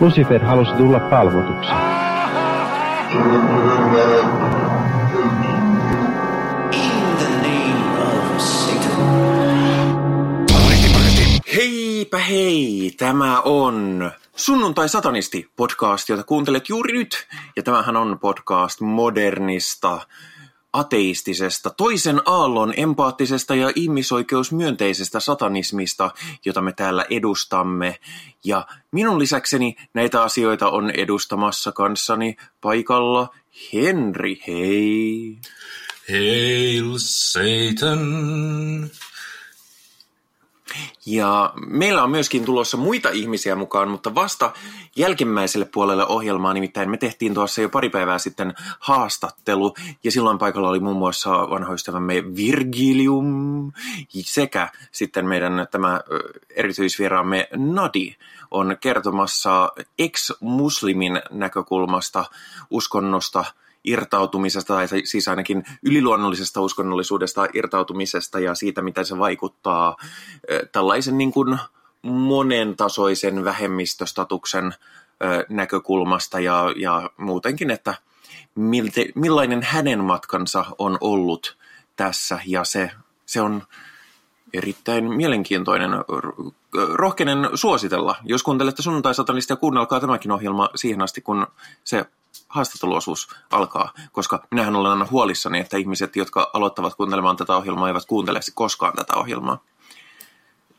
[0.00, 1.70] Lucifer halusi tulla palvotuksi.
[11.56, 17.26] Heipä hei, tämä on Sunnuntai Satanisti podcast, jota kuuntelet juuri nyt.
[17.56, 20.00] Ja tämähän on podcast modernista,
[20.72, 26.10] ateistisesta, toisen aallon empaattisesta ja ihmisoikeusmyönteisestä satanismista,
[26.44, 27.98] jota me täällä edustamme.
[28.44, 33.28] Ja minun lisäkseni näitä asioita on edustamassa kanssani paikalla
[33.72, 35.38] Henri, hei.
[36.08, 38.00] Hail Satan!
[41.06, 44.52] Ja meillä on myöskin tulossa muita ihmisiä mukaan, mutta vasta
[44.96, 50.68] jälkimmäiselle puolelle ohjelmaa, nimittäin me tehtiin tuossa jo pari päivää sitten haastattelu, ja silloin paikalla
[50.68, 53.72] oli muun muassa vanha ystävämme Virgilium,
[54.20, 56.00] sekä sitten meidän tämä
[56.56, 58.16] erityisvieraamme Nadi
[58.50, 62.24] on kertomassa ex-muslimin näkökulmasta
[62.70, 63.44] uskonnosta,
[63.84, 69.96] irtautumisesta, tai siis ainakin yliluonnollisesta uskonnollisuudesta irtautumisesta ja siitä, miten se vaikuttaa
[70.72, 71.58] tällaisen niin kuin
[72.02, 77.94] monentasoisen vähemmistöstatuksen ö, näkökulmasta ja, ja muutenkin, että
[78.54, 81.56] miltä, millainen hänen matkansa on ollut
[81.96, 82.90] tässä ja se,
[83.26, 83.62] se on
[84.54, 85.90] erittäin mielenkiintoinen.
[86.94, 88.16] Rohkenen suositella.
[88.24, 91.46] Jos kuuntelette sunnuntai-satanista ja kuunnelkaa tämäkin ohjelma siihen asti, kun
[91.84, 92.06] se
[92.48, 98.06] haastatteluosuus alkaa, koska minähän olen aina huolissani, että ihmiset, jotka aloittavat kuuntelemaan tätä ohjelmaa, eivät
[98.06, 99.64] kuuntele koskaan tätä ohjelmaa.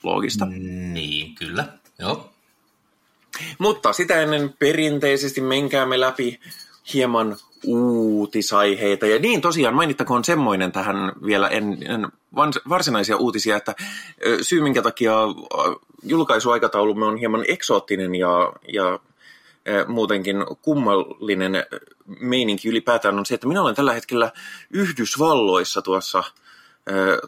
[0.04, 0.46] Loogista.
[0.46, 1.66] Niin, kyllä.
[2.00, 2.30] Joo.
[3.58, 6.40] Mutta sitä ennen perinteisesti menkäämme läpi
[6.94, 9.06] hieman uutisaiheita.
[9.06, 12.08] Ja niin tosiaan mainittakoon semmoinen tähän vielä ennen
[12.70, 13.76] varsinaisia uutisia, että
[14.42, 15.14] syy minkä takia
[16.04, 19.00] julkaisuaikataulumme on hieman eksoottinen ja, ja
[19.88, 21.66] muutenkin kummallinen
[22.20, 24.32] meininki ylipäätään on se, että minä olen tällä hetkellä
[24.72, 26.24] Yhdysvalloissa tuossa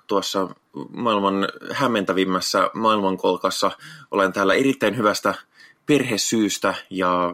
[0.08, 0.48] tuossa
[0.90, 3.72] maailman hämmentävimmässä maailmankolkassa.
[4.12, 5.36] Olen täällä erittäin hyvästä
[5.86, 7.34] perhesyystä ja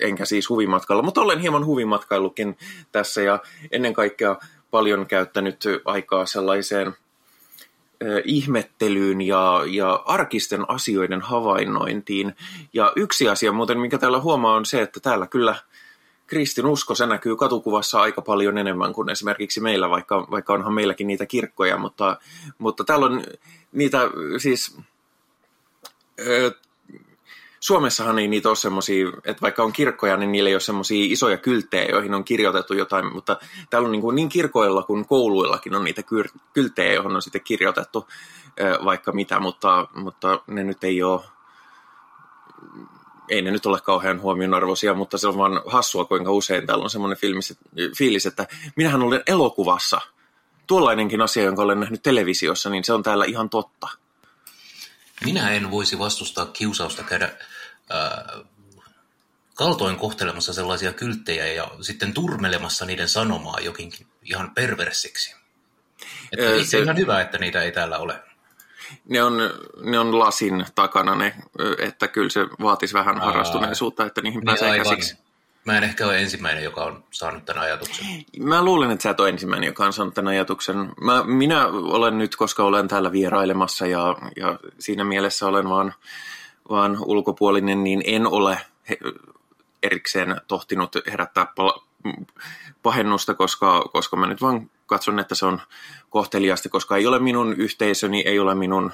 [0.00, 2.58] enkä siis huvimatkalla, mutta olen hieman huvimatkailukin
[2.92, 3.38] tässä ja
[3.72, 4.36] ennen kaikkea
[4.70, 6.96] paljon käyttänyt aikaa sellaiseen
[8.24, 12.36] ihmettelyyn ja, ja arkisten asioiden havainnointiin.
[12.72, 15.56] Ja yksi asia muuten, mikä täällä huomaa on se, että täällä kyllä
[16.26, 21.06] kristin usko, se näkyy katukuvassa aika paljon enemmän kuin esimerkiksi meillä, vaikka, vaikka onhan meilläkin
[21.06, 22.18] niitä kirkkoja, mutta,
[22.58, 23.22] mutta täällä on
[23.72, 23.98] niitä
[24.38, 24.76] siis
[27.64, 31.36] Suomessahan ei niitä ole semmoisia, että vaikka on kirkkoja, niin niillä ei ole semmoisia isoja
[31.36, 33.36] kylttejä, joihin on kirjoitettu jotain, mutta
[33.70, 36.02] täällä on niin, kuin niin kirkoilla kuin kouluillakin on niitä
[36.52, 38.08] kylttejä, joihin on sitten kirjoitettu
[38.84, 41.20] vaikka mitä, mutta, mutta ne nyt ei ole,
[43.28, 46.90] ei ne nyt ole kauhean huomionarvoisia, mutta se on vaan hassua, kuinka usein täällä on
[46.90, 47.18] semmoinen
[47.98, 50.00] fiilis, että minähän olen elokuvassa.
[50.66, 53.88] Tuollainenkin asia, jonka olen nähnyt televisiossa, niin se on täällä ihan totta.
[55.24, 57.32] Minä en voisi vastustaa kiusausta käydä
[57.90, 58.24] ää,
[59.54, 65.34] kaltoin kohtelemassa sellaisia kylttejä ja sitten turmelemassa niiden sanomaa jokinkin ihan perversiksi.
[66.32, 68.22] Että Ö, itse se- ihan hyvä, että niitä ei täällä ole.
[69.08, 69.34] Ne on,
[69.82, 71.34] ne on lasin takana ne,
[71.78, 73.24] että kyllä se vaatisi vähän Aa.
[73.24, 74.96] harrastuneisuutta, että niihin pääsee Niin aivan.
[74.96, 75.23] käsiksi.
[75.64, 78.06] Mä en ehkä ole ensimmäinen, joka on saanut tämän ajatuksen.
[78.38, 80.76] Mä luulen, että sä et ole ensimmäinen, joka on saanut tämän ajatuksen.
[81.00, 85.94] Mä, minä olen nyt, koska olen täällä vierailemassa ja, ja siinä mielessä olen vaan,
[86.68, 88.58] vaan ulkopuolinen, niin en ole
[89.82, 91.84] erikseen tohtinut herättää pala,
[92.82, 95.60] pahennusta, koska, koska mä nyt vaan katson, että se on
[96.10, 98.92] kohteliasti, koska ei ole minun yhteisöni, ei ole minun,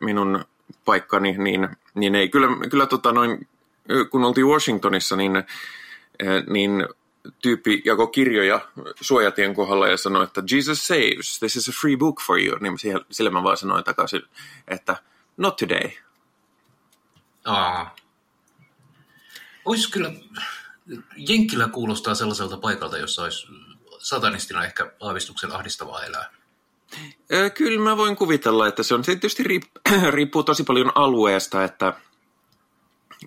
[0.00, 0.44] minun
[0.84, 2.28] paikkani, niin, niin ei.
[2.28, 3.48] Kyllä, kyllä tota noin,
[4.10, 5.32] kun oltiin Washingtonissa, niin,
[6.46, 6.88] niin
[7.42, 8.60] tyyppi jako kirjoja
[9.00, 12.58] suojatien kohdalla ja sanoi, että Jesus saves, this is a free book for you.
[12.60, 14.22] Niin siihen- sille mä vaan sanoin takaisin,
[14.68, 14.96] että
[15.36, 15.90] not today.
[17.44, 17.96] Aa.
[19.64, 20.12] Olisi kyllä,
[21.28, 23.46] Jenkkilä kuulostaa sellaiselta paikalta, jossa olisi
[23.98, 26.30] satanistina ehkä aavistuksen ahdistavaa elää.
[27.54, 31.92] Kyllä mä voin kuvitella, että se on se tietysti riip- riippuu tosi paljon alueesta, että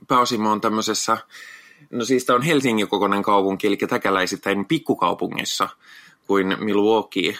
[0.07, 1.18] pääosin mä oon tämmöisessä,
[1.90, 5.69] no siis tää on Helsingin kokoinen kaupunki, eli täkäläisittäin pikkukaupungissa
[6.28, 7.38] kuin Milwaukee,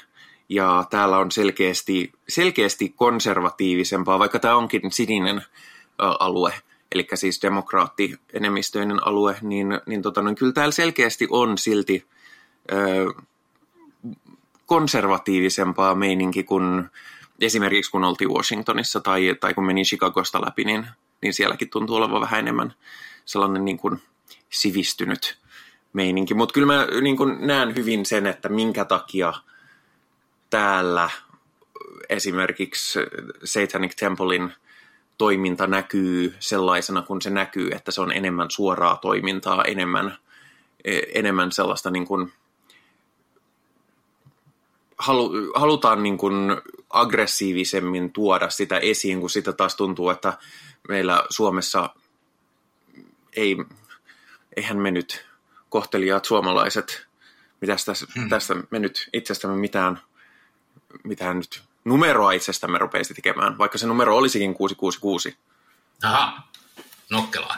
[0.50, 5.44] ja täällä on selkeästi, selkeästi konservatiivisempaa, vaikka tämä onkin sininen ö,
[6.20, 6.54] alue,
[6.92, 12.06] eli siis demokraatti-enemmistöinen alue, niin, niin, tota, niin kyllä täällä selkeästi on silti
[12.72, 13.14] ö,
[14.66, 16.90] konservatiivisempaa meininki kuin
[17.42, 20.88] esimerkiksi kun oltiin Washingtonissa tai, tai kun meni Chicagosta läpi, niin,
[21.24, 22.74] niin sielläkin tuntuu olevan vähän enemmän
[23.26, 24.02] sellainen niin kuin
[24.50, 25.38] sivistynyt
[25.94, 26.34] meininki.
[26.34, 29.34] Mutta kyllä mä niin kuin näen hyvin sen, että minkä takia
[30.50, 31.10] täällä
[32.10, 33.00] esimerkiksi
[33.44, 34.54] Satanic Templein
[35.18, 40.18] toiminta näkyy sellaisena kuin se näkyy, että se on enemmän suoraa toimintaa, enemmän,
[40.84, 42.32] e, enemmän sellaista niin kuin,
[44.98, 46.36] halu, halutaan niin kuin
[46.90, 50.34] aggressiivisemmin tuoda sitä esiin, kun sitä taas tuntuu, että
[50.90, 51.90] meillä Suomessa
[53.36, 53.58] ei,
[54.56, 55.26] eihän me nyt
[55.70, 57.08] kohtelijaat suomalaiset,
[57.62, 58.30] mitä tästä, hmm.
[58.30, 60.02] tästä me nyt itsestämme mitään,
[61.04, 65.38] mitään nyt numeroa itsestämme rupeisi tekemään, vaikka se numero olisikin 666.
[66.04, 66.48] Aha,
[67.10, 67.58] nokkelaa.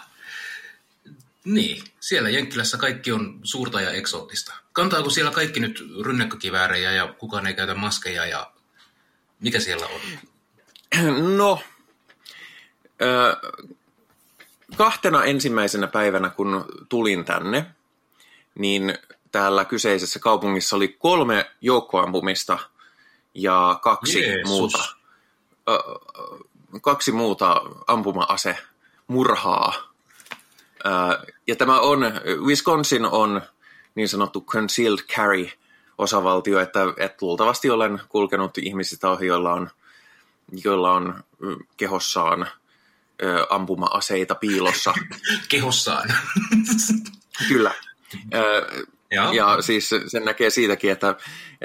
[1.46, 4.54] Niin, siellä Jenkkilässä kaikki on suurta ja eksoottista.
[4.74, 8.52] Kantaako siellä kaikki nyt rynnäkkökiväärejä ja kukaan ei käytä maskeja ja
[9.40, 10.02] mikä siellä on?
[11.38, 11.62] No,
[14.78, 17.66] kahtena ensimmäisenä päivänä, kun tulin tänne,
[18.56, 18.98] niin
[19.32, 22.58] täällä kyseisessä kaupungissa oli kolme joukkoampumista
[23.34, 24.50] ja kaksi Jeesus.
[24.50, 24.96] muuta,
[26.82, 28.58] kaksi muuta ampuma-ase
[29.08, 29.74] murhaa.
[31.48, 32.00] ja tämä on,
[32.46, 33.42] Wisconsin on
[33.96, 35.48] niin sanottu concealed carry
[35.98, 39.70] osavaltio, että, että luultavasti olen kulkenut ihmisistä ohi, joilla on,
[40.64, 41.24] joilla on
[41.78, 42.48] kehossaan
[43.50, 44.94] ampuma-aseita piilossa.
[45.50, 46.10] kehossaan.
[47.50, 47.72] Kyllä.
[49.12, 49.34] Ja.
[49.34, 51.16] ja siis sen näkee siitäkin, että,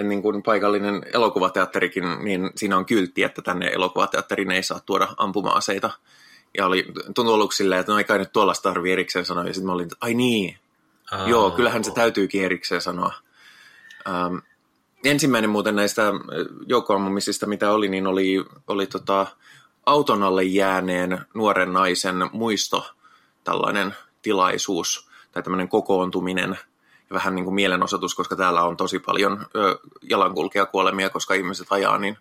[0.03, 5.91] niin kuin paikallinen elokuvateatterikin, niin siinä on kyltti, että tänne elokuvateatteriin ei saa tuoda ampuma-aseita.
[6.59, 9.45] Ja oli, tuntui aluksi silleen, että no ei kai nyt tuollaista tarvitse erikseen sanoa.
[9.45, 10.59] Ja sitten mä olin, että ai niin,
[11.13, 11.29] oh.
[11.29, 13.13] joo, kyllähän se täytyykin erikseen sanoa.
[14.09, 14.37] Ähm,
[15.05, 16.13] ensimmäinen muuten näistä
[16.67, 19.27] joukkoammumisista, mitä oli, niin oli, oli tota,
[19.91, 22.91] auton alle jääneen nuoren naisen muisto,
[23.45, 26.59] tällainen tilaisuus tai tämmöinen kokoontuminen
[27.11, 31.99] ja vähän niin kuin mielenosoitus, koska täällä on tosi paljon ö, jalankulkijakuolemia, koska ihmiset ajaa
[31.99, 32.19] niin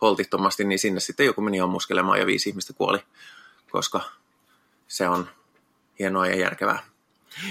[0.00, 2.98] holtittomasti, niin sinne sitten joku meni ammuskelemaan ja viisi ihmistä kuoli,
[3.70, 4.00] koska
[4.88, 5.28] se on
[5.98, 6.82] hienoa ja järkevää.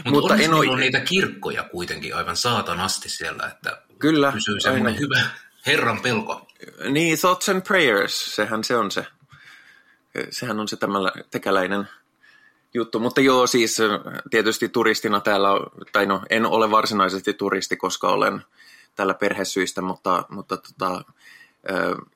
[0.06, 0.78] Mut Mutta en ole...
[0.78, 5.22] niitä kirkkoja kuitenkin aivan saatanasti siellä, että Kyllä, pysyy semmoinen hyvä
[5.66, 6.48] Herran pelko.
[6.90, 9.06] Niin, thoughts and prayers, sehän se on se.
[10.30, 11.88] Sehän on se tämällä tekäläinen
[12.74, 13.00] juttu.
[13.00, 13.78] Mutta joo, siis
[14.30, 15.50] tietysti turistina täällä,
[15.92, 18.42] tai no en ole varsinaisesti turisti, koska olen
[18.96, 21.04] tällä perhesyistä, mutta, mutta tota,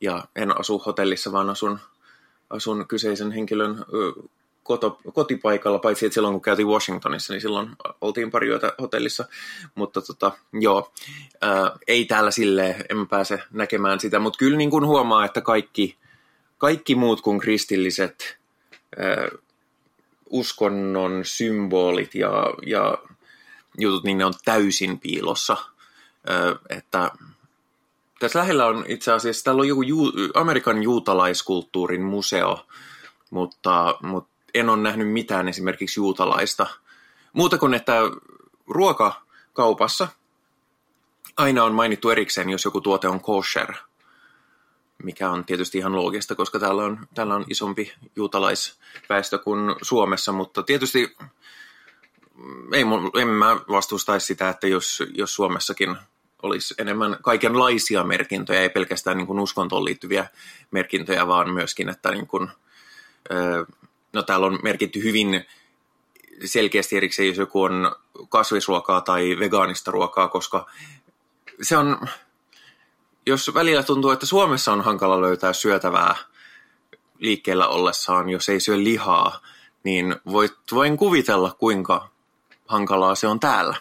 [0.02, 1.80] ja en asu hotellissa, vaan asun,
[2.50, 3.86] asun kyseisen henkilön
[4.64, 7.70] koto, kotipaikalla, paitsi että silloin kun käytiin Washingtonissa, niin silloin
[8.02, 9.26] oltiin pari yötä hotellissa,
[9.76, 10.92] mutta tota, joo,
[11.42, 15.98] ää, ei täällä silleen, en pääse näkemään sitä, mutta kyllä niin kuin huomaa, että kaikki,
[16.58, 18.38] kaikki muut kuin kristilliset
[19.00, 19.30] ää,
[20.30, 22.98] uskonnon symbolit ja, ja
[23.78, 25.58] jutut, niin ne on täysin piilossa,
[26.28, 27.12] ää, että
[28.20, 32.66] tässä lähellä on itse asiassa, täällä on joku ju, Amerikan juutalaiskulttuurin museo,
[33.30, 36.68] mutta, mutta en ole nähnyt mitään esimerkiksi juutalaista.
[37.34, 38.00] Muuta kuin, että
[38.68, 40.08] ruokakaupassa
[41.38, 43.74] aina on mainittu erikseen, jos joku tuote on kosher,
[45.04, 50.64] mikä on tietysti ihan loogista, koska täällä on, täällä on isompi juutalaisväestö kuin Suomessa, mutta
[50.64, 51.16] tietysti
[52.74, 52.84] ei,
[53.22, 55.96] en mä vastustaisi sitä, että jos, jos Suomessakin
[56.44, 60.30] olisi enemmän kaikenlaisia merkintöjä, ei pelkästään niin kuin uskontoon liittyviä
[60.72, 62.50] merkintöjä, vaan myöskin, että niin kuin,
[64.14, 65.46] no täällä on merkitty hyvin
[66.46, 67.96] selkeästi erikseen, jos joku on
[68.30, 70.66] kasvisruokaa tai vegaanista ruokaa, koska
[71.62, 71.98] se on,
[73.26, 76.16] jos välillä tuntuu, että Suomessa on hankala löytää syötävää
[77.20, 79.40] liikkeellä ollessaan, jos ei syö lihaa,
[79.84, 82.10] niin voit, voin kuvitella, kuinka
[82.68, 83.76] hankalaa se on täällä.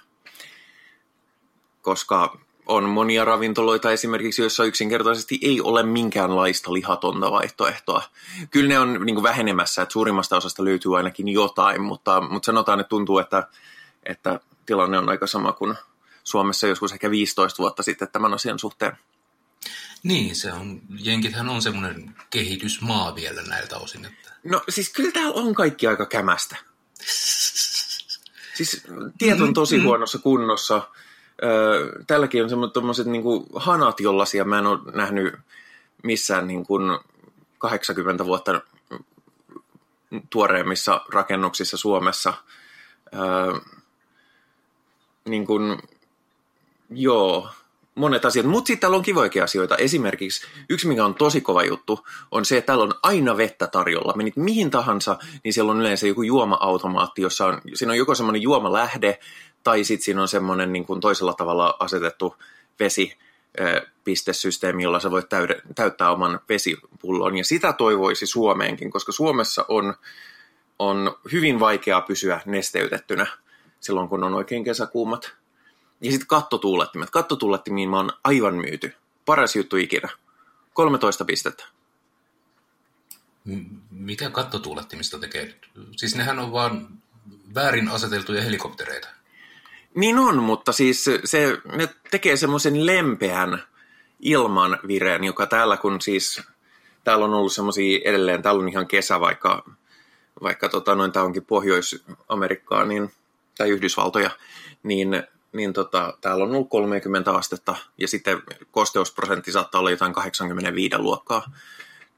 [1.83, 8.03] Koska on monia ravintoloita esimerkiksi, joissa yksinkertaisesti ei ole minkäänlaista lihatonta vaihtoehtoa.
[8.51, 12.89] Kyllä ne on niin vähenemässä, että suurimmasta osasta löytyy ainakin jotain, mutta, mutta sanotaan, että
[12.89, 13.49] tuntuu, että,
[14.07, 15.75] että tilanne on aika sama kuin
[16.25, 18.99] Suomessa joskus ehkä 15 vuotta sitten tämän asian suhteen.
[20.05, 24.05] Niin, se on, Jenkithän on semmoinen kehitysmaa vielä näiltä osin.
[24.05, 24.31] Että...
[24.45, 26.57] No siis kyllä täällä on kaikki aika kämästä.
[28.55, 28.83] Siis
[29.19, 29.87] tiet on tosi mm-hmm.
[29.87, 30.89] huonossa kunnossa
[32.07, 35.35] tälläkin on semmoiset niin hanat, jollaisia mä en ole nähnyt
[36.03, 36.83] missään niin kuin
[37.59, 38.61] 80 vuotta
[40.31, 42.35] tuoreimmissa rakennuksissa Suomessa.
[43.15, 43.61] Öö,
[45.25, 45.79] niin kuin,
[46.91, 47.49] joo,
[47.95, 48.47] monet asiat.
[48.47, 49.77] Mutta sitten täällä on kivoikin asioita.
[49.77, 54.13] Esimerkiksi yksi, mikä on tosi kova juttu, on se, että täällä on aina vettä tarjolla.
[54.17, 58.43] Menit mihin tahansa, niin siellä on yleensä joku juoma-automaatti, jossa on, siinä on joko semmoinen
[58.43, 59.19] juomalähde,
[59.63, 62.37] tai sitten siinä on semmoinen niin kuin toisella tavalla asetettu
[62.81, 63.17] vesi,
[64.05, 67.37] pistesysteemi, jolla sä voit täyde, täyttää oman vesipullon.
[67.37, 69.95] Ja sitä toivoisi Suomeenkin, koska Suomessa on,
[70.79, 73.27] on hyvin vaikeaa pysyä nesteytettynä
[73.81, 75.33] silloin, kun on oikein kesäkuumat.
[76.05, 77.11] Ja sitten kattotuulettimet.
[77.11, 78.95] Kattotuulettimiin mä oon aivan myyty.
[79.25, 80.09] Paras juttu ikinä.
[80.75, 81.65] 13 pistettä.
[83.91, 85.55] Mikä kattotuulettimista tekee?
[85.97, 86.89] Siis nehän on vaan
[87.55, 89.09] väärin aseteltuja helikoptereita.
[89.95, 93.63] Niin on, mutta siis se, ne tekee semmoisen lempeän
[94.21, 96.43] ilman vireen, joka täällä kun siis,
[97.05, 99.71] täällä on ollut semmoisia edelleen, täällä on ihan kesä, vaikka,
[100.43, 103.13] vaikka tota, noin tämä onkin Pohjois-Amerikkaa niin,
[103.59, 104.31] tai Yhdysvaltoja,
[104.83, 105.23] niin,
[105.55, 111.53] niin tota, täällä on ollut 30 astetta ja sitten kosteusprosentti saattaa olla jotain 85 luokkaa,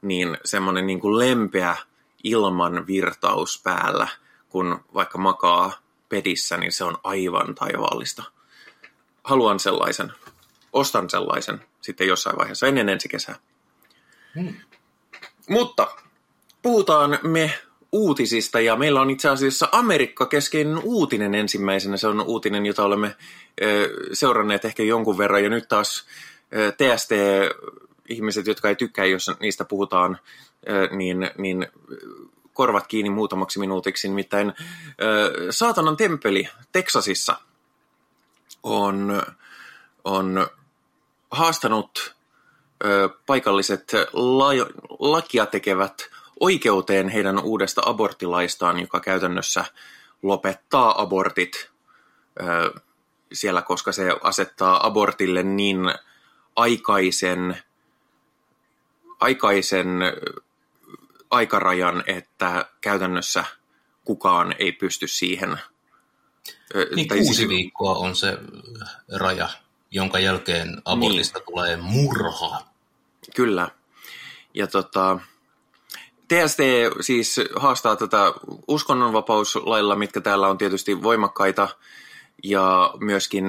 [0.01, 1.75] niin semmoinen niin kuin lempeä
[2.23, 4.07] ilman virtaus päällä,
[4.49, 5.71] kun vaikka makaa
[6.09, 8.23] pedissä, niin se on aivan taivaallista.
[9.23, 10.13] Haluan sellaisen.
[10.73, 13.35] Ostan sellaisen sitten jossain vaiheessa ennen ensi kesää.
[14.35, 14.53] Hmm.
[15.49, 15.87] Mutta
[16.61, 17.53] puhutaan me
[17.91, 21.97] uutisista ja meillä on itse asiassa Amerikka-keskeinen uutinen ensimmäisenä.
[21.97, 23.15] Se on uutinen, jota olemme
[24.13, 26.05] seuranneet ehkä jonkun verran ja nyt taas
[26.77, 30.19] TST-ihmiset, jotka ei tykkää, jos niistä puhutaan,
[30.91, 31.67] niin, niin
[32.53, 34.07] korvat kiinni muutamaksi minuutiksi.
[34.07, 34.53] Nimittäin
[35.49, 37.37] Saatanan temppeli Teksasissa
[38.63, 39.21] on,
[40.03, 40.47] on
[41.31, 42.15] haastanut
[43.25, 44.47] paikalliset la,
[44.99, 49.65] lakia tekevät oikeuteen heidän uudesta aborttilaistaan, joka käytännössä
[50.23, 51.71] lopettaa abortit
[52.41, 52.83] äh,
[53.33, 55.79] siellä, koska se asettaa abortille niin
[56.55, 57.57] aikaisen,
[59.19, 59.87] aikaisen
[61.29, 63.43] aikarajan, että käytännössä
[64.05, 65.59] kukaan ei pysty siihen.
[66.95, 67.49] Niin tai kuusi siis...
[67.49, 68.37] viikkoa on se
[69.15, 69.49] raja,
[69.91, 71.45] jonka jälkeen abortista niin.
[71.45, 72.61] tulee murha.
[73.35, 73.69] Kyllä.
[74.53, 75.19] Ja tota,
[76.27, 76.59] TST
[77.01, 78.33] siis haastaa tätä
[78.67, 81.69] uskonnonvapauslailla, mitkä täällä on tietysti voimakkaita,
[82.43, 83.45] ja myöskin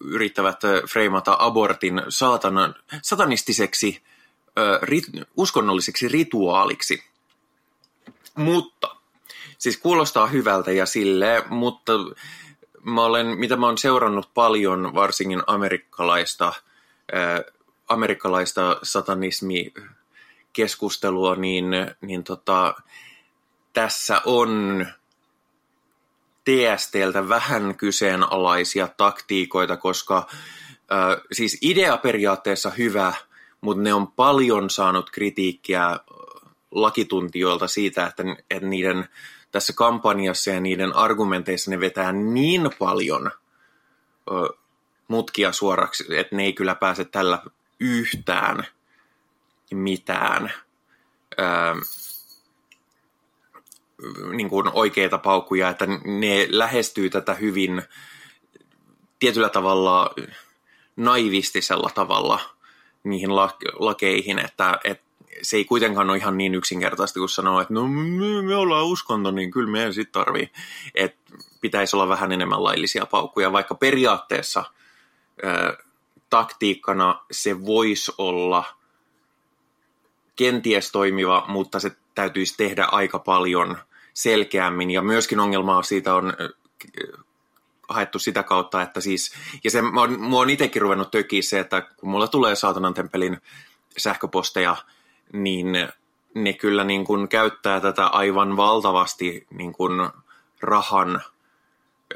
[0.00, 0.60] yrittävät
[0.90, 4.02] freimata abortin saatanan, satanistiseksi
[4.82, 5.04] rit,
[5.36, 7.04] uskonnolliseksi rituaaliksi.
[8.34, 8.96] Mutta,
[9.58, 11.92] siis kuulostaa hyvältä ja sille, mutta
[12.84, 16.52] mä olen, mitä mä olen seurannut paljon, varsinkin amerikkalaista,
[17.88, 18.76] amerikkalaista
[20.52, 21.64] satanismi-keskustelua, niin,
[22.00, 22.74] niin tota,
[23.72, 24.86] tässä on
[26.44, 30.16] TSTltä vähän kyseenalaisia taktiikoita, koska
[30.92, 33.12] äh, siis idea periaatteessa hyvä–
[33.62, 35.98] mutta ne on paljon saanut kritiikkiä
[36.70, 39.08] lakituntijoilta siitä, että, että niiden
[39.50, 43.30] tässä kampanjassa ja niiden argumenteissa ne vetää niin paljon
[44.30, 44.56] ö,
[45.08, 47.42] mutkia suoraksi, että ne ei kyllä pääse tällä
[47.80, 48.66] yhtään
[49.74, 50.52] mitään
[51.40, 51.44] ö,
[54.32, 57.82] niin kuin oikeita paukkuja, että ne lähestyy tätä hyvin
[59.18, 60.14] tietyllä tavalla
[60.96, 62.40] naivistisella tavalla–
[63.04, 63.36] niihin
[63.78, 65.04] lakeihin, että, että
[65.42, 69.30] se ei kuitenkaan ole ihan niin yksinkertaista, kun sanoo, että no me, me ollaan uskonto,
[69.30, 70.50] niin kyllä me ei sitten tarvii.
[70.94, 74.64] Että pitäisi olla vähän enemmän laillisia paukkuja, vaikka periaatteessa
[75.44, 75.76] ö,
[76.30, 78.64] taktiikkana se voisi olla
[80.36, 83.78] kenties toimiva, mutta se täytyisi tehdä aika paljon
[84.14, 84.90] selkeämmin.
[84.90, 86.32] Ja myöskin ongelmaa siitä on
[87.88, 89.34] haettu sitä kautta, että siis,
[89.64, 93.38] ja se, mä oon itsekin ruvennut tökiä se, että kun mulla tulee saatanan temppelin
[93.98, 94.76] sähköposteja,
[95.32, 95.66] niin
[96.34, 100.10] ne kyllä niin kuin käyttää tätä aivan valtavasti niin kuin
[100.60, 101.22] rahan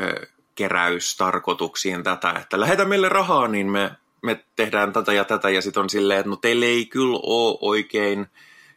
[0.01, 3.91] ö, keräystarkoituksiin tätä, että lähetä meille rahaa, niin me,
[4.23, 7.59] me tehdään tätä ja tätä, ja sitten on silleen, että no teille ei kyllä ole
[7.61, 8.27] oikein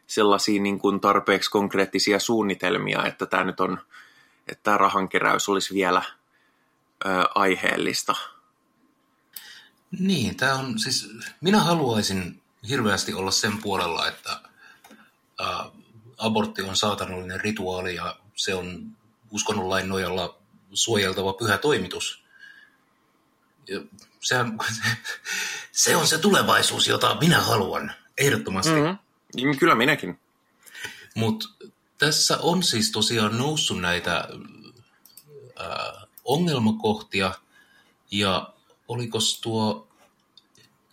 [0.06, 3.78] sellaisia niin kuin tarpeeksi konkreettisia suunnitelmia, että tämä nyt on,
[4.48, 6.02] että tämä rahankeräys olisi vielä–
[7.06, 8.14] ö, aiheellista.
[9.98, 14.40] Niin, tämä on siis, minä haluaisin hirveästi olla sen puolella, että
[15.40, 15.70] ä,
[16.18, 18.96] abortti on saatanallinen rituaali ja se on
[19.30, 20.38] uskonnonlain nojalla
[20.72, 22.24] suojeltava pyhä toimitus.
[23.68, 23.80] Ja
[24.20, 24.58] sehän,
[25.72, 28.72] se on se tulevaisuus, jota minä haluan, ehdottomasti.
[28.72, 29.58] Mm-hmm.
[29.58, 30.20] Kyllä minäkin.
[31.14, 31.48] Mutta
[31.98, 34.28] tässä on siis tosiaan noussut näitä
[35.58, 37.34] ää, ongelmakohtia
[38.10, 38.52] ja
[38.88, 39.88] olikos tuo,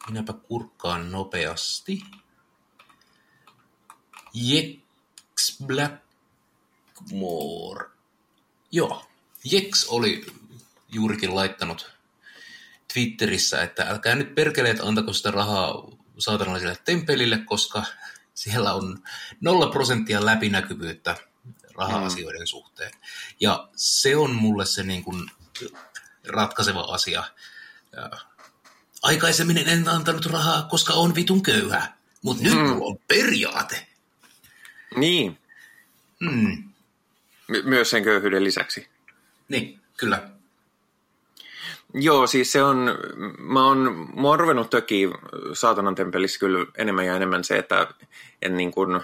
[0.08, 2.04] minäpä kurkkaan nopeasti.
[4.34, 4.78] Jex
[5.66, 5.98] Blackmore.
[8.72, 9.06] Joo,
[9.44, 10.26] Jex oli
[10.90, 11.97] juurikin laittanut
[12.94, 17.84] Twitterissä, että älkää nyt perkeleet antako sitä rahaa saatanalliselle temppelille, koska
[18.34, 19.03] siellä on
[19.41, 21.17] nolla prosenttia läpinäkyvyyttä
[21.75, 22.46] raha-asioiden mm.
[22.46, 22.91] suhteen.
[23.39, 25.32] Ja se on mulle se niin kuin
[26.27, 27.24] ratkaiseva asia.
[29.01, 32.60] Aikaisemmin en antanut rahaa, koska on vitun köyhä, mutta nyt mm.
[32.60, 33.88] mulla on periaate.
[34.96, 35.39] Niin.
[36.20, 36.63] Mm.
[37.48, 38.88] My- myös sen köyhyyden lisäksi.
[39.50, 40.29] Niin, kyllä.
[41.94, 42.98] Joo, siis se on,
[43.39, 45.10] mä oon, mä oon ruvennut toki
[45.53, 47.88] saatanan temppelissä kyllä enemmän ja enemmän se, että
[48.41, 49.01] en niin kuin,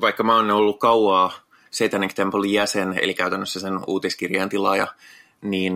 [0.00, 1.32] vaikka mä oon ollut kauaa
[1.70, 4.86] Satanic Templein jäsen, eli käytännössä sen uutiskirjan tilaaja,
[5.40, 5.74] niin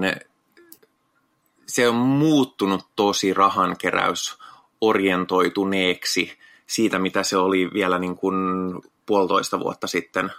[1.67, 4.39] se on muuttunut tosi rahankeräys
[4.81, 8.35] orientoituneeksi siitä, mitä se oli vielä niin kuin
[9.07, 10.33] puolitoista vuotta sitten.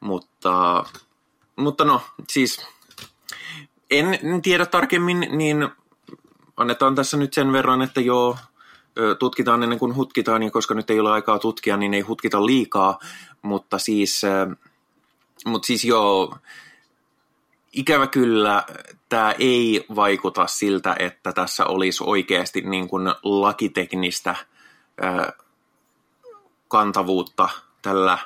[0.00, 0.84] Mutta,
[1.56, 2.66] mutta no, siis
[3.98, 5.68] en, tiedä tarkemmin, niin
[6.56, 8.36] annetaan tässä nyt sen verran, että joo,
[9.18, 12.98] tutkitaan ennen kuin hutkitaan, ja koska nyt ei ole aikaa tutkia, niin ei hutkita liikaa,
[13.42, 14.22] mutta siis,
[15.46, 16.36] mutta siis joo,
[17.72, 18.64] ikävä kyllä
[19.08, 24.36] tämä ei vaikuta siltä, että tässä olisi oikeasti niin kuin lakiteknistä
[26.68, 27.48] kantavuutta
[27.82, 28.18] tällä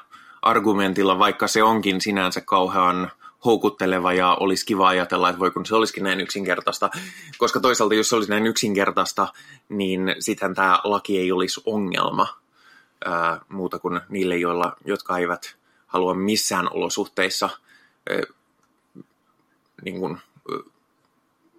[0.43, 3.11] argumentilla, vaikka se onkin sinänsä kauhean
[3.45, 6.91] houkutteleva ja olisi kiva ajatella, että voi kun se olisikin näin yksinkertaista.
[7.39, 9.29] Koska toisaalta jos se olisi näin yksinkertaista,
[9.69, 12.27] niin sitten tämä laki ei olisi ongelma
[13.05, 17.51] ää, muuta kuin niille, joilla, jotka eivät halua missään olosuhteissa
[18.11, 18.23] ää,
[19.85, 20.19] niin kuin,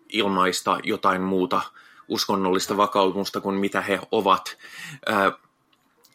[0.10, 1.62] ilmaista jotain muuta
[2.08, 4.58] uskonnollista vakaumusta kuin mitä he ovat.
[5.06, 5.32] Ää,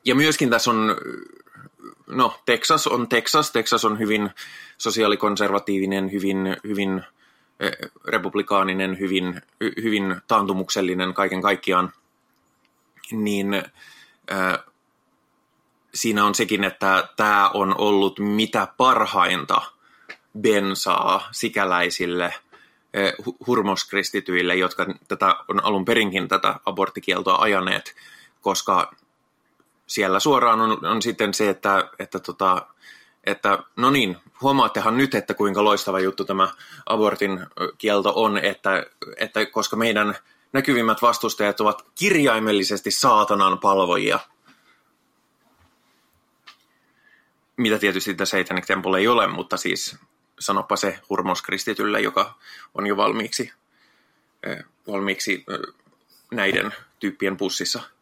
[0.04, 0.96] ja myöskin tässä on
[2.06, 3.50] no Texas on Texas.
[3.52, 4.30] Texas on hyvin
[4.78, 7.02] sosiaalikonservatiivinen, hyvin, hyvin
[7.60, 7.72] eh,
[8.04, 9.42] republikaaninen, hyvin,
[9.82, 11.92] hyvin taantumuksellinen kaiken kaikkiaan.
[13.12, 14.58] Niin äh,
[15.94, 19.62] siinä on sekin, että tämä on ollut mitä parhainta
[20.40, 22.34] bensaa sikäläisille
[22.94, 23.14] eh,
[23.46, 27.94] hurmoskristityille, jotka tätä on alun perinkin tätä aborttikieltoa ajaneet,
[28.40, 28.94] koska
[29.86, 32.66] siellä suoraan on, on sitten se, että, että, tota,
[33.24, 36.48] että no niin, huomaattehan nyt, että kuinka loistava juttu tämä
[36.86, 37.46] abortin
[37.78, 40.16] kielto on, että, että koska meidän
[40.52, 44.18] näkyvimmät vastustajat ovat kirjaimellisesti saatanan palvojia.
[47.56, 49.96] Mitä tietysti tässä Satanic Temple ei ole, mutta siis
[50.38, 52.34] sanopa se hurmoskristitylle, joka
[52.74, 53.52] on jo valmiiksi,
[54.86, 55.44] valmiiksi
[56.30, 57.82] näiden tyyppien pussissa–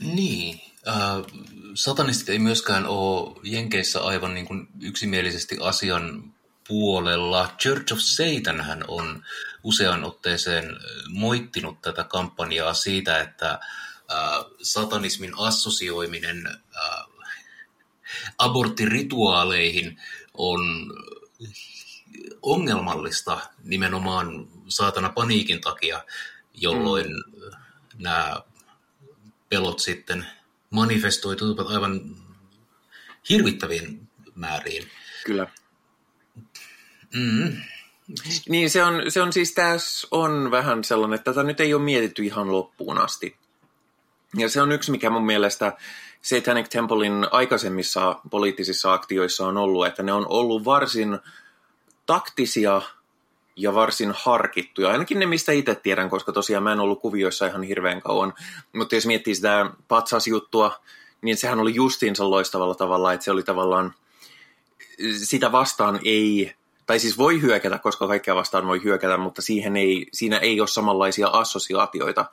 [0.00, 0.60] niin.
[0.88, 0.94] Äh,
[1.74, 6.34] satanistit ei myöskään ole Jenkeissä aivan niin kuin yksimielisesti asian
[6.68, 7.54] puolella.
[7.58, 9.22] Church of Satan hän on
[9.62, 10.76] usean otteeseen
[11.08, 13.58] moittinut tätä kampanjaa siitä, että äh,
[14.62, 17.06] satanismin assosioiminen äh,
[18.38, 20.00] aborttirituaaleihin
[20.34, 20.60] on
[22.42, 26.04] ongelmallista nimenomaan saatana paniikin takia,
[26.54, 27.50] jolloin mm.
[27.98, 28.36] nämä
[29.50, 30.26] pelot sitten
[30.70, 32.00] manifestoituivat aivan
[33.28, 34.88] hirvittäviin määriin.
[35.24, 35.46] Kyllä.
[37.14, 37.56] Mm.
[38.48, 41.82] Niin se on, se on siis tässä on vähän sellainen, että tätä nyt ei ole
[41.82, 43.36] mietitty ihan loppuun asti.
[44.36, 45.76] Ja se on yksi, mikä mun mielestä
[46.22, 51.18] Satanic Templein aikaisemmissa poliittisissa aktioissa on ollut, että ne on ollut varsin
[52.06, 52.82] taktisia
[53.62, 54.90] ja varsin harkittuja.
[54.90, 58.34] Ainakin ne, mistä itse tiedän, koska tosiaan mä en ollut kuvioissa ihan hirveän kauan.
[58.72, 60.80] Mutta jos miettii sitä patsasjuttua,
[61.22, 63.94] niin sehän oli justiinsa loistavalla tavalla, että se oli tavallaan,
[65.16, 66.54] sitä vastaan ei,
[66.86, 70.68] tai siis voi hyökätä, koska kaikkea vastaan voi hyökätä, mutta siihen ei, siinä ei ole
[70.68, 72.24] samanlaisia assosiaatioita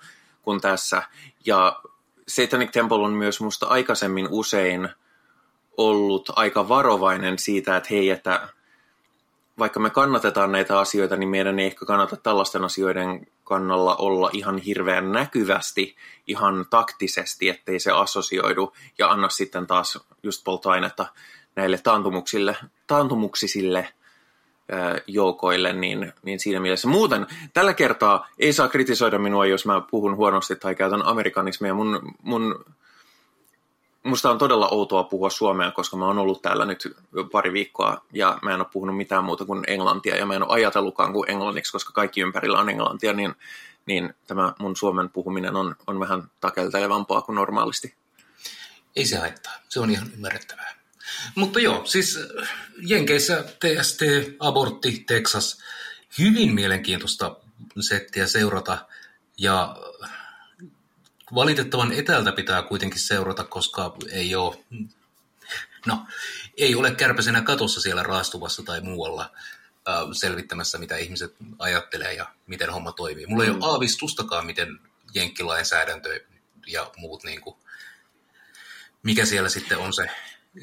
[0.41, 1.03] kuin tässä.
[1.45, 1.79] Ja
[2.27, 4.89] Satanic Temple on myös musta aikaisemmin usein
[5.77, 8.49] ollut aika varovainen siitä, että hei, että
[9.59, 14.57] vaikka me kannatetaan näitä asioita, niin meidän ei ehkä kannata tällaisten asioiden kannalla olla ihan
[14.57, 15.95] hirveän näkyvästi,
[16.27, 21.05] ihan taktisesti, ettei se assosioidu ja anna sitten taas just polttoainetta
[21.55, 22.55] näille taantumuksille,
[22.87, 23.87] taantumuksisille
[25.07, 26.87] joukoille, niin, niin siinä mielessä.
[26.87, 31.73] Muuten tällä kertaa ei saa kritisoida minua, jos mä puhun huonosti tai käytän amerikanismia.
[31.73, 32.65] Mun, mun,
[34.07, 36.95] musta on todella outoa puhua suomea, koska mä oon ollut täällä nyt
[37.31, 40.53] pari viikkoa ja mä en ole puhunut mitään muuta kuin englantia ja mä en ole
[40.53, 43.35] ajatellutkaan kuin englanniksi, koska kaikki ympärillä on englantia, niin,
[43.85, 47.95] niin tämä mun suomen puhuminen on, on vähän takeltelevampaa kuin normaalisti.
[48.95, 50.77] Ei se haittaa, se on ihan ymmärrettävää.
[51.35, 52.19] Mutta joo, siis
[52.77, 54.01] Jenkeissä TST,
[54.39, 55.63] abortti, Texas,
[56.19, 57.35] hyvin mielenkiintoista
[57.79, 58.77] settiä seurata
[59.37, 59.75] ja
[61.35, 64.57] valitettavan etäältä pitää kuitenkin seurata, koska ei ole,
[65.85, 66.05] no,
[66.57, 69.31] ei ole kärpäsenä katossa siellä raastuvassa tai muualla
[70.11, 73.27] selvittämässä, mitä ihmiset ajattelee ja miten homma toimii.
[73.27, 73.61] Mulla ei mm.
[73.61, 74.79] ole aavistustakaan, miten
[75.13, 76.19] jenkkilainsäädäntö
[76.67, 77.55] ja muut, niin kuin,
[79.03, 80.09] mikä siellä sitten on se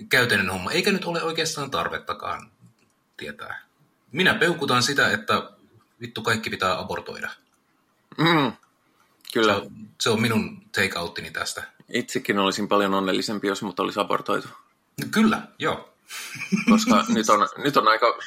[0.08, 0.70] käytännön homma.
[0.70, 2.52] Eikä nyt ole oikeastaan tarvettakaan
[3.16, 3.62] tietää.
[4.12, 5.50] Minä peukutan sitä, että
[6.00, 7.30] vittu kaikki pitää abortoida.
[8.18, 8.52] Mm,
[9.34, 9.52] kyllä.
[9.52, 9.70] Se on,
[10.00, 11.62] se on minun take-outtini tästä.
[11.92, 14.48] Itsekin olisin paljon onnellisempi, jos mut olisi abortoitu.
[15.10, 15.94] Kyllä, joo.
[16.70, 18.18] Koska nyt on, nyt on aika...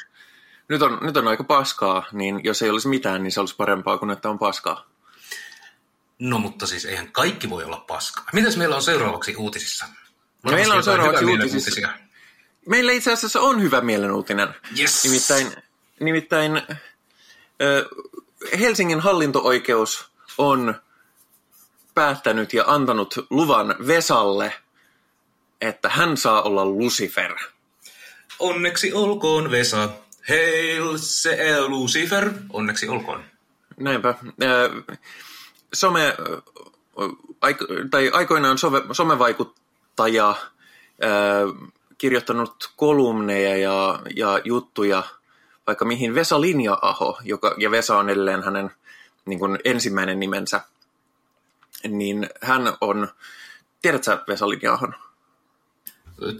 [0.68, 3.98] Nyt on, nyt on aika paskaa, niin jos ei olisi mitään, niin se olisi parempaa
[3.98, 4.86] kuin että on paskaa.
[6.18, 8.24] No mutta siis eihän kaikki voi olla paskaa.
[8.32, 9.86] Mitäs meillä on seuraavaksi uutisissa?
[10.42, 11.88] No, meillä on seuraavaksi uutisissa.
[12.66, 14.48] Meillä itse asiassa on hyvä mielenuutinen.
[14.78, 15.04] Yes.
[15.04, 15.52] Nimittäin,
[16.00, 16.62] nimittäin
[18.58, 20.74] Helsingin hallinto-oikeus on
[21.98, 24.52] päättänyt ja antanut luvan Vesalle,
[25.60, 27.34] että hän saa olla Lucifer.
[28.38, 29.88] Onneksi olkoon Vesa.
[30.28, 32.30] Hail se Lucifer.
[32.52, 33.24] Onneksi olkoon.
[33.76, 34.14] Näinpä.
[35.74, 36.16] Some,
[37.90, 40.34] tai aikoinaan some, somevaikuttaja
[41.98, 45.02] kirjoittanut kolumneja ja, ja juttuja–
[45.68, 48.70] vaikka mihin Vesa Linja-aho, joka, ja Vesa on edelleen hänen
[49.26, 50.60] niin kuin ensimmäinen nimensä,
[51.88, 53.08] niin hän on,
[53.82, 54.94] tiedätkö Vesa Linja-ahon?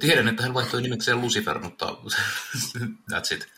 [0.00, 1.86] Tiedän, että hän vaihtoi nimekseen Lucifer, mutta
[3.12, 3.48] that's it.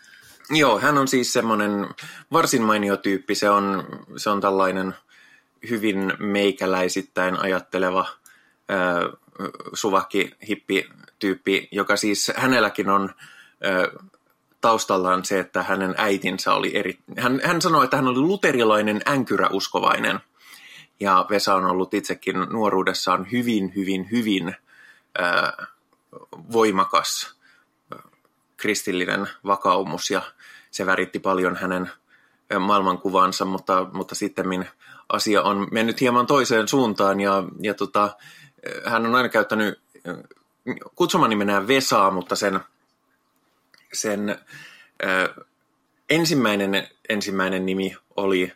[0.50, 1.88] Joo, hän on siis semmoinen
[2.32, 3.34] varsin mainio tyyppi.
[3.34, 4.94] Se on, se on tällainen
[5.70, 8.06] hyvin meikäläisittäin ajatteleva
[9.74, 10.88] suvakki hippi
[11.18, 13.14] tyyppi, joka siis hänelläkin on
[13.66, 14.08] äh,
[14.60, 16.98] taustallaan se, että hänen äitinsä oli eri...
[17.18, 20.20] Hän, hän sanoi, että hän oli luterilainen änkyräuskovainen.
[21.00, 24.56] Ja Vesa on ollut itsekin nuoruudessaan hyvin, hyvin, hyvin
[26.52, 27.34] voimakas
[28.56, 30.10] kristillinen vakaumus.
[30.10, 30.22] Ja
[30.70, 31.90] se väritti paljon hänen
[32.58, 34.68] maailmankuvansa, mutta, mutta sitten
[35.08, 37.20] asia on mennyt hieman toiseen suuntaan.
[37.20, 38.16] Ja, ja tota,
[38.86, 39.80] hän on aina käyttänyt
[40.94, 42.60] kutsumanimenään Vesaa, mutta sen
[43.92, 44.38] sen
[46.10, 48.52] ensimmäinen, ensimmäinen nimi oli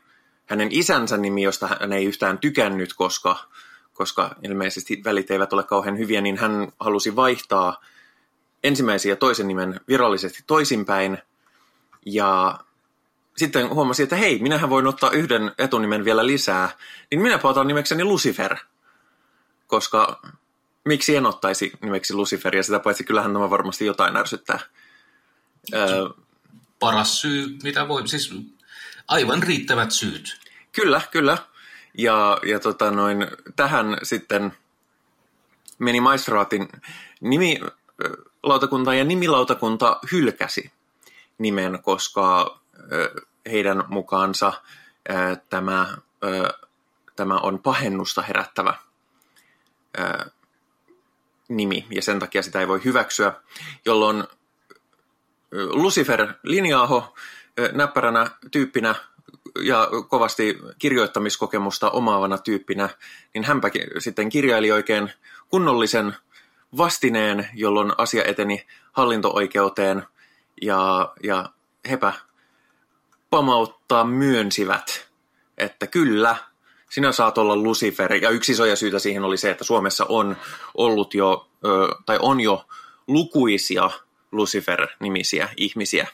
[0.46, 3.48] hänen isänsä nimi, josta hän ei yhtään tykännyt, koska,
[3.92, 7.80] koska ilmeisesti välit eivät ole kauhean hyviä, niin hän halusi vaihtaa
[8.64, 11.18] ensimmäisen ja toisen nimen virallisesti toisinpäin.
[12.06, 12.58] Ja
[13.36, 16.70] sitten huomasi, että hei, minähän voin ottaa yhden etunimen vielä lisää,
[17.10, 18.56] niin minä otan nimekseni Lucifer,
[19.66, 20.20] koska
[20.84, 24.58] miksi en ottaisi nimeksi Lucifer, ja sitä paitsi kyllähän tämä varmasti jotain ärsyttää.
[25.74, 26.08] Öö,
[26.80, 28.34] Paras syy, mitä voi, siis
[29.08, 30.40] aivan riittävät syyt.
[30.72, 31.38] Kyllä, kyllä.
[31.98, 34.52] Ja, ja tota noin, tähän sitten
[35.78, 36.68] meni maistraatin
[37.20, 40.72] nimilautakunta ja nimilautakunta hylkäsi
[41.38, 42.58] nimen, koska
[43.50, 44.52] heidän mukaansa
[45.50, 45.96] tämä,
[47.16, 48.74] tämä on pahennusta herättävä
[51.48, 53.32] nimi ja sen takia sitä ei voi hyväksyä,
[53.84, 54.24] jolloin
[55.52, 57.14] Lucifer Linjaaho
[57.72, 58.94] näppäränä tyyppinä
[59.62, 62.88] ja kovasti kirjoittamiskokemusta omaavana tyyppinä,
[63.34, 65.12] niin hänpä sitten kirjaili oikein
[65.48, 66.16] kunnollisen
[66.76, 70.02] vastineen, jolloin asia eteni hallinto-oikeuteen
[70.62, 71.48] ja, ja
[71.90, 72.12] hepä
[73.30, 75.08] pamauttaa myönsivät,
[75.58, 76.36] että kyllä,
[76.90, 78.14] sinä saat olla Lucifer.
[78.14, 80.36] Ja yksi isoja syytä siihen oli se, että Suomessa on
[80.74, 81.48] ollut jo,
[82.06, 82.64] tai on jo
[83.06, 83.90] lukuisia
[84.32, 86.08] Lucifer-nimisiä ihmisiä,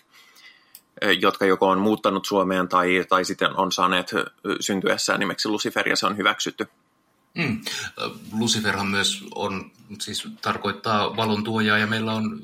[1.20, 4.10] jotka joko on muuttanut Suomeen tai, tai sitten on saaneet
[4.60, 6.66] syntyessään nimeksi Lucifer ja se on hyväksytty.
[7.34, 7.60] Mm.
[8.32, 12.40] Luciferhan myös on, siis tarkoittaa valon tuojaa ja meillä on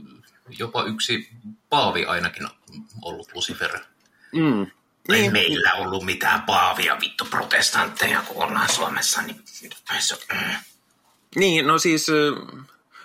[0.59, 1.29] jopa yksi
[1.71, 2.49] paavi ainakin
[3.03, 3.79] ollut Lucifer.
[4.33, 4.63] Mm.
[5.09, 5.33] Ei niin.
[5.33, 9.23] meillä ollut mitään paavia, vittu protestantteja, kun ollaan Suomessa.
[9.23, 9.41] Niin,
[11.37, 12.07] niin no siis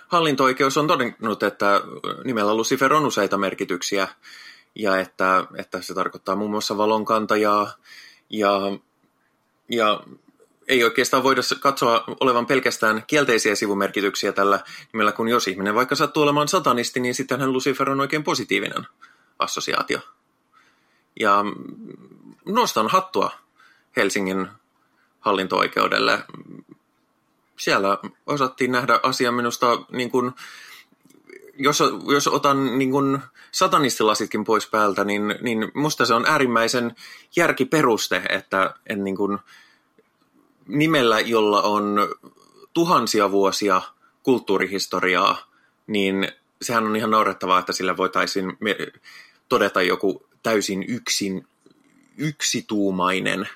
[0.08, 1.80] hallinto-oikeus on todennut, että
[2.24, 4.08] nimellä Lucifer on useita merkityksiä
[4.74, 7.72] ja että, että se tarkoittaa muun muassa valonkantajaa
[8.30, 8.60] ja,
[9.68, 10.00] ja
[10.68, 14.60] ei oikeastaan voida katsoa olevan pelkästään kielteisiä sivumerkityksiä tällä
[14.92, 18.86] nimellä, kun jos ihminen vaikka sattuu olemaan satanisti, niin sittenhän Lucifer on oikein positiivinen
[19.38, 19.98] assosiaatio.
[21.20, 21.44] Ja
[22.44, 23.30] nostan hattua
[23.96, 24.48] Helsingin
[25.20, 26.24] hallinto-oikeudelle.
[27.56, 30.32] Siellä osattiin nähdä asia minusta niin kuin,
[31.58, 33.18] jos, jos otan niin kuin
[33.52, 36.96] satanistilasitkin pois päältä, niin, niin musta se on äärimmäisen
[37.36, 39.38] järkiperuste, että en niin kuin,
[40.68, 41.98] nimellä, jolla on
[42.74, 43.82] tuhansia vuosia
[44.22, 45.50] kulttuurihistoriaa,
[45.86, 48.58] niin sehän on ihan naurettavaa, että sillä voitaisiin
[49.48, 51.46] todeta joku täysin yksin,
[52.16, 53.48] yksituumainen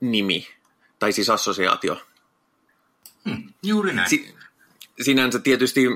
[0.00, 0.48] nimi,
[0.98, 2.00] tai siis assosiaatio.
[3.24, 4.10] Hmm, juuri näin.
[4.10, 4.34] Si-
[5.00, 5.86] sinänsä tietysti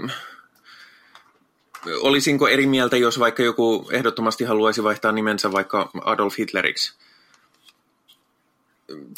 [2.01, 6.95] olisinko eri mieltä, jos vaikka joku ehdottomasti haluaisi vaihtaa nimensä vaikka Adolf Hitleriksi?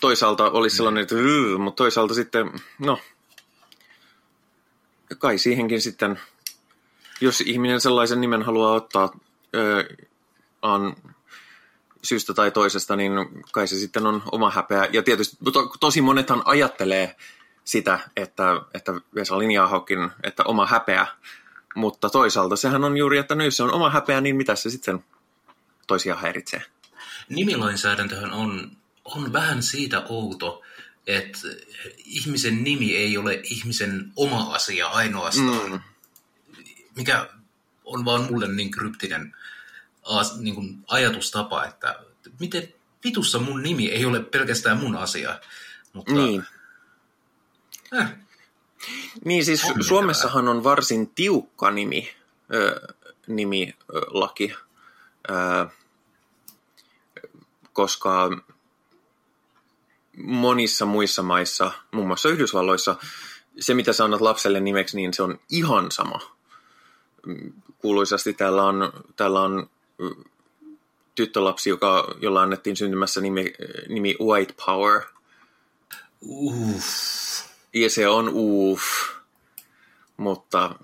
[0.01, 2.98] Toisaalta olisi sellainen, että yy, mutta toisaalta sitten, no,
[5.18, 6.20] kai siihenkin sitten,
[7.20, 9.18] jos ihminen sellaisen nimen haluaa ottaa
[9.55, 9.85] öö,
[10.62, 10.96] on
[12.03, 13.12] syystä tai toisesta, niin
[13.53, 14.88] kai se sitten on oma häpeä.
[14.92, 17.16] Ja tietysti to, tosi monethan ajattelee
[17.64, 21.07] sitä, että, että Vesa Linjaahokin, että oma häpeä
[21.74, 25.04] mutta toisaalta sehän on juuri, että nyt se on oma häpeä, niin mitä se sitten
[25.87, 26.62] toisia häiritsee?
[27.28, 30.62] Nimilainsäädäntöhän on, on vähän siitä outo,
[31.06, 31.38] että
[32.04, 35.80] ihmisen nimi ei ole ihmisen oma asia ainoastaan, mm.
[36.96, 37.28] mikä
[37.85, 39.37] on vaan mulle niin kryptinen
[40.38, 42.00] niin kuin ajatustapa, että
[42.40, 42.68] miten
[43.04, 45.40] vitussa mun nimi ei ole pelkästään mun asia.
[45.92, 46.44] Mutta, niin.
[47.92, 48.06] Eh,
[49.25, 52.11] niin siis on Suomessahan on varsin tiukka nimi,
[52.55, 52.95] ö,
[53.27, 54.55] nimilaki,
[55.31, 55.66] ö,
[57.73, 58.31] koska
[60.16, 62.97] monissa muissa maissa, muun muassa Yhdysvalloissa,
[63.61, 66.18] se mitä sä annat lapselle nimeksi, niin se on ihan sama.
[67.79, 69.71] Kuuluisasti täällä on, täällä on
[71.14, 73.53] tyttölapsi, joka, jolla annettiin syntymässä nimi,
[73.88, 75.03] nimi White Power.
[76.23, 77.21] Uff
[77.88, 78.82] se on uuf,
[80.16, 80.74] mutta,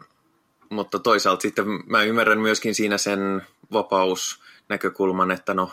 [0.71, 5.73] mutta toisaalta sitten mä ymmärrän myöskin siinä sen vapausnäkökulman, että no,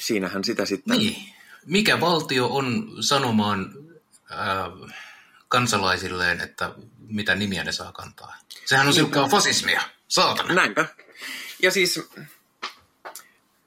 [0.00, 0.98] siinähän sitä sitten...
[0.98, 1.16] Niin.
[1.66, 3.74] Mikä valtio on sanomaan
[4.30, 4.70] ää,
[5.48, 8.36] kansalaisilleen, että mitä nimiä ne saa kantaa?
[8.64, 10.54] Sehän on silkkaa fasismia, saatana.
[10.54, 10.86] Näinpä.
[11.62, 12.08] Ja siis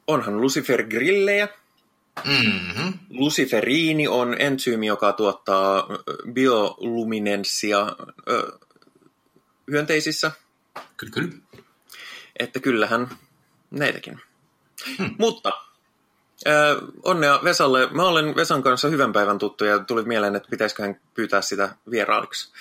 [0.07, 1.47] onhan Lucifer grillejä,
[2.25, 2.99] Mm-hmm.
[3.09, 5.87] Luciferiini on entsyymi, joka tuottaa
[6.33, 7.95] bioluminenssia
[8.29, 8.57] ö,
[9.71, 10.31] hyönteisissä.
[10.97, 11.33] Kyllä, kyllä.
[12.39, 13.17] Että kyllähän
[13.71, 14.21] näitäkin.
[14.97, 15.15] Hmm.
[15.17, 15.53] Mutta
[16.47, 17.89] ö, onnea Vesalle.
[17.91, 22.53] Mä olen Vesan kanssa hyvän päivän tuttu ja tuli mieleen, että pitäisiköhän pyytää sitä vieraaliksi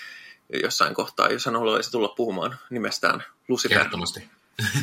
[0.63, 3.79] jossain kohtaa, jos hän haluaisi tulla puhumaan nimestään Lucifer.
[3.79, 4.31] Ehdottomasti.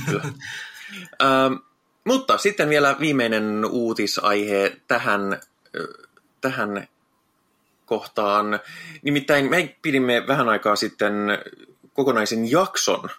[0.06, 0.24] Kyllä.
[2.10, 5.42] Mutta sitten vielä viimeinen uutisaihe tähän,
[6.42, 6.88] tähän
[7.86, 8.60] kohtaan.
[9.02, 11.14] Nimittäin me pidimme vähän aikaa sitten
[11.94, 13.10] kokonaisen jakson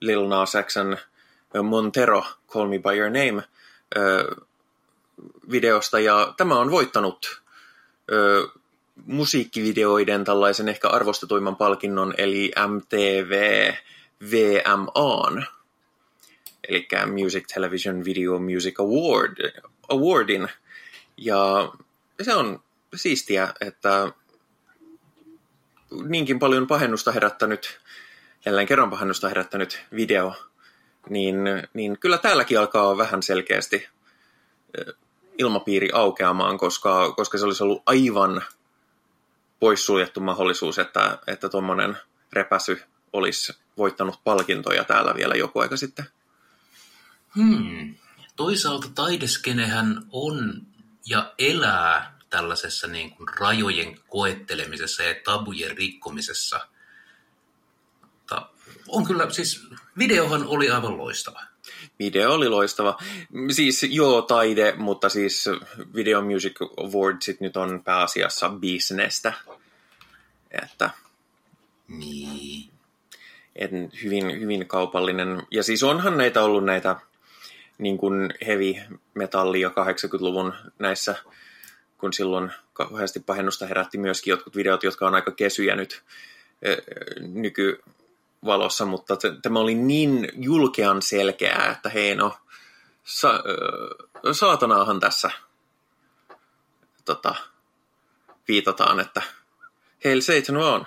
[0.00, 0.96] Lil Nas Xn
[1.62, 3.44] Montero, Call Me By Your Name
[5.50, 7.42] videosta, ja tämä on voittanut
[9.06, 13.72] musiikkivideoiden tällaisen ehkä arvostetuimman palkinnon, eli MTV
[14.30, 15.46] VMAn
[16.68, 16.88] eli
[17.22, 20.48] Music Television Video Music Award, Awardin.
[21.16, 21.72] Ja
[22.22, 22.62] se on
[22.94, 24.12] siistiä, että
[26.04, 27.80] niinkin paljon pahennusta herättänyt,
[28.46, 30.34] jälleen kerran pahennusta herättänyt video,
[31.08, 31.36] niin,
[31.74, 33.88] niin kyllä täälläkin alkaa vähän selkeästi
[35.38, 38.42] ilmapiiri aukeamaan, koska, koska se olisi ollut aivan
[39.60, 41.96] poissuljettu mahdollisuus, että että tuommoinen
[42.32, 46.04] repäsy olisi voittanut palkintoja täällä vielä joku aika sitten.
[47.36, 47.94] Hmm.
[48.36, 50.66] Toisaalta taideskenehän on
[51.06, 56.60] ja elää tällaisessa niin kuin rajojen koettelemisessa ja tabujen rikkomisessa.
[58.02, 58.48] Mutta
[58.88, 59.66] on kyllä, siis
[59.98, 61.42] videohan oli aivan loistava.
[61.98, 62.98] Video oli loistava.
[63.50, 65.44] Siis joo, taide, mutta siis
[65.94, 69.32] Video Music Awardsit nyt on pääasiassa bisnestä.
[70.50, 70.90] Että...
[71.88, 72.70] Niin.
[73.56, 73.70] Et
[74.02, 75.42] hyvin, hyvin kaupallinen.
[75.50, 76.96] Ja siis onhan näitä ollut näitä
[77.82, 78.74] niin kuin heavy
[79.14, 81.14] metallia 80-luvun näissä,
[81.98, 86.02] kun silloin kauheasti pahennusta herätti myöskin jotkut videot, jotka on aika kesyjä nyt
[87.20, 92.36] nykyvalossa, mutta tämä oli niin julkean selkeää, että hei no,
[93.04, 93.42] sa-
[94.32, 95.30] saatanaahan tässä
[97.04, 97.34] tota,
[98.48, 99.22] viitataan, että
[100.04, 100.86] Hail Satan on.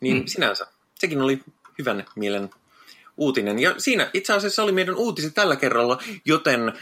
[0.00, 0.26] Niin mm.
[0.26, 1.44] sinänsä, sekin oli
[1.78, 2.50] hyvän mielen
[3.18, 3.58] uutinen.
[3.58, 6.72] Ja siinä itse asiassa oli meidän uutiset tällä kerralla, joten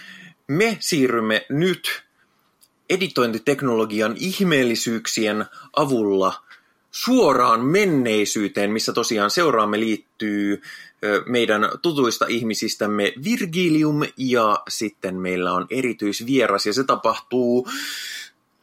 [0.49, 2.03] me siirrymme nyt
[2.90, 5.44] editointiteknologian ihmeellisyyksien
[5.77, 6.35] avulla
[6.90, 10.62] suoraan menneisyyteen, missä tosiaan seuraamme liittyy
[11.27, 17.68] meidän tutuista ihmisistämme Virgilium ja sitten meillä on erityisvieras ja se tapahtuu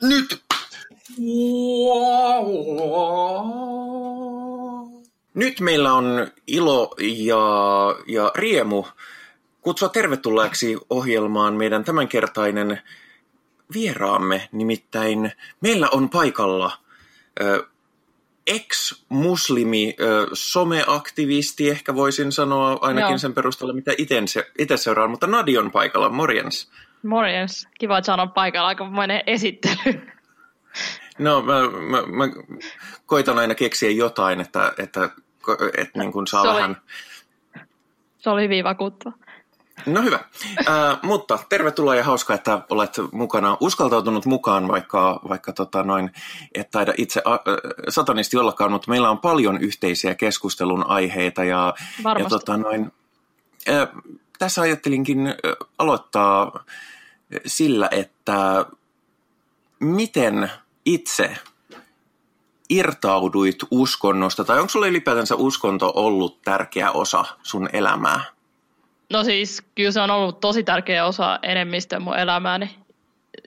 [0.01, 0.43] nyt.
[5.33, 7.45] Nyt meillä on ilo ja,
[8.07, 8.85] ja riemu
[9.61, 12.81] kutsua tervetulleeksi ohjelmaan meidän tämänkertainen
[13.73, 14.49] vieraamme.
[14.51, 16.71] Nimittäin meillä on paikalla
[17.41, 17.67] ö,
[18.47, 23.17] ex-muslimi, ö, someaktivisti, ehkä voisin sanoa ainakin Joo.
[23.17, 23.91] sen perusteella, mitä
[24.57, 26.09] itse seuraan, mutta Nadi on paikalla.
[26.09, 26.71] Morjens.
[27.03, 27.67] Morjens.
[27.79, 28.67] Kiva, että on paikalla.
[28.67, 30.01] Aikamoinen esittely.
[31.19, 32.23] No, mä, mä, mä
[33.05, 35.09] koitan aina keksiä jotain, että, että,
[35.77, 36.69] että niin kuin saa se vähän...
[36.69, 37.63] Oli,
[38.17, 39.15] se oli hyvin vakuuttava.
[39.85, 40.19] No hyvä,
[40.59, 46.11] äh, mutta tervetuloa ja hauska, että olet mukana, uskaltautunut mukaan, vaikka, vaikka tota noin,
[46.55, 47.39] et taida itse äh,
[47.89, 51.73] satanisti ollakaan, mutta meillä on paljon yhteisiä keskustelun aiheita ja,
[52.19, 52.91] ja tota noin,
[53.69, 53.87] äh,
[54.39, 55.35] tässä ajattelinkin äh,
[55.77, 56.63] aloittaa
[57.45, 58.65] sillä, että
[59.79, 60.51] miten
[60.85, 61.35] itse
[62.69, 68.19] irtauduit uskonnosta, tai onko sulle ylipäätänsä uskonto ollut tärkeä osa sun elämää?
[69.09, 72.75] No siis kyllä se on ollut tosi tärkeä osa enemmistö mun elämääni.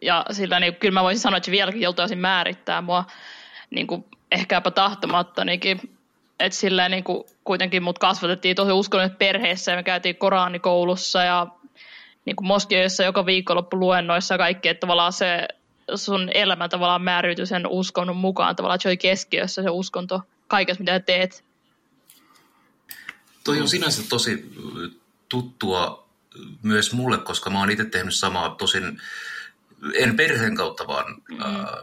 [0.02, 3.04] Ja sillä niin, kyllä mä voisin sanoa, että vieläkin joutuisin määrittää mua
[3.70, 5.80] niin kuin ehkäpä tahtomattanikin.
[6.40, 11.46] Että silleen niin kuin, kuitenkin mut kasvatettiin tosi uskonnollisesti perheessä ja me käytiin Koranikoulussa ja
[12.24, 15.48] niin kuin moskioissa joka viikonloppu luennoissa ja kaikki, että tavallaan se
[15.94, 20.80] sun elämä tavallaan määräytyi sen uskonnon mukaan, tavallaan että se oli keskiössä se uskonto kaikessa,
[20.80, 21.44] mitä teet.
[23.44, 24.52] Toi on sinänsä tosi
[25.28, 26.08] tuttua
[26.62, 29.00] myös mulle, koska mä oon itse tehnyt samaa, tosin
[29.94, 31.40] en perheen kautta, vaan mm.
[31.40, 31.82] ää,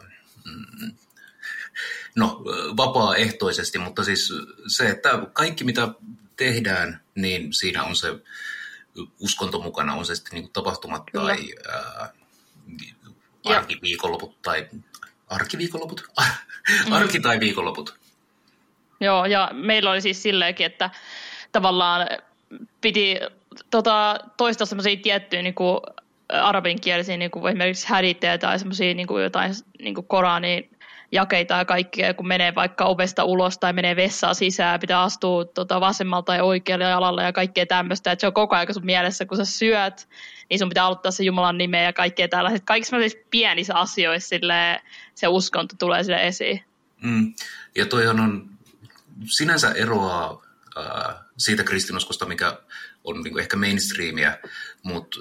[2.16, 2.42] no,
[2.78, 4.34] vapaaehtoisesti, mutta siis
[4.68, 5.88] se, että kaikki mitä
[6.36, 8.08] tehdään, niin siinä on se
[9.20, 11.26] uskonto mukana, on se sitten niin tapahtumat Kyllä.
[11.26, 11.56] tai
[13.46, 14.70] arkiviikonloput tai
[15.28, 16.04] arkiviikonloput?
[16.86, 16.94] Mm.
[16.94, 17.96] Arki tai viikonloput.
[19.00, 20.90] Joo, ja meillä oli siis silleenkin, että
[21.52, 22.08] tavallaan
[22.82, 23.20] piti
[23.70, 25.80] tota, toistaa semmoisia tiettyjä niin kuin,
[26.30, 30.70] arabinkielisiä niin kuin esimerkiksi hädittejä tai semmoisia niin kuin jotain niin kuin Koranin
[31.14, 35.82] jakeita ja kaikkia, kun menee vaikka ovesta ulos tai menee vessaan sisään, pitää astua tota,
[35.82, 39.38] vasemmalta ja oikealle jalalle ja kaikkea tämmöistä, että se on koko ajan sun mielessä, kun
[39.38, 40.10] sä syöt,
[40.50, 42.64] niin sun pitää aloittaa se Jumalan nimeä ja kaikkea tällaiset.
[42.66, 42.98] Kaikissa
[43.30, 44.82] pienissä asioissa sille,
[45.16, 46.64] se uskonto tulee sille esiin.
[47.02, 47.34] Mm.
[47.76, 48.50] Ja toihan on
[49.26, 50.42] sinänsä eroaa
[50.78, 52.58] äh, siitä kristinuskosta, mikä
[53.04, 54.38] on niin ehkä mainstreamia,
[54.84, 55.20] mutta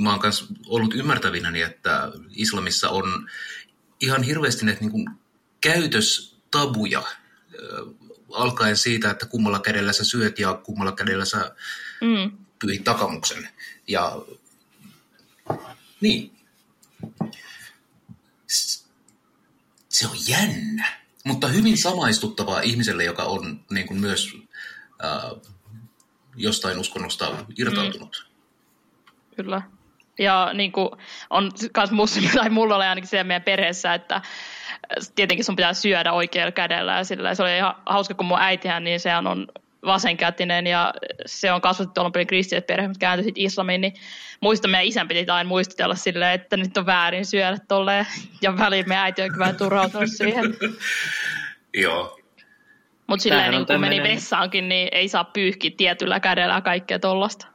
[0.00, 3.28] mä oon myös ollut ymmärtävinäni, että islamissa on
[4.00, 5.10] ihan hirveästi näitä niin
[5.60, 7.06] käytöstabuja, äh,
[8.32, 11.54] alkaen siitä, että kummalla kädellä sä syöt ja kummalla kädellä sä
[12.00, 12.38] mm.
[12.58, 13.48] pyyhit takamuksen.
[13.88, 14.22] Ja
[16.00, 16.36] niin.
[19.88, 20.88] Se on jännä,
[21.24, 24.36] mutta hyvin samaistuttavaa ihmiselle, joka on niin kuin myös
[25.04, 25.52] äh,
[26.36, 28.26] jostain uskonnosta irtautunut.
[28.28, 29.36] Mm.
[29.36, 29.62] Kyllä.
[30.18, 30.88] Ja niin kuin
[31.30, 34.22] on myös muslimi, tai mulla oli ainakin siellä meidän perheessä, että
[35.14, 36.96] tietenkin sun pitää syödä oikealla kädellä.
[36.96, 39.46] Ja sillä, se oli ihan hauska, kun mun äitihän, niin sehän on
[39.84, 40.94] vasenkätinen ja
[41.26, 43.94] se on kasvatettu alun perin kristilliset perhe, mutta kääntyi sitten islamiin, niin
[44.40, 48.06] muista meidän isän piti aina muistutella silleen, että nyt on väärin syödä tolleen.
[48.42, 50.44] Ja väliin meidän äiti on kyllä turhautunut siihen.
[51.82, 52.18] Joo.
[53.06, 54.02] Mutta silleen, niin kun tämmönen...
[54.02, 57.46] meni vessaankin, niin ei saa pyyhkiä tietyllä kädellä kaikkea tollasta.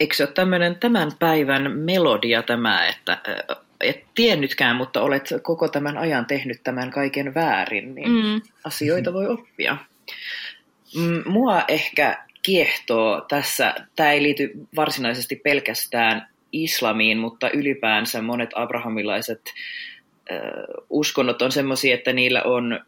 [0.00, 3.18] Eikö se ole tämmöinen tämän päivän melodia tämä, että
[3.80, 8.40] et tiennytkään, mutta olet koko tämän ajan tehnyt tämän kaiken väärin, niin mm.
[8.64, 9.76] asioita voi oppia.
[10.96, 19.40] Mm, mua ehkä kiehtoo tässä, tämä ei liity varsinaisesti pelkästään islamiin, mutta ylipäänsä monet abrahamilaiset
[20.32, 20.40] äh,
[20.90, 22.80] uskonnot on sellaisia, että niillä on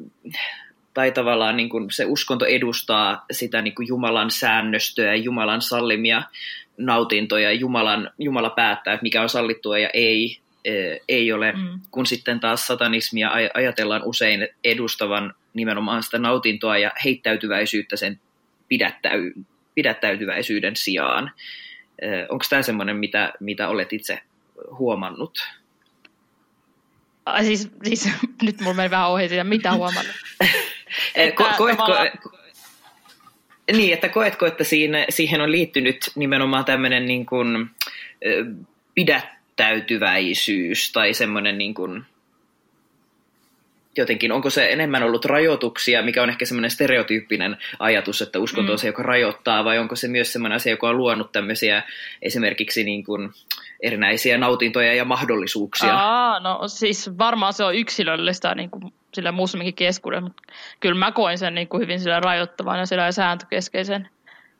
[0.94, 6.22] tai tavallaan niin kuin se uskonto edustaa sitä niin kuin Jumalan säännöstöä, Jumalan sallimia
[6.79, 11.81] nautintoja, Jumalan, Jumala päättää, että mikä on sallittua ja ei, e, ei ole, mm.
[11.91, 18.20] kun sitten taas satanismia ajatellaan usein edustavan nimenomaan sitä nautintoa ja heittäytyväisyyttä sen
[18.68, 19.33] pidättäy,
[19.74, 21.31] pidättäytyväisyyden sijaan.
[22.03, 24.20] E, Onko tämä semmoinen, mitä, mitä olet itse
[24.79, 25.39] huomannut?
[27.41, 28.09] Siis, siis
[28.43, 30.14] nyt mulla meni vähän ohi siitä, mitä huomannut.
[31.35, 32.38] Ko, koetko.
[33.72, 37.70] Niin, että koetko, että siinä, siihen on liittynyt nimenomaan tämmöinen niin kuin,
[38.94, 42.04] pidättäytyväisyys tai semmoinen niin kuin,
[43.96, 48.76] jotenkin, onko se enemmän ollut rajoituksia, mikä on ehkä semmoinen stereotyyppinen ajatus, että uskonto on
[48.78, 48.80] mm.
[48.80, 51.82] se, joka rajoittaa, vai onko se myös semmoinen asia, joka on luonut tämmöisiä
[52.22, 53.30] esimerkiksi niin kuin
[53.82, 55.94] erinäisiä nautintoja ja mahdollisuuksia?
[55.94, 60.42] Aa, no siis varmaan se on yksilöllistä niin kuin sillä musliminkin keskuudessa, mutta
[60.80, 64.08] kyllä mä koin sen niin kuin hyvin sillä rajoittavan ja sillä sääntökeskeisen.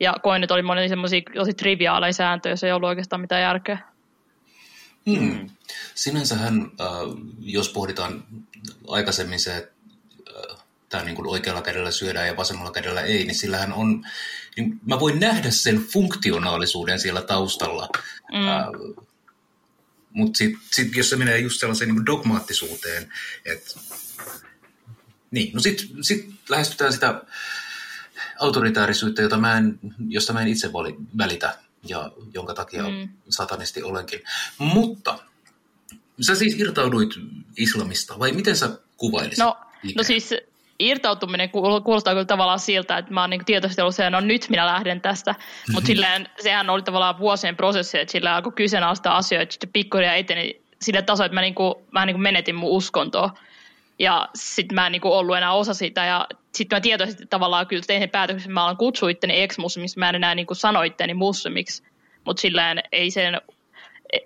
[0.00, 3.78] Ja koin, että oli monia semmoisia tosi triviaaleja sääntöjä, joissa ei ollut oikeastaan mitään järkeä.
[5.11, 5.50] Hmm.
[5.94, 6.86] Sinänsähän, äh,
[7.40, 8.24] jos pohditaan
[8.88, 9.72] aikaisemmin se, että
[10.50, 14.06] äh, tämä niin kuin oikealla kädellä syödään ja vasemmalla kädellä ei, niin sillähän on,
[14.56, 17.88] niin mä voin nähdä sen funktionaalisuuden siellä taustalla.
[18.32, 18.48] Mm.
[18.48, 18.66] Äh,
[20.12, 23.12] mutta sitten sit, jos se menee just sellaiseen niin dogmaattisuuteen,
[23.44, 23.70] että
[25.31, 27.22] niin, no sitten sit lähestytään sitä
[28.41, 30.70] autoritaarisuutta, jota mä en, josta mä en itse
[31.18, 31.59] välitä
[31.89, 33.09] ja jonka takia mm.
[33.29, 34.20] satanisti olenkin.
[34.59, 35.18] Mutta
[36.20, 37.11] sä siis irtauduit
[37.57, 39.39] islamista, vai miten sä kuvailisit?
[39.39, 39.57] No,
[39.97, 40.35] no siis
[40.79, 44.66] irtautuminen kuulostaa kyllä tavallaan siltä, että mä oon niin tietoisesti ollut se, no nyt minä
[44.66, 45.35] lähden tästä.
[45.72, 50.62] Mutta silleen, sehän oli tavallaan vuosien prosessi, että sillä alkoi kyseenalaistaa asioita, että pikkuhiljaa eteni
[50.83, 53.39] sille tasolle, että mä, niin kuin, mä niin kuin menetin mun uskontoa.
[53.99, 57.66] Ja sitten mä en niin kuin ollut enää osa sitä ja sitten mä tietoisesti tavallaan
[57.66, 60.82] kyllä tein sen päätöksen, mä alan kutsua itteni ex-muslimiksi, mä en enää niin kuin sano
[60.82, 61.82] itteni muslimiksi,
[62.24, 63.40] mutta silleen ei sen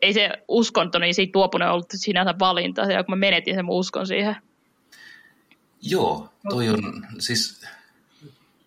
[0.02, 3.78] ei se uskonto, niin siitä luopunut ollut sinänsä valinta, ja kun mä menetin sen mun
[3.78, 4.36] uskon siihen.
[5.82, 7.62] Joo, toi on siis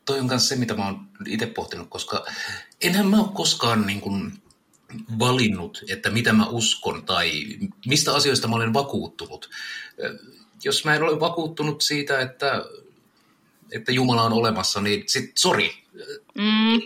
[0.05, 2.25] toi on myös se, mitä mä oon itse pohtinut, koska
[2.81, 4.33] enhän mä ole koskaan niin kuin
[5.19, 7.31] valinnut, että mitä mä uskon tai
[7.85, 9.49] mistä asioista mä olen vakuuttunut.
[10.65, 12.65] Jos mä en ole vakuuttunut siitä, että,
[13.71, 15.71] että Jumala on olemassa, niin sit sori.
[16.35, 16.81] Mm.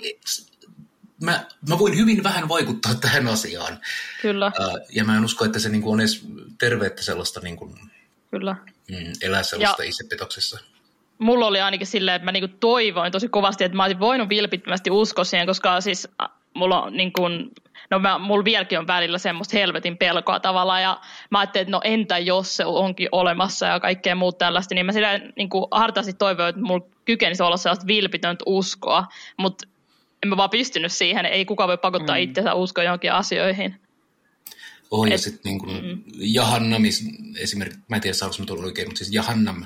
[1.23, 3.79] Mä, mä voin hyvin vähän vaikuttaa tähän asiaan.
[4.21, 4.51] Kyllä.
[4.89, 6.25] Ja mä en usko, että se niin kuin on edes
[6.57, 7.75] terveettä sellaista niin kuin,
[8.31, 8.55] Kyllä.
[8.89, 10.59] Mm, elää sellaista ja itsepetoksessa.
[11.17, 14.91] Mulla oli ainakin silleen, että mä niinku toivoin tosi kovasti, että mä olisin voinut vilpittömästi
[14.91, 16.07] uskoa siihen, koska siis
[16.53, 17.13] mulla on niin
[17.89, 21.81] no mä, mulla vieläkin on välillä semmoista helvetin pelkoa tavallaan, ja mä ajattelin, että no
[21.83, 26.13] entä jos se onkin olemassa ja kaikkea muuta tällaista, niin mä silleen niin kuin hartaasti
[26.13, 29.05] toivoin, että mulla kykenisi olla sellaista vilpitöntä uskoa,
[29.37, 29.67] mutta
[30.23, 32.21] en mä vaan pystynyt siihen, ei kukaan voi pakottaa mm.
[32.21, 33.75] itsensä uskoa johonkin asioihin.
[34.91, 36.03] Oh, ja sitten niin kuin mm.
[36.19, 36.83] Jahannam,
[37.37, 39.65] esimerkiksi, mä en tiedä saanko mä tuolla oikein, mutta siis Jahannam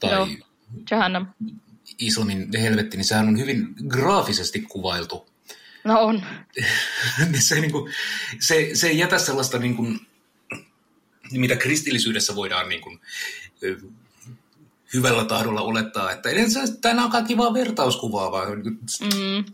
[0.00, 0.28] tai Joo,
[0.90, 1.26] Jahannam.
[1.98, 5.33] islamin helvetti, niin sehän on hyvin graafisesti kuvailtu.
[5.84, 6.22] No on.
[7.38, 7.92] se, niin kuin,
[8.40, 10.00] se, se ei jätä sellaista, niin kuin,
[11.32, 13.00] mitä kristillisyydessä voidaan niin kuin,
[14.94, 16.28] hyvällä tahdolla olettaa, että
[16.80, 19.44] tämä on kaikki vaan vertauskuvaa, vaan niin mm.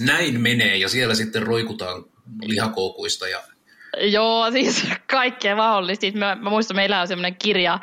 [0.00, 2.04] näin menee ja siellä sitten roikutaan
[2.42, 3.42] lihakoukuista ja
[4.00, 6.06] Joo, siis kaikkea mahdollista.
[6.14, 7.78] Mä, mä muistan, meillä on semmoinen kirja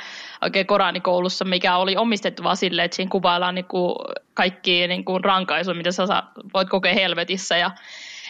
[0.48, 3.96] oikein Koranikoulussa, mikä oli omistettu vaan silleen, että siinä kuvaillaan niinku
[4.34, 6.24] kaikki niinku rankaisuja, mitä sä
[6.54, 7.58] voit kokea helvetissä.
[7.58, 7.72] Ja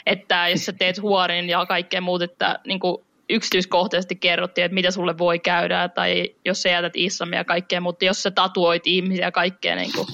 [0.06, 5.18] että jos sä teet huorin ja kaikkea muuta, että niinku yksityiskohtaisesti kerrottiin, että mitä sulle
[5.18, 9.32] voi käydä, tai jos sä jätät islamia ja kaikkea, mutta jos sä tatuoit ihmisiä ja
[9.32, 10.08] kaikkea, niin kuin,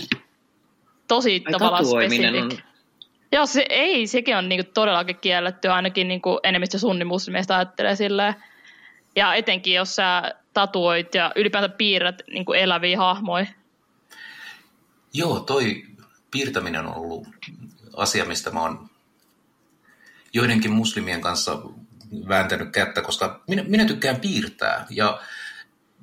[1.08, 2.44] tosi Ai, tavallaan spesifik.
[2.44, 2.52] On
[3.32, 8.36] Joo, se, ei, sekin on niinku todellakin kielletty, ainakin niinku enemmistö sunnimuslimeista ajattelee silleen.
[9.16, 13.46] Ja etenkin, jos sä tatuoit ja ylipäätään piirrät niinku eläviä hahmoja.
[15.14, 15.84] Joo, toi
[16.32, 17.28] piirtäminen on ollut
[17.98, 18.90] asia, mistä mä oon
[20.34, 21.62] joidenkin muslimien kanssa
[22.28, 24.86] vääntänyt kättä, koska minä, minä tykkään piirtää.
[24.90, 25.22] Ja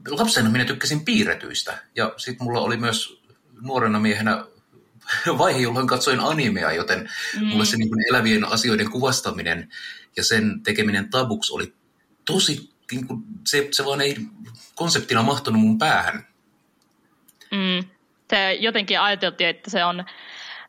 [0.08, 1.78] lapsena minä tykkäsin piirretyistä.
[1.96, 3.22] Ja sitten mulla oli myös
[3.60, 4.44] nuorena miehenä
[5.38, 7.46] vaihe, jolloin katsoin animea, joten mm.
[7.46, 9.68] mulle se niin elävien asioiden kuvastaminen
[10.16, 11.74] ja sen tekeminen tabuksi oli
[12.24, 14.16] tosi, niin kuin, se, se vaan ei
[14.74, 16.26] konseptina mahtunut mun päähän.
[17.50, 17.88] Mm.
[18.30, 20.04] Se jotenkin ajateltiin, että se on,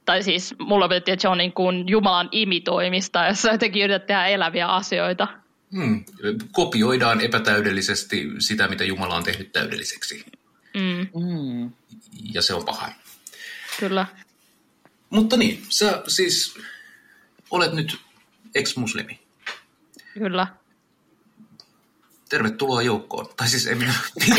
[0.05, 4.27] tai siis mulla opetettiin, että se on niin kuin Jumalan imitoimista, jos jotenkin yrität tehdä
[4.27, 5.27] eläviä asioita.
[5.75, 6.03] Hmm.
[6.51, 10.25] Kopioidaan epätäydellisesti sitä, mitä Jumala on tehnyt täydelliseksi.
[10.73, 11.21] Mm.
[11.25, 11.71] Mm.
[12.33, 12.89] Ja se on paha.
[13.79, 14.05] Kyllä.
[15.09, 16.57] Mutta niin, sä siis
[17.51, 17.97] olet nyt
[18.55, 19.19] ex-muslimi.
[20.13, 20.47] Kyllä.
[22.31, 23.27] Tervetuloa joukkoon.
[23.37, 23.93] Tai siis ei minä...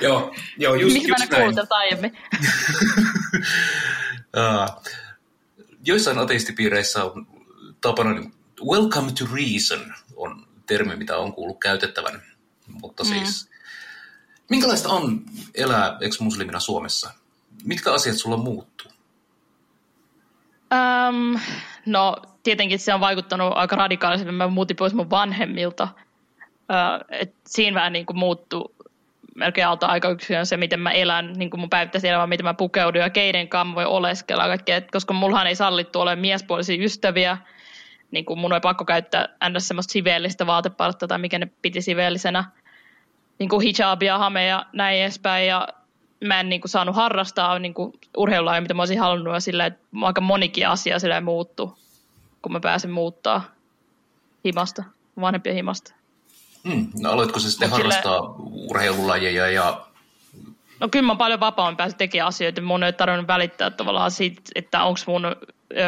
[0.00, 2.18] Joo, joo, just, Miksi just kuullut aiemmin?
[4.36, 4.82] uh,
[5.84, 7.26] joissain ateistipiireissä on
[7.80, 12.22] tapana, niin welcome to reason on termi, mitä on kuullut käytettävän.
[12.66, 13.08] Mutta mm.
[13.08, 13.50] siis,
[14.48, 17.10] minkälaista on elää ex-muslimina Suomessa?
[17.64, 18.92] Mitkä asiat sulla muuttuu?
[20.72, 21.40] Um,
[21.86, 24.32] no tietenkin se on vaikuttanut aika radikaalisesti.
[24.32, 25.88] Mä muutin pois mun vanhemmilta.
[27.10, 28.18] Et siinä vähän niin kuin
[29.34, 32.54] melkein alta aika yksilön se, miten mä elän, niin kuin mun päivittäisen elämän, miten mä
[32.54, 34.76] pukeudun ja keiden kanssa voi oleskella kaikkea.
[34.76, 37.38] Et koska mullahan ei sallittu ole miespuolisia ystäviä,
[38.10, 39.68] niin kuin mun oli pakko käyttää ns.
[39.68, 42.44] semmoista siveellistä vaatepartta tai mikä ne piti siveellisenä,
[43.38, 45.46] niin kuin hijabia, hame ja näin edespäin.
[45.46, 45.68] Ja
[46.24, 49.66] mä en niin kuin, saanut harrastaa niin kuin, urheilua, mitä mä olisin halunnut, ja sillä,
[49.66, 51.78] että aika monikin asia sillä muuttuu,
[52.42, 53.44] kun mä pääsin muuttaa
[54.44, 54.84] himasta,
[55.20, 55.94] vanhempien himasta.
[56.68, 56.86] Hmm.
[57.00, 58.34] No, aloitko se sitten Mut harrastaa sille...
[58.70, 59.86] urheilulajeja ja...
[60.80, 62.62] No kyllä mä paljon vapaammin pääsin tekemään asioita.
[62.62, 65.22] Mun ei tarvinnut välittää tavallaan siitä, että onko mun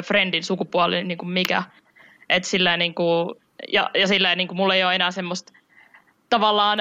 [0.04, 1.62] friendin sukupuoli niin kuin mikä.
[2.28, 3.34] Et sillä niin kuin,
[3.72, 5.52] ja, ja sillä niin kuin mulla ei ole enää semmoista
[6.30, 6.78] tavallaan,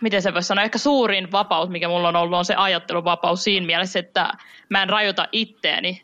[0.00, 3.66] miten se voisi sanoa, ehkä suurin vapaus, mikä mulla on ollut, on se ajatteluvapaus siinä
[3.66, 4.32] mielessä, että
[4.68, 6.02] mä en rajoita itteeni,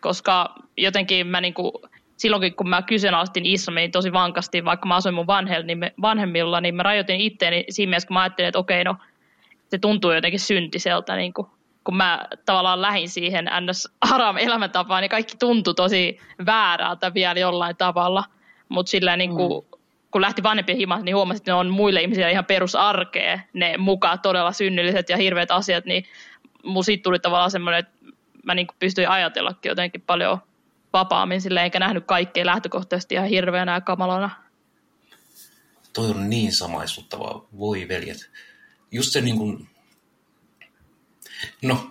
[0.00, 1.72] koska jotenkin mä niin kuin,
[2.18, 5.26] silloinkin kun mä kyseenalaistin islamin tosi vankasti, vaikka mä asuin mun
[5.64, 8.96] niin vanhemmilla, niin mä rajoitin itteeni siinä mielessä, kun mä ajattelin, että okei, no
[9.68, 11.46] se tuntuu jotenkin syntiseltä, niin kuin,
[11.84, 13.88] kun mä tavallaan lähin siihen ns.
[14.02, 18.24] haram elämäntapaan, niin kaikki tuntui tosi väärältä vielä jollain tavalla.
[18.68, 19.78] Mutta sillä niin kuin, mm.
[20.10, 24.20] kun lähti vanhempien himaan, niin huomasin, että ne on muille ihmisille ihan perusarkea, ne mukaan
[24.20, 26.04] todella synnilliset ja hirveät asiat, niin
[26.64, 27.92] mun siitä tuli tavallaan semmoinen, että
[28.44, 30.38] mä niin kuin pystyin ajatellakin jotenkin paljon
[30.92, 34.30] vapaammin sille, eikä nähnyt kaikkea lähtökohtaisesti ihan hirveänä ja kamalana.
[35.92, 38.30] Toi on niin samaistuttavaa, voi veljet.
[38.92, 39.68] Just se niin kuin,
[41.62, 41.90] no,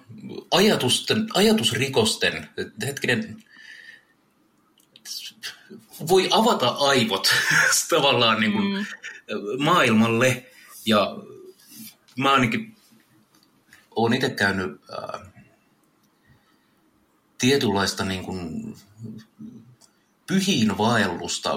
[0.51, 2.49] ajatusten, ajatusrikosten,
[2.85, 3.43] hetkinen,
[6.09, 7.27] voi avata aivot
[7.89, 8.85] tavallaan niin kuin mm.
[9.63, 10.45] maailmalle.
[10.85, 11.17] Ja
[12.17, 12.75] mä ainakin
[13.95, 15.21] olen itse käynyt äh,
[17.37, 18.75] tietynlaista niin kuin
[20.27, 21.53] pyhiin vaellusta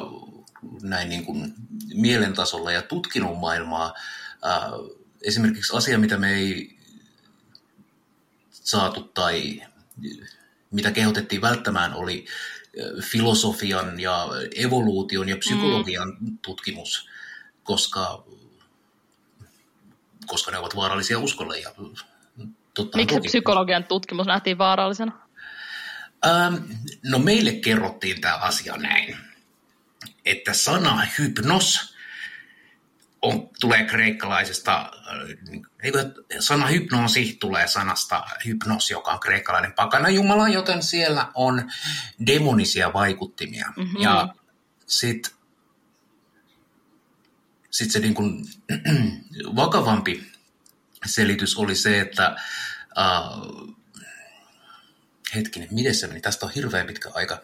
[0.82, 1.54] näin niin kuin
[1.94, 3.94] mielentasolla ja tutkinut maailmaa.
[4.46, 4.62] Äh,
[5.22, 6.78] esimerkiksi asia, mitä me ei
[8.50, 9.62] saatu tai
[10.70, 16.38] mitä kehotettiin välttämään, oli äh, filosofian ja evoluution ja psykologian mm.
[16.42, 17.08] tutkimus,
[17.62, 18.24] koska,
[20.26, 21.58] koska ne ovat vaarallisia uskolle.
[21.58, 21.70] Ja
[22.74, 25.29] totta Miksi psykologian tutkimus nähtiin vaarallisena?
[26.26, 26.54] Ähm,
[27.04, 29.16] no meille kerrottiin tämä asia näin,
[30.24, 31.94] että sana hypnos
[33.22, 40.48] on, tulee kreikkalaisesta, äh, eikö, sana hypnoosi tulee sanasta hypnos, joka on kreikkalainen pakana jumala,
[40.48, 41.70] joten siellä on
[42.26, 43.72] demonisia vaikuttimia.
[43.76, 44.02] Mm-hmm.
[44.02, 44.34] Ja
[44.86, 45.32] sitten
[47.70, 48.46] sit se niin kuin,
[49.56, 50.32] vakavampi
[51.06, 52.36] selitys oli se, että
[52.98, 53.76] uh,
[55.34, 56.20] hetkinen, miten se meni?
[56.20, 57.42] Tästä on hirveän pitkä aika.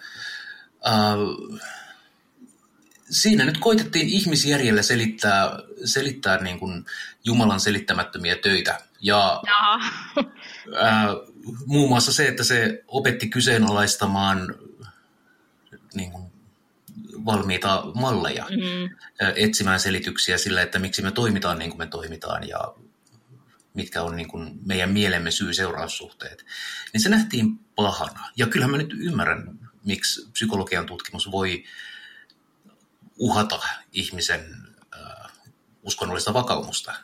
[0.86, 1.58] Uh,
[3.10, 5.50] siinä nyt koitettiin ihmisjärjellä selittää,
[5.84, 6.84] selittää niin kuin
[7.24, 8.80] Jumalan selittämättömiä töitä.
[9.00, 9.42] Ja
[10.16, 10.24] uh,
[11.66, 14.54] muun muassa se, että se opetti kyseenalaistamaan
[15.94, 16.26] niin kuin,
[17.24, 18.96] valmiita malleja, mm.
[19.36, 22.74] etsimään selityksiä sille, että miksi me toimitaan niin kuin me toimitaan ja
[23.76, 26.46] mitkä on niin kuin meidän mielemme syy-seuraussuhteet,
[26.92, 28.30] niin se nähtiin pahana.
[28.36, 31.64] Ja kyllähän mä nyt ymmärrän, miksi psykologian tutkimus voi
[33.18, 33.60] uhata
[33.92, 34.56] ihmisen
[34.96, 35.32] äh,
[35.82, 36.94] uskonnollista vakaumusta.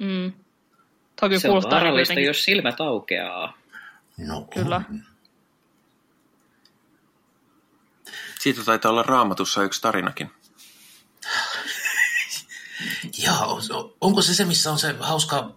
[0.00, 0.32] Mm.
[1.20, 3.58] Toki se on vaarallista, jos silmät aukeaa.
[4.18, 4.76] No, Kyllä.
[4.90, 5.02] On.
[8.40, 10.30] Siitä taitaa olla raamatussa yksi tarinakin.
[13.18, 13.46] Jaa,
[14.00, 15.50] onko se se, missä on se hauska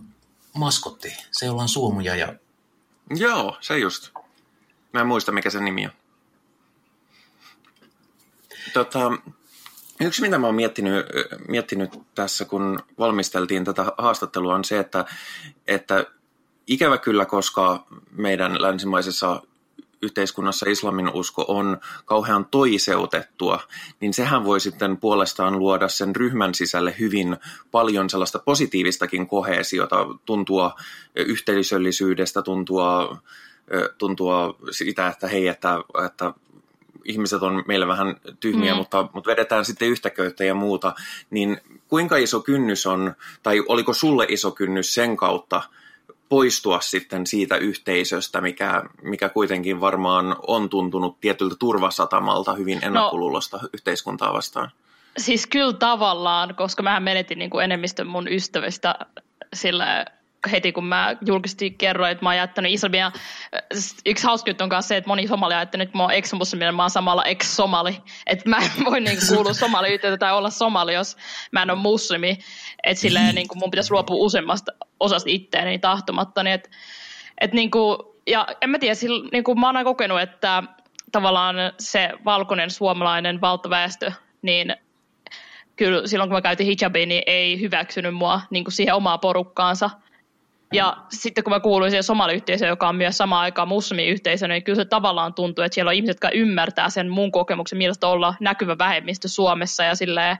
[0.53, 1.17] maskotti?
[1.31, 2.33] Se, jolla on suomuja ja...
[3.09, 4.09] Joo, se just.
[4.93, 5.91] Mä en muista, mikä se nimi on.
[8.73, 9.11] Tota,
[9.99, 11.05] yksi, mitä mä oon miettinyt,
[11.47, 15.05] miettinyt tässä, kun valmisteltiin tätä haastattelua, on se, että,
[15.67, 16.05] että
[16.67, 19.41] ikävä kyllä, koska meidän länsimaisessa
[20.01, 23.59] yhteiskunnassa islamin usko on kauhean toiseutettua,
[23.99, 27.37] niin sehän voi sitten puolestaan luoda sen ryhmän sisälle hyvin
[27.71, 30.75] paljon sellaista positiivistakin kohesiota, tuntua
[31.15, 33.17] yhteisöllisyydestä, tuntua,
[33.97, 36.33] tuntua sitä, että hei, että, että
[37.05, 38.77] ihmiset on meillä vähän tyhmiä, mm.
[38.77, 40.93] mutta, mutta vedetään sitten yhtäköyttä ja muuta,
[41.29, 45.61] niin kuinka iso kynnys on, tai oliko sulle iso kynnys sen kautta
[46.29, 53.69] poistua sitten siitä yhteisöstä, mikä, mikä kuitenkin varmaan on tuntunut tietyltä turvasatamalta hyvin ennakkoluulosta no,
[53.73, 54.71] yhteiskuntaa vastaan.
[55.17, 58.95] Siis kyllä tavallaan, koska mä menetin niin kuin enemmistön mun ystävistä
[59.53, 60.05] sillä
[60.51, 63.11] heti kun mä julkisesti kerroin, että mä oon jättänyt islamia.
[64.05, 66.31] Yksi hauska juttu on kanssa se, että moni somali on jättänyt, että mä oon ex
[66.71, 67.97] mä oon samalla ex-somali.
[68.25, 71.17] Että mä en voi niin kuulua somali tai olla somali, jos
[71.51, 72.39] mä en ole muslimi.
[72.83, 75.69] Että silleen niin kuin mun pitäisi luopua useammasta osasta itteeni.
[75.69, 75.81] Niin
[76.47, 76.69] että,
[77.41, 80.63] että niin kuin, ja en mä tiedä, sillä, niin kuin mä oon kokenut, että
[81.11, 84.75] tavallaan se valkoinen suomalainen valtaväestö, niin
[85.75, 89.89] kyllä silloin kun mä käytin hijabia, niin ei hyväksynyt mua niin kuin siihen omaa porukkaansa–
[90.73, 94.75] ja sitten kun mä kuuluin siihen somaliyhteisöön, joka on myös samaan aikaan muslimiyhteisö, niin kyllä
[94.75, 98.77] se tavallaan tuntuu, että siellä on ihmiset, jotka ymmärtää sen mun kokemuksen, millaista olla näkyvä
[98.77, 100.37] vähemmistö Suomessa ja silleen,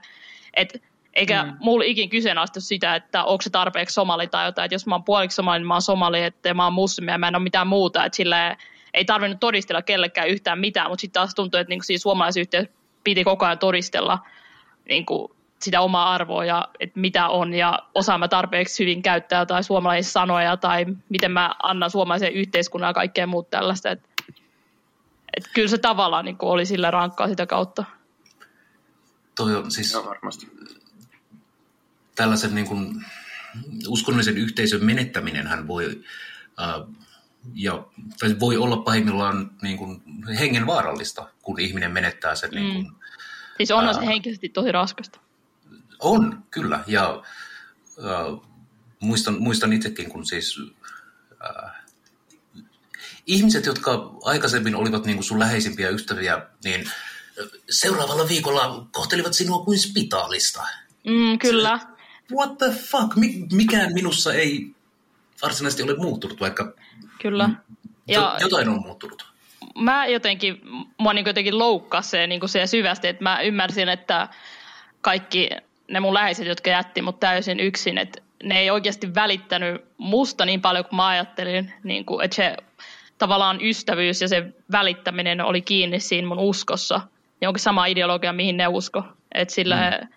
[0.54, 0.78] että
[1.14, 1.56] eikä mm.
[1.60, 5.04] mulla ikin kyseenalaistu sitä, että onko se tarpeeksi somali tai jotain, että jos mä oon
[5.04, 7.66] puoliksi somali, niin mä oon somali, että mä oon muslimi ja mä en ole mitään
[7.66, 8.56] muuta, että silleen,
[8.94, 13.24] ei tarvinnut todistella kellekään yhtään mitään, mutta sitten taas tuntuu, että niinku siinä suomalaisyhteisössä piti
[13.24, 14.18] koko ajan todistella
[14.88, 19.46] niin kuin sitä omaa arvoa ja että mitä on ja osaan mä tarpeeksi hyvin käyttää
[19.46, 23.90] tai suomalaisia sanoja tai miten mä annan suomalaisen yhteiskunnan ja kaikkea muuta tällaista.
[23.90, 24.00] Et,
[25.36, 27.84] et kyllä se tavallaan niin oli sillä rankkaa sitä kautta.
[29.36, 30.46] Toi on siis no, varmasti.
[32.18, 33.04] Tällaisen niin kuin,
[33.88, 36.04] uskonnollisen yhteisön menettäminen hän voi,
[36.60, 36.94] äh,
[37.54, 37.86] ja,
[38.40, 40.02] voi olla pahimmillaan niin kuin,
[40.38, 42.50] hengenvaarallista, kun ihminen menettää sen.
[42.50, 42.72] Niin mm.
[42.72, 42.96] Niin kuin,
[43.56, 45.20] siis onhan äh, se henkisesti tosi raskasta.
[45.98, 46.84] On, kyllä.
[46.86, 47.22] Ja
[47.98, 48.48] äh,
[49.00, 50.60] muistan, muistan itsekin, kun siis
[51.44, 51.72] äh,
[53.26, 56.90] ihmiset, jotka aikaisemmin olivat niin kuin sun läheisimpiä ystäviä, niin
[57.70, 60.62] seuraavalla viikolla kohtelivat sinua kuin spitaalista.
[61.06, 61.97] Mm, kyllä.
[62.36, 63.16] What the fuck?
[63.52, 64.70] Mikään minussa ei
[65.42, 66.72] varsinaisesti ole muuttunut, vaikka
[67.22, 67.50] Kyllä.
[68.08, 69.26] Ja, jotain on muuttunut.
[69.74, 70.60] Mä jotenkin,
[70.98, 74.28] mua niin jotenkin loukkasi se, niin se syvästi, että mä ymmärsin, että
[75.00, 75.50] kaikki
[75.88, 80.60] ne mun läheiset, jotka jätti mut täysin yksin, että ne ei oikeasti välittänyt musta niin
[80.60, 82.56] paljon kuin mä ajattelin, niin kuin, että se
[83.18, 87.00] tavallaan ystävyys ja se välittäminen oli kiinni siinä mun uskossa.
[87.40, 89.04] Ja onkin sama ideologia, mihin ne usko.
[89.32, 90.08] Että, sillä, mm.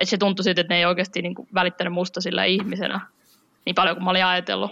[0.00, 3.00] Että se tuntui siltä, että ne ei oikeasti niin kuin välittänyt musta sillä ihmisenä
[3.66, 4.70] niin paljon kuin mä olin ajatellut.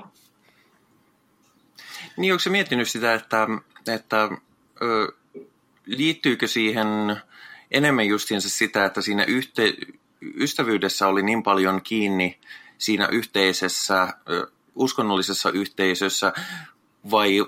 [2.17, 3.47] Niin, onko se miettinyt sitä, että,
[3.95, 4.29] että
[4.83, 5.13] ö,
[5.87, 6.89] liittyykö siihen
[7.71, 9.75] enemmän justiinsa sitä, että siinä yhte,
[10.21, 12.39] ystävyydessä oli niin paljon kiinni
[12.79, 14.09] siinä yhteisessä,
[14.75, 16.33] uskonnollisessa yhteisössä,
[17.11, 17.47] vai,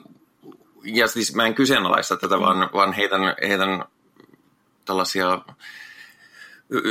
[0.84, 3.84] ja siis mä en kyseenalaista tätä, vaan, vaan heitän, heitän
[4.84, 5.38] tällaisia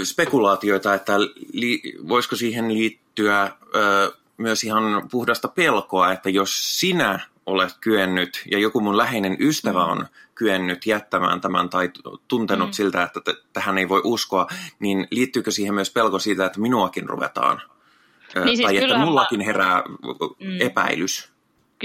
[0.03, 1.19] spekulaatioita, että
[1.53, 8.59] li, voisiko siihen liittyä ö, myös ihan puhdasta pelkoa, että jos sinä olet kyennyt ja
[8.59, 11.91] joku mun läheinen ystävä on kyennyt jättämään tämän tai
[12.27, 12.73] tuntenut mm.
[12.73, 14.47] siltä, että t- tähän ei voi uskoa,
[14.79, 17.61] niin liittyykö siihen myös pelko siitä, että minuakin ruvetaan?
[18.35, 20.61] Niin siis tai että mullakin herää mm.
[20.61, 21.34] epäilys?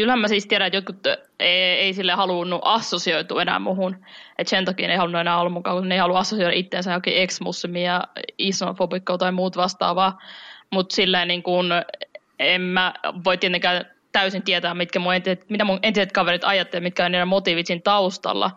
[0.00, 1.06] Kyllähän mä siis tiedän, että jotkut
[1.40, 3.96] ei, ei sille halunnut assosioitua enää muhun.
[4.38, 6.92] Että sen takia ne ei halunnut enää olla mukaan, kun ne ei halua assosioida itseänsä
[6.92, 7.40] jokin ex
[7.82, 8.04] ja
[8.38, 10.18] islamofobikkoa tai muut vastaavaa.
[10.70, 11.66] Mutta silleen niin kuin,
[12.38, 12.94] en mä
[13.24, 17.28] voi tietenkään täysin tietää, mitkä mun entiset, mitä mun entiset kaverit ajattelevat, mitkä on niiden
[17.28, 18.50] motiivit siinä taustalla.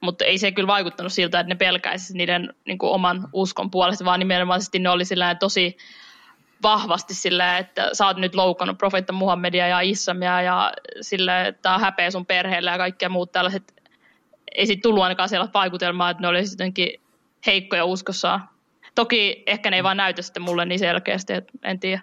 [0.00, 4.04] Mutta ei se kyllä vaikuttanut siltä, että ne pelkäisi niiden niin kuin oman uskon puolesta,
[4.04, 5.04] vaan nimenomaisesti ne oli
[5.38, 5.76] tosi
[6.62, 11.80] vahvasti sillä, että sä oot nyt loukannut profeetta Muhammedia ja Issamia ja sillä, että on
[11.80, 13.74] häpeä sun perheelle ja kaikkea muut tällaiset.
[14.54, 17.00] Ei siitä tullut ainakaan siellä vaikutelmaa, että ne oli jotenkin
[17.46, 18.40] heikkoja uskossa.
[18.94, 22.00] Toki ehkä ne ei vaan näytä sitten mulle niin selkeästi, että en tiedä.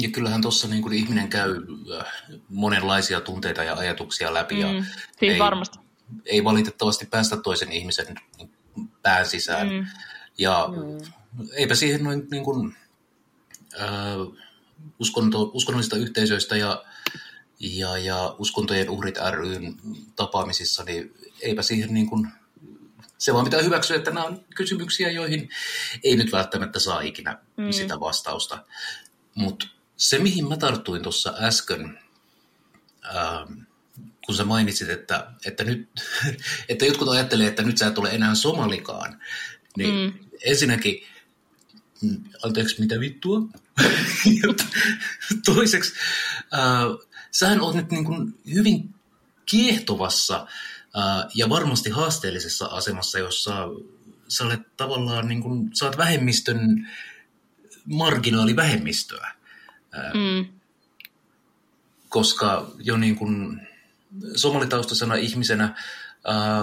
[0.00, 1.56] Ja kyllähän tuossa niin kuin ihminen käy
[1.98, 2.06] äh,
[2.48, 4.60] monenlaisia tunteita ja ajatuksia läpi.
[4.60, 4.84] Ja mm,
[5.18, 5.78] siis ei, varmasti.
[6.26, 8.16] Ei valitettavasti päästä toisen ihmisen
[9.02, 9.68] pään sisään.
[9.68, 9.86] Mm.
[10.38, 11.46] Ja mm.
[11.52, 12.76] eipä siihen noin niin kuin,
[14.98, 16.84] uskonto, uskonnollista yhteisöistä ja,
[17.60, 19.76] ja, ja uskontojen uhrit ryn
[20.16, 22.28] tapaamisissa, niin eipä siihen niin kuin,
[23.18, 25.48] se vaan pitää hyväksyä, että nämä on kysymyksiä, joihin
[26.04, 27.70] ei nyt välttämättä saa ikinä mm.
[27.70, 28.64] sitä vastausta.
[29.34, 29.66] Mutta
[29.96, 31.98] se, mihin mä tarttuin tuossa äsken,
[33.14, 33.52] ähm,
[34.26, 35.88] kun sä mainitsit, että, että, nyt,
[36.68, 39.20] että jotkut ajattelee, että nyt sä et ole enää somalikaan,
[39.76, 40.28] niin mm.
[40.44, 41.06] ensinnäkin,
[42.44, 43.40] anteeksi, mitä vittua?
[45.44, 45.92] Toiseksi,
[46.54, 48.94] äh, sähän oot nyt niin kuin hyvin
[49.46, 50.46] kiehtovassa
[50.96, 53.68] äh, ja varmasti haasteellisessa asemassa, jossa
[54.28, 56.88] sä olet tavallaan, niin kuin, sä oot vähemmistön
[57.84, 59.34] marginaalivähemmistöä.
[60.14, 60.46] Mm.
[62.08, 63.60] koska jo niin kuin
[64.36, 65.76] somalitaustasena ihmisenä
[66.24, 66.62] ää,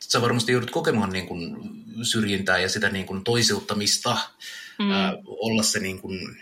[0.00, 1.56] sä varmasti joudut kokemaan niin kuin
[2.02, 4.16] syrjintää ja sitä niin kuin toisiltamista,
[4.78, 4.90] mm.
[4.90, 6.36] ää, olla se niin kuin,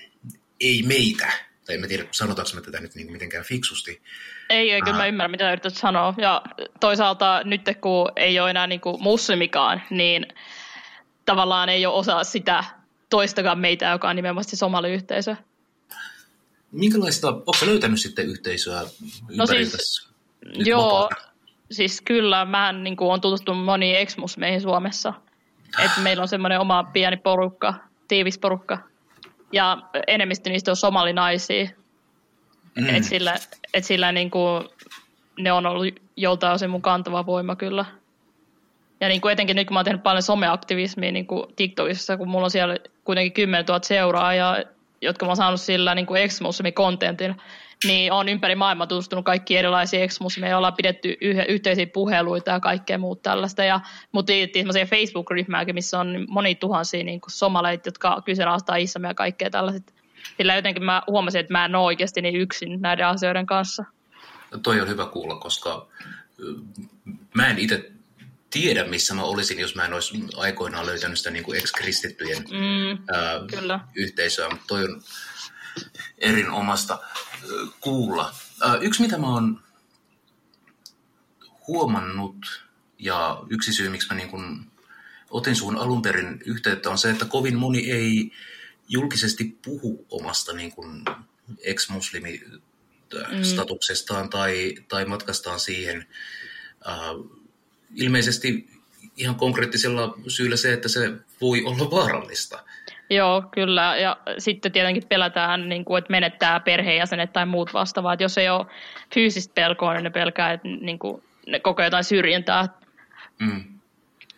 [0.61, 1.32] ei meitä,
[1.66, 4.03] tai en tiedä, sanotaanko me tätä nyt niin kuin mitenkään fiksusti.
[4.51, 6.14] Ei, ei, kyllä mä ymmärrän, mitä yrität sanoa.
[6.18, 6.42] Ja
[6.80, 10.26] toisaalta nyt, kun ei ole enää niin kuin muslimikaan, niin
[11.24, 12.64] tavallaan ei ole osa sitä
[13.11, 15.36] toistakaan meitä, joka on nimenomaan somaliyhteisö.
[16.72, 18.82] Minkälaista, onko löytänyt sitten yhteisöä
[19.36, 20.09] no siis,
[20.55, 21.32] Joo, vapaana?
[21.70, 25.14] siis kyllä, mä niin kuin, on tutustunut moniin meihin Suomessa.
[25.84, 27.74] Et meillä on semmoinen oma pieni porukka,
[28.08, 28.78] tiivis porukka.
[29.52, 31.68] Ja enemmistö niistä on somalinaisia.
[32.74, 32.94] Mm.
[32.94, 33.34] Et sillä,
[33.74, 34.64] et sillä niin kuin,
[35.38, 37.84] ne on ollut joltain osin mun kantava voima kyllä.
[39.00, 42.28] Ja niin kuin etenkin nyt, kun mä oon tehnyt paljon someaktivismia niin kuin TikTokissa, kun
[42.28, 44.56] mulla on siellä kuitenkin 10 000 seuraajaa,
[45.00, 46.28] jotka mä oon saanut sillä niin kuin
[46.74, 47.36] kontentin
[47.84, 52.98] niin on ympäri maailmaa tutustunut kaikki erilaisia eksmusmeja, ollaan pidetty yh- yhteisiä puheluita ja kaikkea
[52.98, 53.64] muuta tällaista.
[53.64, 53.80] Ja
[54.12, 59.50] mut liittiin semmoisia Facebook-ryhmääkin, missä on moni tuhansia niin somaleita, jotka kyseenalaistaa islamia ja kaikkea
[59.50, 59.94] tällaiset.
[60.36, 63.84] Sillä jotenkin mä huomasin, että mä en ole oikeasti niin yksin näiden asioiden kanssa.
[64.50, 65.86] No toi on hyvä kuulla, koska
[67.34, 67.90] mä en itse
[68.50, 72.98] tiedä, missä mä olisin, jos mä en olisi aikoinaan löytänyt sitä niin kuin ex-kristittyjen mm,
[73.14, 73.80] ää, kyllä.
[73.94, 74.48] yhteisöä.
[74.48, 75.02] Mutta toi on
[76.18, 76.98] erinomasta
[77.80, 78.34] kuulla.
[78.80, 79.62] Yksi, mitä mä oon
[81.66, 82.66] huomannut
[82.99, 84.72] ja yksi syy, miksi mä niin kun
[85.30, 88.32] otin suun alun perin yhteyttä, on se, että kovin moni ei
[88.89, 91.05] julkisesti puhu omasta niin kun
[91.62, 92.41] ex-muslimi
[93.43, 94.30] statuksestaan mm.
[94.30, 96.07] tai, tai matkastaan siihen.
[97.95, 98.70] ilmeisesti
[99.16, 102.64] ihan konkreettisella syyllä se, että se voi olla vaarallista.
[103.11, 103.96] Joo, kyllä.
[103.96, 108.20] Ja sitten tietenkin pelätään, niin kuin, että menettää perheenjäsenet tai muut vastaavat.
[108.20, 108.66] Jos ei ole
[109.14, 112.68] fyysistä pelkoa, niin ne pelkää, että niin kuin, ne kokee jotain syrjintää.
[113.38, 113.64] Mm.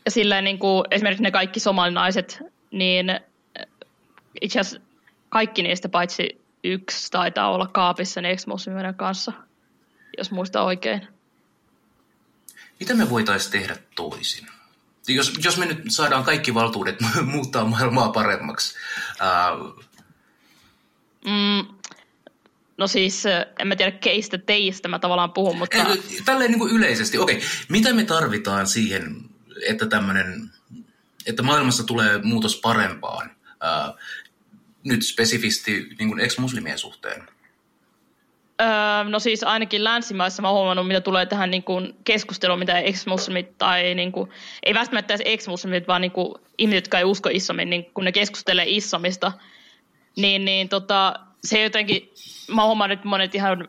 [0.04, 3.20] Ja silleen niin kuin, esimerkiksi ne kaikki somalinaiset, niin
[4.40, 4.80] itse asiassa
[5.28, 8.46] kaikki niistä paitsi yksi taitaa olla kaapissa ex
[8.96, 9.32] kanssa,
[10.18, 11.08] jos muista oikein.
[12.80, 14.46] Mitä me voitaisiin tehdä toisin?
[15.14, 16.96] Jos, jos me nyt saadaan kaikki valtuudet
[17.32, 18.74] muuttaa maailmaa paremmaksi.
[19.20, 19.50] Ää...
[21.24, 21.74] Mm,
[22.76, 23.24] no siis,
[23.58, 25.78] en mä tiedä keistä teistä mä tavallaan puhun, mutta...
[26.24, 29.16] Tälleen niin kuin yleisesti, okei, mitä me tarvitaan siihen,
[29.66, 30.50] että tämmöinen,
[31.26, 33.30] että maailmassa tulee muutos parempaan,
[33.60, 33.94] ää,
[34.84, 37.28] nyt spesifisti niin kuin ex-muslimien suhteen?
[38.60, 42.78] Öö, no siis ainakin länsimaissa mä oon huomannut, mitä tulee tähän niin kuin keskusteluun, mitä
[42.78, 44.30] ex-muslimit tai niin kuin,
[44.62, 48.12] ei välttämättä edes ex-muslimit, vaan niin kuin ihmiset, jotka ei usko islamin, niin kun ne
[48.12, 49.32] keskustelee islamista,
[50.16, 52.12] niin, niin tota, se jotenkin,
[52.54, 53.68] mä huomaan nyt monet ihan,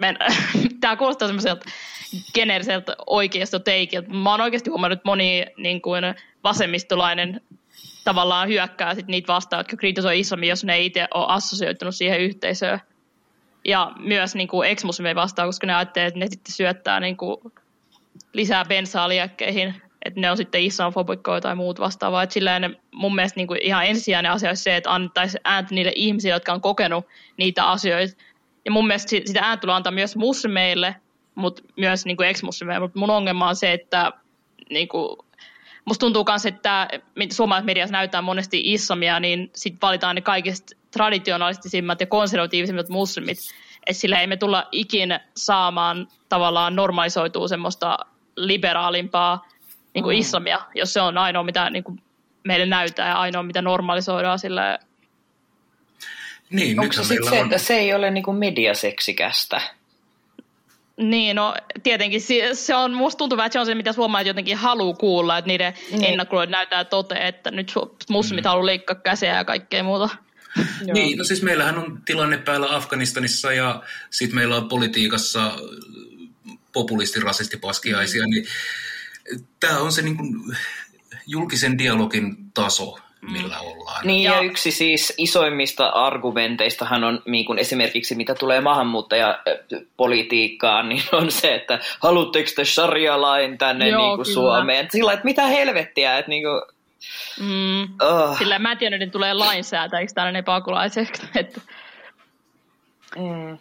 [0.80, 1.70] tämä kuulostaa semmoiselta
[2.34, 4.10] generiseltä oikeasta teikiltä.
[4.10, 6.04] Mä oon oikeasti huomannut, että moni niin kuin
[6.44, 7.40] vasemmistolainen
[8.04, 12.20] tavallaan hyökkää sit niitä vastaan, jotka kritisoi islamia, jos ne ei itse ole assosioitunut siihen
[12.20, 12.80] yhteisöön.
[13.64, 14.84] Ja myös niin kuin ex
[15.14, 17.36] vastaan, koska ne ajattelee, että ne sitten syöttää niin kuin
[18.32, 22.22] lisää bensaa liekkeihin, että ne on sitten islamfobikkoja tai muut vastaavaa.
[22.22, 25.92] Että silleen mun mielestä niin kuin ihan ensisijainen asia olisi se, että annettaisiin ääntä niille
[25.96, 27.06] ihmisille, jotka on kokenut
[27.36, 28.16] niitä asioita.
[28.64, 30.96] Ja mun mielestä sitä ääntä tulee antaa myös muslimeille,
[31.34, 32.80] mutta myös niin ex-muslimeille.
[32.80, 34.12] Mutta mun ongelma on se, että
[34.70, 35.16] niin kuin,
[35.84, 36.88] musta tuntuu myös, että
[37.32, 43.38] suomalaisessa mediassa näyttää monesti islamia, niin sitten valitaan ne kaikista traditionalistisimmat ja konservatiivisimmat muslimit.
[43.86, 47.98] että sillä ei me tulla ikin saamaan tavallaan normalisoitua semmoista
[48.36, 49.46] liberaalimpaa
[49.94, 50.20] niin kuin mm.
[50.20, 52.02] islamia, jos se on ainoa, mitä niin kuin
[52.44, 54.78] meille näyttää ja ainoa, mitä normalisoidaan sillä
[56.52, 57.44] niin, Onko se sitten se, on...
[57.44, 59.60] että se ei ole niin kuin mediaseksikästä?
[60.96, 62.20] Niin, no tietenkin
[62.52, 65.74] se on, musta tuntuu että se on se, mitä suomalaiset jotenkin haluaa kuulla, että niiden
[65.90, 66.04] niin.
[66.04, 67.72] ennakkoilut näyttää toteen, että nyt
[68.10, 68.48] muslimit mm.
[68.48, 70.08] haluaa leikkaa käsiä ja kaikkea muuta.
[70.94, 75.52] Niin, no siis meillähän on tilanne päällä Afganistanissa ja sitten meillä on politiikassa
[76.72, 78.30] populisti, rasisti, paskiaisia, mm.
[78.30, 78.46] niin
[79.60, 80.56] tämä on se niin kuin
[81.26, 83.62] julkisen dialogin taso, millä mm.
[83.66, 84.06] ollaan.
[84.06, 91.02] Niin, ja, ja yksi siis isoimmista argumenteistahan on niin kuin esimerkiksi mitä tulee maahanmuuttajapolitiikkaan, niin
[91.12, 94.88] on se, että haluatteko te sharia-lain tänne Joo, niin kuin Suomeen?
[94.90, 96.62] Sillä että mitä helvettiä, että niin kuin,
[97.40, 97.82] Mm.
[97.82, 98.38] Oh.
[98.38, 101.22] Sillä mä en tiedä, että tulee lainsäätäjiksi tällainen pakolaiseksi.
[101.40, 101.60] Että...
[103.16, 103.58] Mm.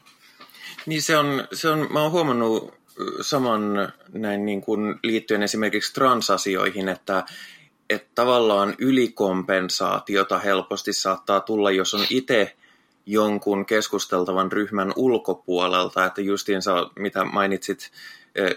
[0.85, 2.73] Niin se on, se on, mä oon huomannut
[3.21, 7.23] saman näin niin kuin liittyen esimerkiksi transasioihin, että,
[7.89, 12.55] että tavallaan ylikompensaatiota helposti saattaa tulla, jos on itse
[13.05, 17.91] jonkun keskusteltavan ryhmän ulkopuolelta, että justiinsa mitä mainitsit,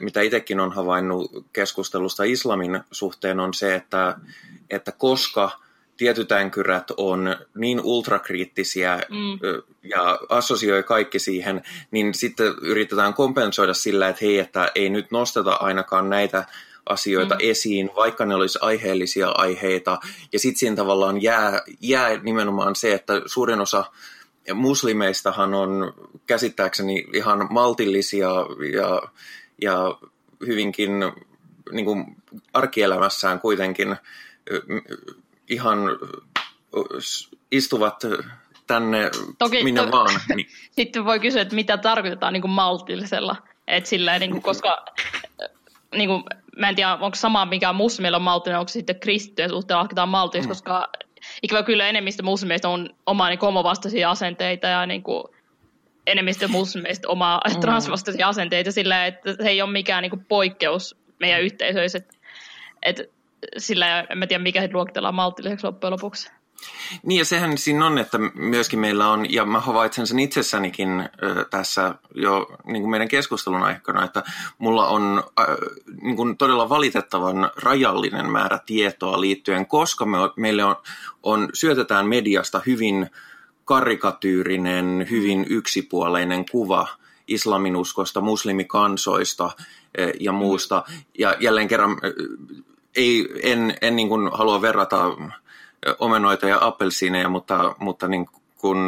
[0.01, 4.17] mitä itsekin on havainnut keskustelusta islamin suhteen on se, että,
[4.71, 5.51] että koska
[5.97, 9.39] tietyt änkyrät on niin ultrakriittisiä mm.
[9.83, 15.53] ja assosioi kaikki siihen, niin sitten yritetään kompensoida sillä, että hei, että ei nyt nosteta
[15.53, 16.45] ainakaan näitä
[16.87, 17.41] asioita mm.
[17.43, 19.99] esiin, vaikka ne olisi aiheellisia aiheita.
[20.33, 23.85] Ja sitten siinä tavallaan jää, jää nimenomaan se, että suurin osa
[24.55, 25.95] muslimeistahan on
[26.27, 28.31] käsittääkseni ihan maltillisia
[28.73, 29.03] ja,
[29.63, 29.99] ja
[30.47, 30.91] hyvinkin
[31.73, 32.17] niin kuin
[32.53, 33.97] arkielämässään kuitenkin
[35.49, 35.79] ihan
[37.51, 38.03] istuvat
[38.67, 40.21] tänne Toki, minne to, vaan.
[40.35, 40.49] Niin.
[40.71, 43.37] Sitten voi kysyä, että mitä tarkoitetaan niin kuin maltillisella.
[43.67, 44.85] Et sillä, niin kuin, koska
[45.95, 46.25] niin kuin,
[46.57, 50.47] mä en tiedä, onko sama mikä muslimilla on maltillinen, onko sitten kristittyjen suhteen lasketaan maltillis,
[50.47, 50.49] mm.
[50.49, 50.89] koska
[51.43, 55.25] ikävä kyllä enemmistö muslimeista on omaa niin homovastaisia asenteita ja niin kuin,
[56.07, 57.61] enemmistö muslimeista omaa mm.
[57.61, 61.99] transvastaisia asenteita sillä, että se ei ole mikään niin kuin, poikkeus meidän yhteisöissä.
[61.99, 62.15] Että,
[62.83, 63.03] että
[63.59, 66.31] sillä en mä tiedä, mikä se luokitellaan maltilliseksi loppujen lopuksi.
[67.03, 71.45] Niin ja sehän siinä on, että myöskin meillä on, ja mä havaitsen sen itsessänikin ö,
[71.51, 74.23] tässä jo niin kuin meidän keskustelun aikana, että
[74.59, 75.57] mulla on ö,
[76.03, 80.77] niin kuin todella valitettavan rajallinen määrä tietoa liittyen, koska me, meille on,
[81.23, 83.11] on, syötetään mediasta hyvin
[83.65, 86.89] karikatyyrinen, hyvin yksipuoleinen kuva
[87.29, 89.51] islaminuskosta, muslimikansoista
[90.21, 90.85] ja muusta.
[91.19, 92.01] Ja jälleen kerran
[92.97, 95.17] ei, en, en niin kuin halua verrata
[95.99, 98.79] omenoita ja appelsiineja, mutta, mutta niin kuin,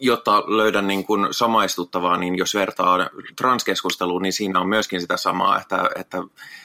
[0.00, 5.60] jotta löydän niin kuin samaistuttavaa, niin jos vertaa transkeskusteluun, niin siinä on myöskin sitä samaa,
[5.60, 6.22] että, että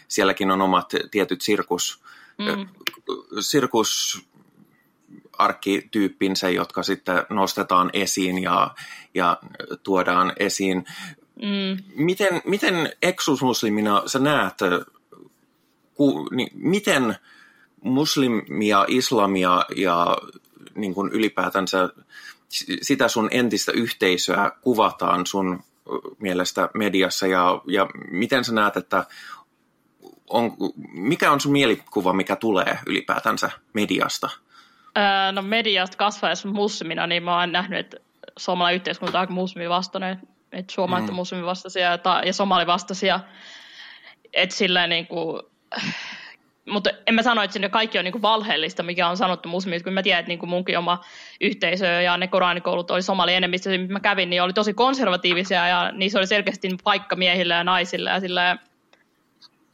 [0.07, 2.01] sielläkin on omat tietyt sirkus,
[2.37, 2.67] mm.
[3.39, 4.21] sirkus
[5.39, 8.75] arkkityyppinsä, jotka sitten nostetaan esiin ja,
[9.13, 9.37] ja
[9.83, 10.85] tuodaan esiin.
[11.35, 11.83] Mm.
[11.95, 14.57] Miten, miten eksusmuslimina sä näet
[15.93, 17.15] ku, niin miten
[17.83, 20.17] muslimia, islamia ja
[20.75, 21.89] niin kuin ylipäätänsä
[22.81, 25.63] sitä sun entistä yhteisöä kuvataan sun
[26.19, 29.05] mielestä mediassa ja, ja miten sä näet, että
[30.29, 30.51] on,
[30.91, 34.29] mikä on sun mielikuva, mikä tulee ylipäätänsä mediasta?
[34.99, 37.97] Öö, no mediasta kasvaessa muslimina, niin mä oon nähnyt, että
[38.37, 40.19] suomalainen yhteiskunta on aika muslimivastainen,
[40.51, 41.11] että suomalaiset mm.
[41.11, 43.19] on muslimivastaisia ja, ja somalivastaisia.
[44.33, 45.41] Että sillä niin kuin,
[46.65, 49.93] mutta en mä sano, että sinne kaikki on niinku valheellista, mikä on sanottu muslimit, kun
[49.93, 51.01] mä tiedän, että niinku munkin oma
[51.41, 55.91] yhteisö ja ne koranikoulut oli somali enemmistö, mitä mä kävin, niin oli tosi konservatiivisia ja
[55.91, 58.57] niissä oli selkeästi paikka miehille ja naisille ja sillä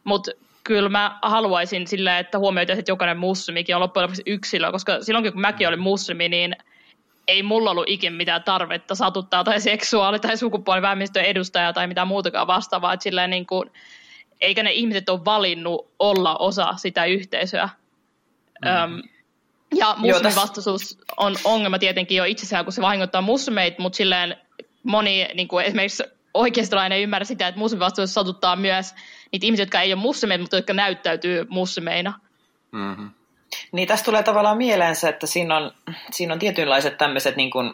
[0.04, 0.32] mutta
[0.66, 5.32] kyllä mä haluaisin sillä, että huomioitaisiin, että jokainen muslimikin on loppujen lopuksi yksilö, koska silloin
[5.32, 6.56] kun mäkin olin muslimi, niin
[7.28, 12.48] ei mulla ollut ikin mitään tarvetta satuttaa tai seksuaali- tai sukupuolivähemmistön edustajaa tai mitään muutakaan
[12.48, 12.94] vastaavaa.
[12.94, 13.72] Että silleen niin kuin,
[14.42, 17.70] eikä ne ihmiset ole valinnut olla osa sitä yhteisöä.
[18.66, 18.72] Mm.
[18.72, 19.02] Öm,
[19.76, 24.38] ja muslimivastaisuus on ongelma tietenkin jo itsessään, kun se vahingoittaa muslimeita, mutta silleen
[24.84, 26.04] moni niin kuin esimerkiksi
[26.36, 28.96] oikeistolainen ymmärrä sitä, että muslimivastaisuus satuttaa myös
[29.32, 32.14] niitä ihmisiä, jotka ei ole muslimeita, mutta jotka näyttäytyy muslimeina.
[32.72, 33.10] Mm-hmm.
[33.72, 35.72] Niin tästä tulee tavallaan mieleen se, että siinä on,
[36.12, 37.74] siinä on tietynlaiset tämmöiset niin kuin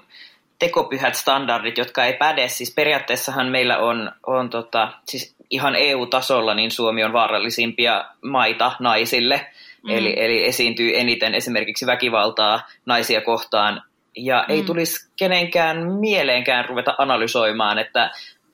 [0.60, 2.48] tekopyhät standardit, jotka ei päde.
[2.48, 9.48] Siis periaatteessahan meillä on, on tota, siis ihan EU-tasolla niin Suomi on vaarallisimpia maita naisille.
[9.84, 9.90] Mm.
[9.90, 13.82] Eli, eli esiintyy eniten esimerkiksi väkivaltaa naisia kohtaan.
[14.18, 14.56] Ja mm.
[14.56, 18.12] ei tulisi kenenkään mieleenkään ruveta analysoimaan, että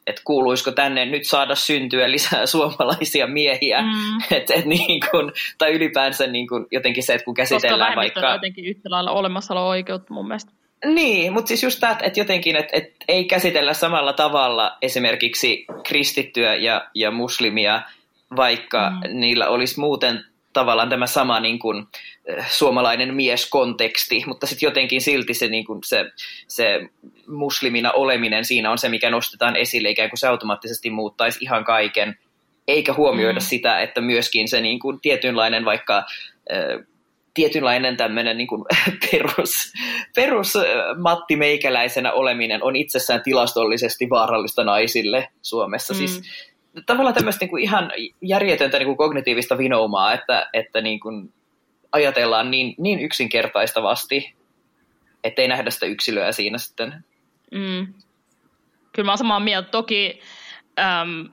[0.08, 3.82] että kuuluisiko tänne nyt saada syntyä lisää suomalaisia miehiä.
[3.82, 4.18] Mm.
[4.38, 8.22] Et, et niin kun, tai ylipäänsä niin kun, jotenkin se, että kun käsitellään Koska vaikka...
[8.22, 10.52] Koska jotenkin yhtä lailla olemassaolo-oikeutta mun mielestä.
[10.86, 16.56] Niin, mutta siis just tämä, että jotenkin, että, että ei käsitellä samalla tavalla esimerkiksi kristittyä
[16.56, 17.82] ja, ja muslimia,
[18.36, 19.20] vaikka mm.
[19.20, 21.88] niillä olisi muuten tavallaan tämä sama niin kuin,
[22.48, 26.06] suomalainen mieskonteksti, mutta sitten jotenkin silti se, niin kuin se,
[26.48, 26.90] se
[27.28, 32.18] muslimina oleminen siinä on se, mikä nostetaan esille, ikään kuin se automaattisesti muuttaisi ihan kaiken,
[32.68, 33.44] eikä huomioida mm.
[33.44, 36.04] sitä, että myöskin se niin kuin, tietynlainen vaikka
[37.34, 38.66] tietynlainen tämmöinen niin kuin
[39.12, 39.74] perus,
[40.16, 40.54] perus
[40.98, 45.94] Matti Meikäläisenä oleminen on itsessään tilastollisesti vaarallista naisille Suomessa.
[45.94, 45.98] Mm.
[45.98, 46.22] Siis
[46.86, 51.34] tavallaan tämmöistä niin kuin ihan järjetöntä niin kuin kognitiivista vinoumaa, että, että niin kuin
[51.92, 54.36] ajatellaan niin, niin yksinkertaistavasti,
[55.24, 56.94] ettei nähdä sitä yksilöä siinä sitten.
[57.52, 57.94] Mm.
[58.92, 59.70] Kyllä mä oon samaa mieltä.
[59.70, 60.22] Toki
[60.80, 61.30] äm,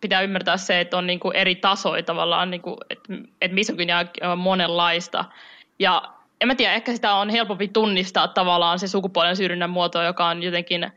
[0.00, 4.04] pitää ymmärtää se, että on niin kuin eri tasoja tavallaan, niin kuin, että, että misogynia
[4.32, 5.24] on monenlaista.
[5.78, 6.02] Ja
[6.40, 10.42] en mä tiedä, ehkä sitä on helpompi tunnistaa tavallaan se sukupuolen syrjinnän muoto, joka on
[10.42, 10.92] jotenkin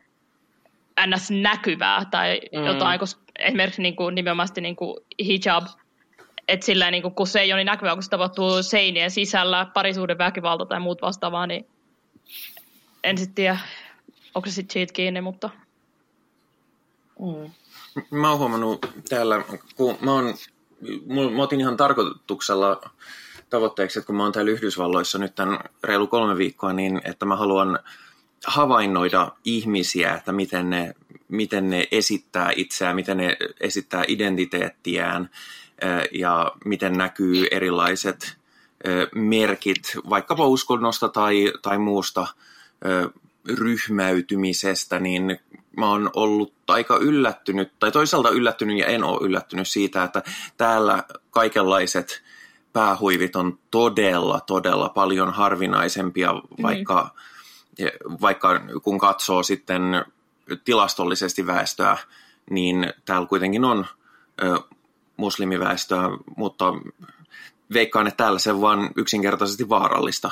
[1.07, 1.31] ns.
[1.31, 2.65] näkyvää tai mm.
[2.65, 5.65] jotain, koska esimerkiksi niin kuin, nimenomaan niin kuin hijab,
[6.47, 9.67] että sillä niin kuin, kun se ei ole niin näkyvää, kun se tapahtuu seinien sisällä,
[9.73, 11.67] parisuuden väkivalta tai muut vastaavaa, niin
[13.03, 13.57] en sitten tiedä,
[14.35, 15.49] onko se sitten siitä kiinni, mutta...
[17.19, 17.51] Mm.
[18.11, 19.43] Mä oon huomannut täällä,
[19.75, 20.33] kun mä, oon,
[21.35, 22.81] mä otin ihan tarkoituksella
[23.49, 27.35] tavoitteeksi, että kun mä oon täällä Yhdysvalloissa nyt tämän reilu kolme viikkoa, niin että mä
[27.35, 27.79] haluan
[28.45, 30.95] havainnoida ihmisiä, että miten ne,
[31.27, 35.29] miten ne esittää itseään, miten ne esittää identiteettiään
[36.11, 38.37] ja miten näkyy erilaiset
[39.15, 42.27] merkit vaikkapa uskonnosta tai, tai muusta
[43.57, 45.39] ryhmäytymisestä, niin
[45.77, 50.23] mä oon ollut aika yllättynyt, tai toisaalta yllättynyt ja en ole yllättynyt siitä, että
[50.57, 52.23] täällä kaikenlaiset
[52.73, 56.63] päähuivit on todella, todella paljon harvinaisempia, mm-hmm.
[56.63, 57.13] vaikka,
[58.21, 59.81] vaikka kun katsoo sitten
[60.63, 61.97] tilastollisesti väestöä,
[62.49, 63.85] niin täällä kuitenkin on
[64.43, 64.59] ö,
[65.17, 66.65] muslimiväestöä, mutta
[67.73, 70.31] veikkaan, että täällä se on vaan yksinkertaisesti vaarallista.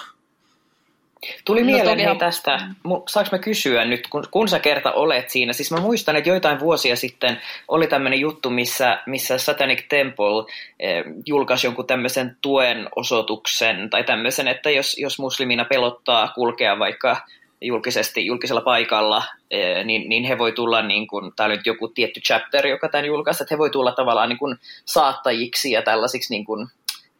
[1.45, 2.59] Tuli no, mieleen hei tästä,
[3.07, 6.59] saanko mä kysyä nyt, kun, kun sä kerta olet siinä, siis mä muistan, että joitain
[6.59, 13.89] vuosia sitten oli tämmöinen juttu, missä, missä Satanic Temple eh, julkaisi jonkun tämmöisen tuen osoituksen
[13.89, 17.17] tai tämmöisen, että jos, jos muslimina pelottaa kulkea vaikka
[17.61, 22.19] julkisesti, julkisella paikalla, eh, niin, niin he voi tulla, niin kuin, täällä nyt joku tietty
[22.19, 26.45] chapter, joka tämän julkaisi, että he voi tulla tavallaan niin kuin saattajiksi ja tällaisiksi niin
[26.45, 26.67] kuin,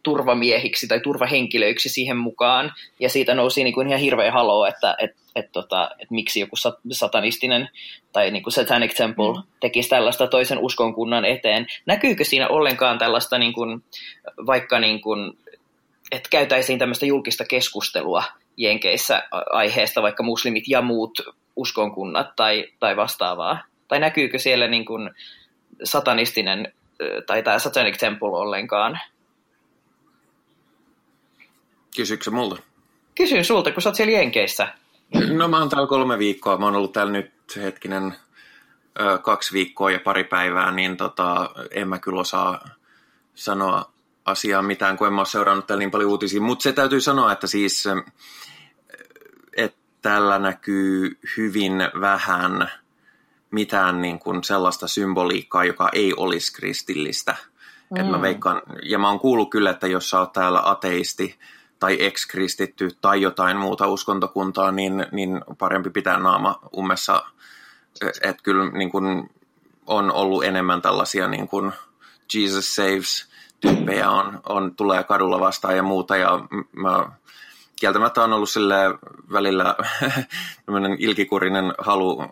[0.08, 2.74] turvamiehiksi tai turvahenkilöiksi siihen mukaan.
[3.00, 6.56] Ja siitä nousi niin kuin ihan hirveä halo, että et, et, tota, et miksi joku
[6.92, 7.70] satanistinen
[8.14, 9.44] tai niin kuin Satanic Temple mm.
[9.60, 11.68] tekisi tällaista toisen uskonkunnan eteen.
[11.86, 13.84] Näkyykö siinä ollenkaan tällaista, niin kuin,
[14.46, 15.38] vaikka niin kuin,
[16.12, 18.24] että käytäisiin tämmöistä julkista keskustelua
[18.58, 21.20] Jenkeissä aiheesta, vaikka muslimit ja muut
[21.56, 23.64] uskonkunnat tai, tai vastaavaa?
[23.88, 25.10] Tai näkyykö siellä niin kuin
[25.84, 26.74] satanistinen
[27.26, 29.00] tai tämä Satanic Temple ollenkaan?
[31.98, 32.62] Kysyksä multa?
[33.16, 34.68] Kysyn sulta, kun sä oot siellä Jenkeissä.
[35.38, 36.58] No mä oon täällä kolme viikkoa.
[36.58, 38.16] Mä oon ollut täällä nyt hetkinen
[39.22, 42.70] kaksi viikkoa ja pari päivää, niin tota, en mä kyllä osaa
[43.36, 43.92] sanoa
[44.26, 46.42] asiaa mitään, kun en mä ole seurannut täällä niin paljon uutisia.
[46.42, 47.88] Mutta se täytyy sanoa, että siis
[49.58, 52.72] että täällä näkyy hyvin vähän
[53.52, 57.36] mitään niin kuin sellaista symboliikkaa, joka ei olisi kristillistä.
[57.90, 58.02] Mm.
[58.02, 61.40] Et mä veikkaan, ja mä oon kuullut kyllä, että jos sä oot täällä ateisti,
[61.80, 67.24] tai ex-kristitty tai jotain muuta uskontokuntaa, niin, niin parempi pitää naama ummessa.
[68.22, 69.30] Että kyllä niin kun
[69.88, 71.74] on ollut enemmän tällaisia niin kun
[72.34, 73.28] Jesus saves
[73.60, 76.18] tyyppejä on, on, tulee kadulla vastaan ja muuta.
[76.18, 76.40] Ja
[76.72, 77.10] mä
[77.80, 78.76] kieltämättä on ollut sille
[79.32, 79.76] välillä
[80.98, 82.24] ilkikurinen halu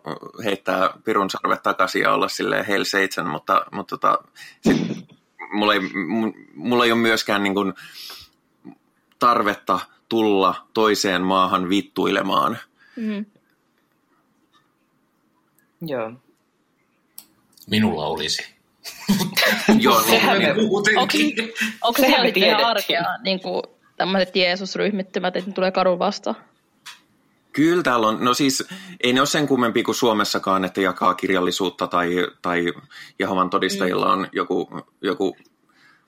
[0.44, 4.24] heittää pirun sarvet takaisin ja olla sille Hail Satan, mutta, mutta tota,
[4.62, 4.78] sit,
[5.52, 5.80] mulla, ei,
[6.56, 7.74] mulla ei ole myöskään niin kuin,
[9.26, 12.58] tarvetta tulla toiseen maahan vittuilemaan.
[12.96, 13.26] Mm.
[15.82, 16.12] Joo.
[17.70, 18.44] Minulla olisi.
[19.80, 20.02] Joo, no,
[21.02, 21.18] Onko,
[21.82, 23.64] onko se ihan arkea, niin kuin
[23.98, 26.36] tämmöiset Jeesus-ryhmittymät, että ne tulee kadun vastaan?
[27.52, 28.68] Kyllä täällä on, no siis
[29.04, 32.10] ei ne ole sen kummempi kuin Suomessakaan, että jakaa kirjallisuutta tai,
[32.42, 32.74] tai
[33.20, 34.12] Jehovan todistajilla mm.
[34.12, 34.70] on joku,
[35.02, 35.38] joku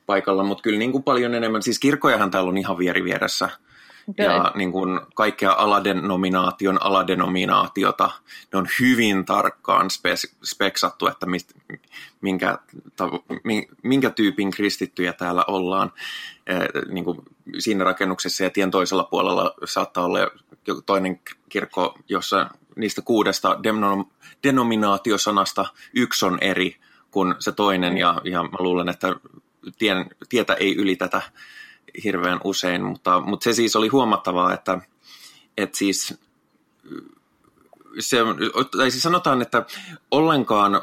[0.08, 3.49] paikalla, mutta kyllä niin kuin paljon enemmän, siis kirkkojahan täällä on ihan vieri vieressä.
[4.10, 4.26] Okay.
[4.26, 8.12] Ja niin kuin kaikkea aladenominaation aladenominaatiota,
[8.53, 11.51] ne on hyvin tarkkaan spe- speksattu, että mist,
[12.22, 12.58] minkä,
[12.95, 13.10] ta,
[13.84, 15.91] minkä tyypin kristittyjä täällä ollaan.
[16.47, 16.60] Eh,
[16.91, 17.18] niin kuin
[17.60, 20.20] siinä rakennuksessa ja tien toisella puolella saattaa olla
[20.86, 23.60] toinen kirkko, jossa niistä kuudesta
[24.43, 26.76] denominaatiosanasta yksi on eri
[27.12, 29.16] kuin se toinen, ja, ja mä luulen, että
[29.78, 31.22] tien, tietä ei ylitetä
[32.03, 34.80] hirveän usein, mutta, mutta se siis oli huomattavaa, että,
[35.58, 36.20] että siis
[37.99, 38.18] se,
[38.78, 39.66] tai siis sanotaan, että
[40.12, 40.82] ollenkaan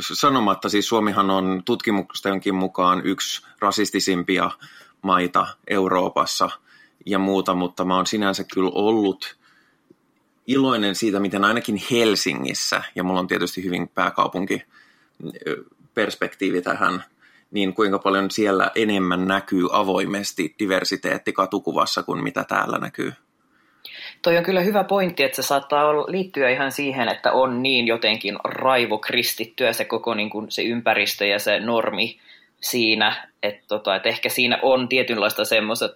[0.00, 4.50] sanomatta, siis Suomihan on tutkimustenkin mukaan yksi rasistisimpia
[5.02, 6.50] maita Euroopassa
[7.06, 9.36] ja muuta, mutta mä oon sinänsä kyllä ollut
[10.46, 14.62] iloinen siitä, miten ainakin Helsingissä, ja mulla on tietysti hyvin pääkaupunki
[15.94, 17.04] perspektiivi tähän,
[17.50, 23.12] niin kuinka paljon siellä enemmän näkyy avoimesti diversiteetti katukuvassa kuin mitä täällä näkyy?
[24.22, 28.36] Toi on kyllä hyvä pointti, että se saattaa liittyä ihan siihen, että on niin jotenkin
[28.44, 32.20] raivokristittyä se koko niin kuin se ympäristö ja se normi
[32.60, 35.88] siinä, että, tota, että ehkä siinä on tietynlaista semmoista,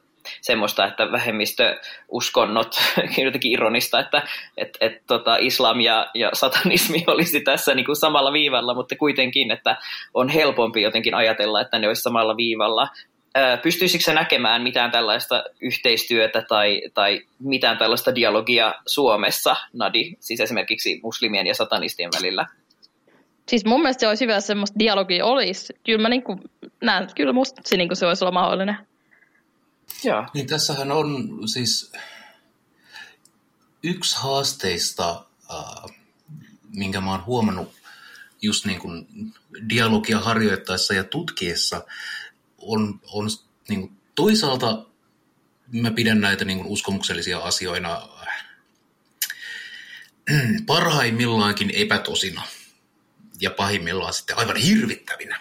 [0.88, 2.74] että vähemmistöuskonnot,
[3.24, 4.22] jotenkin ironista, että
[4.56, 9.50] et, et, tota, islam ja, ja satanismi olisi tässä niin kuin samalla viivalla, mutta kuitenkin,
[9.50, 9.76] että
[10.14, 12.88] on helpompi jotenkin ajatella, että ne olisi samalla viivalla.
[13.62, 21.00] Pystyisikö se näkemään mitään tällaista yhteistyötä tai, tai mitään tällaista dialogia Suomessa, Nadi, siis esimerkiksi
[21.02, 22.46] muslimien ja satanistien välillä?
[23.48, 25.74] Siis mun mielestä se olisi hyvä, että semmoista dialogia olisi.
[25.86, 26.40] Kyllä mä niin kuin
[26.82, 28.76] näen, kyllä musta se, niin kuin se olisi olla mahdollinen.
[30.04, 30.26] Joo.
[30.34, 31.92] Niin tässähän on siis
[33.82, 35.96] yksi haasteista, äh,
[36.68, 37.74] minkä mä oon huomannut
[38.42, 39.06] just niin kuin
[39.68, 41.84] dialogia harjoittaessa ja tutkiessa,
[42.58, 43.26] on, on
[43.68, 44.86] niin kuin toisaalta
[45.72, 48.08] mä pidän näitä niin kuin uskomuksellisia asioina
[50.66, 52.42] parhaimmillaankin epätosina
[53.40, 55.40] ja pahimmillaan sitten aivan hirvittävinä.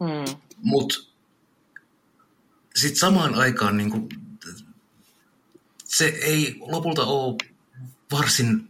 [0.00, 0.36] Mm.
[0.56, 0.94] Mutta
[2.74, 4.08] sitten samaan aikaan niin kuin,
[5.84, 7.36] se ei lopulta ole
[8.10, 8.68] varsin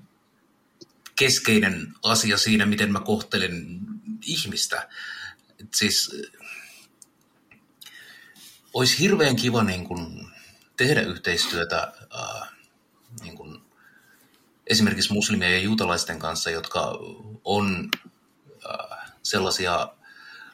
[1.16, 3.80] keskeinen asia siinä, miten mä kohtelen
[4.26, 4.88] ihmistä.
[5.60, 6.10] Et siis
[8.74, 10.26] olisi hirveän kiva niin kuin,
[10.76, 12.48] tehdä yhteistyötä äh,
[13.22, 13.62] niin kuin,
[14.66, 16.98] esimerkiksi muslimien ja juutalaisten kanssa, jotka
[17.44, 17.90] on
[18.70, 19.88] äh, sellaisia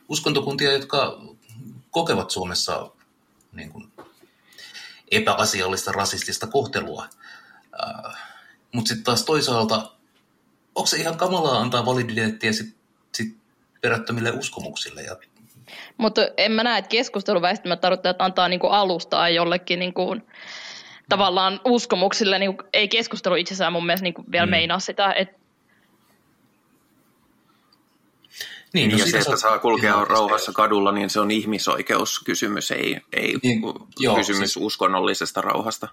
[0.09, 1.21] uskontokuntia, jotka
[1.91, 2.91] kokevat Suomessa
[3.53, 3.93] niin kuin
[5.11, 7.07] epäasiallista rasistista kohtelua.
[7.83, 8.17] Äh,
[8.73, 9.91] Mutta sitten taas toisaalta,
[10.75, 12.77] onko se ihan kamalaa antaa validiteettiä sit,
[13.15, 13.37] sit
[13.81, 15.03] perättömille uskomuksille?
[15.03, 15.17] Ja...
[15.97, 20.17] Mutta en mä näe, että keskustelu väistämättä tarkoittaa, että antaa niinku alustaa jollekin niinku,
[21.09, 22.39] tavallaan uskomuksille.
[22.39, 24.51] Niinku, ei keskustelu itsessään mun mielestä niinku vielä mm.
[24.51, 25.38] meinaa sitä, että
[28.73, 33.37] Niin, no ja se, että saa kulkea rauhassa kadulla, niin se on ihmisoikeuskysymys, ei, ei
[33.43, 34.57] niin, kysymys joo, siis...
[34.57, 35.89] uskonnollisesta rauhasta.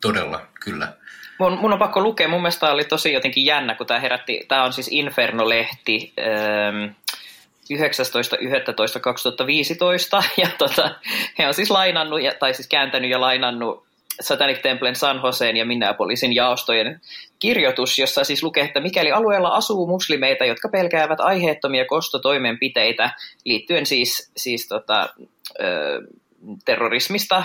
[0.00, 0.92] Todella, kyllä.
[1.38, 4.64] Mun, mun on pakko lukea, mun mielestä oli tosi jotenkin jännä, kun tämä herätti, tämä
[4.64, 6.84] on siis Inferno-lehti, ähm,
[7.72, 7.76] 19.11.2015,
[10.42, 10.94] ja tota,
[11.38, 13.84] he on siis lainannut, tai siis kääntänyt ja lainannut
[14.20, 17.00] Satanic Templen San Joseen ja Minneapolisin jaostojen
[17.44, 23.10] kirjoitus, jossa siis lukee, että mikäli alueella asuu muslimeita, jotka pelkäävät aiheettomia kostotoimenpiteitä
[23.44, 25.08] liittyen siis, siis tota,
[25.60, 26.00] ö,
[26.64, 27.44] terrorismista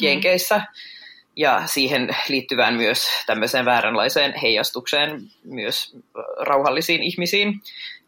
[0.00, 0.64] Jenkeissä mm.
[1.36, 5.96] ja siihen liittyvään myös tämmöiseen vääränlaiseen heijastukseen myös
[6.40, 7.60] rauhallisiin ihmisiin,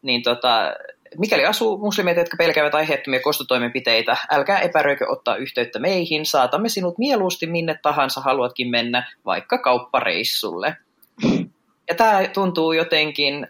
[0.02, 0.74] niin tota,
[1.18, 6.26] Mikäli asuu muslimeita, jotka pelkäävät aiheettomia kostotoimenpiteitä, älkää epäröikö ottaa yhteyttä meihin.
[6.26, 10.76] Saatamme sinut mieluusti minne tahansa haluatkin mennä, vaikka kauppareissulle.
[11.88, 13.46] Ja tämä tuntuu jotenkin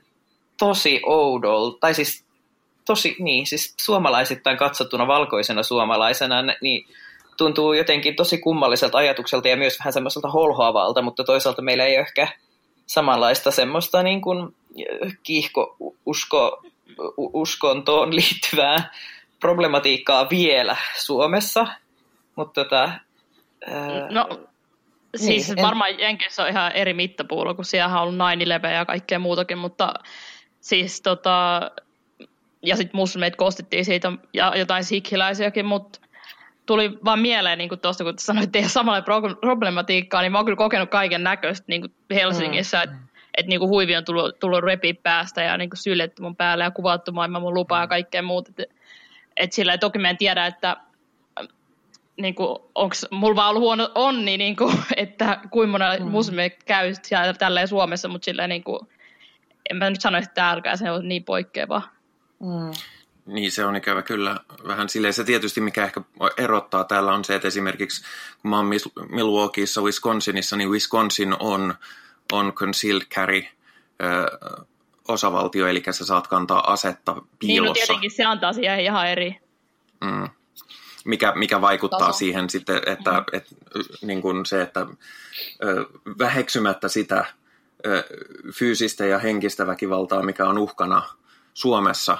[0.59, 2.25] tosi oudolta, tai siis
[2.85, 6.89] tosi, niin, siis suomalaisittain katsottuna valkoisena suomalaisena, niin
[7.37, 12.07] tuntuu jotenkin tosi kummalliselta ajatukselta ja myös vähän semmoiselta holhoavalta, mutta toisaalta meillä ei ole
[12.07, 12.29] ehkä
[12.87, 14.55] samanlaista semmoista niin kuin
[15.23, 15.77] kiihko,
[16.07, 16.63] usko,
[17.17, 18.93] uskontoon liittyvää
[19.41, 21.67] problematiikkaa vielä Suomessa,
[22.37, 22.83] mutta tota,
[23.67, 24.29] ää, No
[25.17, 26.01] siis niin, varmaan en...
[26.01, 29.95] Jenkeissä on ihan eri mittapuulla, kun siellä on ollut 9 ja kaikkea muutakin, mutta
[30.61, 31.71] siis tota,
[32.63, 36.01] ja sitten muslimeit kostittiin siitä ja jotain sikhiläisiäkin, mutta
[36.67, 39.05] tuli vaan mieleen niin tuosta, kun sanoit, että ei ole samalla
[39.41, 42.83] problematiikkaa, niin mä oon kyllä kokenut kaiken näköistä niin Helsingissä, mm.
[42.83, 46.71] että että niinku huivi on tullut, tullut repi päästä ja niinku syljetty mun päälle ja
[46.71, 48.53] kuvattu maailman mun lupaa ja kaikkea muuta.
[48.59, 48.71] Et,
[49.37, 50.77] et sillä toki mä en tiedä, että
[52.17, 56.11] niinku, onko mulla vaan ollut huono onni, niinku, että kuinka monella mm.
[56.11, 58.89] muslimi käy siellä tälleen Suomessa, mutta sillä niinku,
[59.71, 61.83] en mä nyt sanoisi, että täälläkään se on niin poikkeava.
[62.41, 62.73] Mm.
[63.27, 65.15] Niin, se on ikävä kyllä vähän silleen.
[65.15, 66.01] Se tietysti, mikä ehkä
[66.37, 68.05] erottaa täällä on se, että esimerkiksi
[68.43, 68.71] kun mä oon
[69.09, 71.75] Milwaukeeissa, Wisconsinissa, niin Wisconsin on
[72.33, 73.43] on concealed carry
[74.03, 74.39] ö,
[75.09, 77.47] osavaltio, eli sä saat kantaa asetta piilossa.
[77.47, 79.37] Niin, no tietenkin se antaa siihen ihan eri.
[80.01, 80.29] Mm.
[81.05, 82.13] Mikä, mikä vaikuttaa Taso.
[82.13, 83.25] siihen sitten, että mm.
[83.33, 83.47] et,
[84.03, 84.87] niin kuin se, että
[85.65, 85.87] ö,
[86.19, 87.25] väheksymättä sitä
[87.87, 88.05] ö,
[88.55, 91.03] fyysistä ja henkistä väkivaltaa, mikä on uhkana
[91.55, 92.19] Suomessa,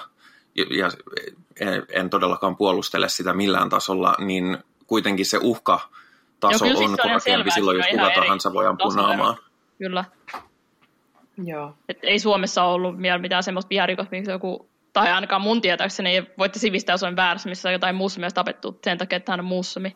[0.55, 0.89] ja, ja
[1.59, 4.57] en, en todellakaan puolustele sitä millään tasolla, niin
[4.87, 5.79] kuitenkin se uhka
[6.39, 9.37] taso on siis korkeampi silloin, jos kuka tahansa voi ampua naamaan.
[9.77, 10.05] Kyllä.
[11.43, 11.73] Joo.
[11.89, 16.23] Et ei Suomessa ollut vielä mitään semmoista viharikosta, miksi joku, tai ainakaan mun tietääkseni ei
[16.37, 19.45] voitte sivistää, jos on väärässä, missä on jotain muslimia tapettu sen takia, että hän on
[19.45, 19.95] muslimi.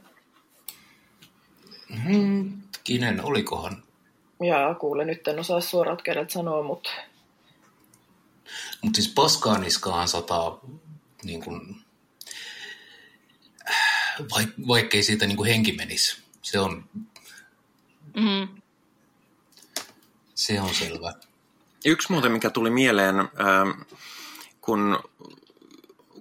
[2.84, 3.84] Kinen, olikohan?
[4.44, 6.90] Jaa, kuule, nyt en osaa suoraan kädet sanoa, mutta...
[8.82, 10.60] Mutta siis paskaa niskaan sataa
[11.24, 11.82] niin kun,
[14.36, 16.24] Vaik, vaikkei siitä niin kuin henki menisi.
[16.42, 16.90] Se on,
[18.16, 18.48] Mm.
[20.36, 21.14] se on selvä.
[21.86, 23.16] Yksi muuten, mikä tuli mieleen,
[24.68, 25.00] kun,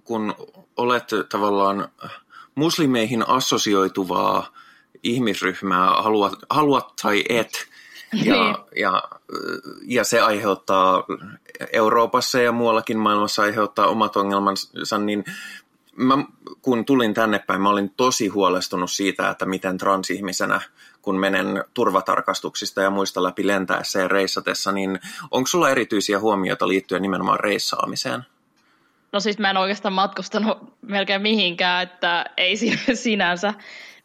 [0.04, 0.34] kun
[0.76, 1.88] olet tavallaan
[2.54, 4.46] muslimeihin assosioituvaa
[5.02, 7.66] ihmisryhmää, haluat, haluat tai et,
[8.12, 8.56] ja, Niin.
[8.76, 9.02] ja,
[9.86, 11.04] ja se aiheuttaa
[11.72, 15.24] Euroopassa ja muuallakin maailmassa aiheuttaa omat ongelmansa, niin
[15.96, 16.18] mä,
[16.62, 20.60] kun tulin tänne päin, mä olin tosi huolestunut siitä, että miten transihmisenä,
[21.02, 25.00] kun menen turvatarkastuksista ja muista läpi lentäessä ja reissatessa, niin
[25.30, 28.26] onko sulla erityisiä huomioita liittyen nimenomaan reissaamiseen?
[29.16, 33.54] No siis mä en oikeastaan matkustanut melkein mihinkään, että ei si- sinänsä.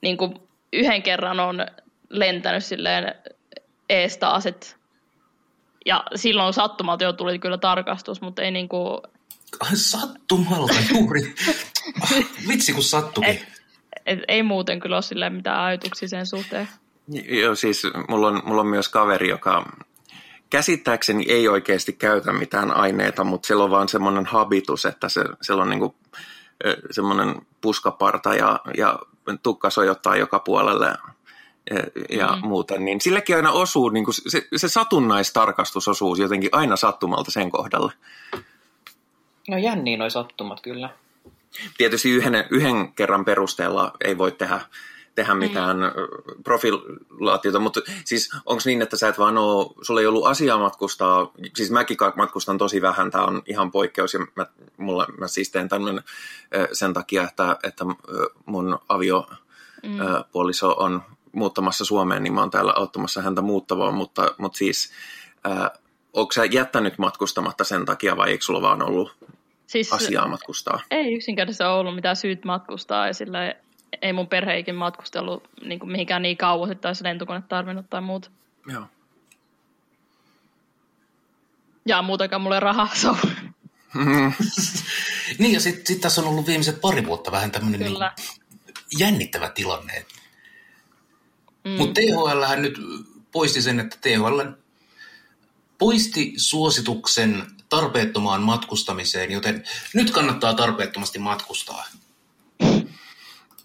[0.01, 0.33] Niin kuin
[0.73, 1.65] yhden kerran on
[2.09, 3.15] lentänyt silleen
[3.89, 4.77] ees taas, et,
[5.85, 9.01] ja silloin sattumalta jo tuli kyllä tarkastus, mutta ei niin kuin,
[9.59, 11.35] Ai, Sattumalta juuri.
[12.01, 12.11] Ah,
[12.47, 13.39] Vitsi kun sattukin.
[14.05, 16.69] et, ei muuten kyllä ole silleen mitään ajatuksia sen suhteen.
[17.29, 19.71] Joo, siis mulla on, mulla on myös kaveri, joka
[20.51, 25.63] käsittääkseni ei oikeasti käytä mitään aineita, mutta sillä on vaan semmoinen habitus, että se, sillä
[25.63, 25.95] on niinku,
[26.91, 28.99] semmoinen puskaparta ja, ja
[29.43, 30.97] tukka sojottaa joka puolelle ja,
[32.09, 32.47] ja mm.
[32.47, 37.51] muuten, niin sillekin aina osuu, niin kuin se, se satunnaistarkastus osuu jotenkin aina sattumalta sen
[37.51, 37.93] kohdalle.
[39.49, 40.89] No jänniä noi sattumat kyllä.
[41.77, 44.61] Tietysti yhden, yhden kerran perusteella ei voi tehdä,
[45.15, 46.43] tehdä mitään mm.
[46.43, 51.31] profilaatiota, mutta siis onko niin, että sä et vaan ole, sulla ei ollut asiaa matkustaa,
[51.55, 54.45] siis mäkin matkustan tosi vähän, tämä on ihan poikkeus ja mä,
[54.77, 56.03] mulla, mä siis teen tämmöinen
[56.73, 57.85] sen takia, että, että
[58.45, 60.75] mun aviopuoliso mm.
[60.77, 61.01] on
[61.31, 64.91] muuttamassa Suomeen, niin mä oon täällä auttamassa häntä muuttavaa, mutta, mutta siis
[65.47, 65.69] äh,
[66.13, 69.15] onko sä jättänyt matkustamatta sen takia vai eikö sulla vaan ollut
[69.67, 70.79] Siis asiaa matkustaa?
[70.91, 73.53] ei yksinkertaisesti ole ollut mitään syyt matkustaa ja sillä
[74.01, 78.01] ei mun perhe ikin matkustellut niin kuin mihinkään niin kauas, että olisi lentokone tarvinnut tai
[78.01, 78.29] muuta.
[78.67, 78.87] Joo.
[81.85, 83.17] Ja muutakaan mulle rahaa so.
[85.39, 87.97] Niin ja sitten sit tässä on ollut viimeiset pari vuotta vähän tämmöinen niin
[88.99, 90.05] jännittävä tilanne.
[91.63, 91.71] Mm.
[91.71, 92.77] Mutta THL nyt
[93.31, 94.41] poisti sen, että THL
[95.77, 99.63] poisti suosituksen tarpeettomaan matkustamiseen, joten
[99.93, 101.85] nyt kannattaa tarpeettomasti matkustaa.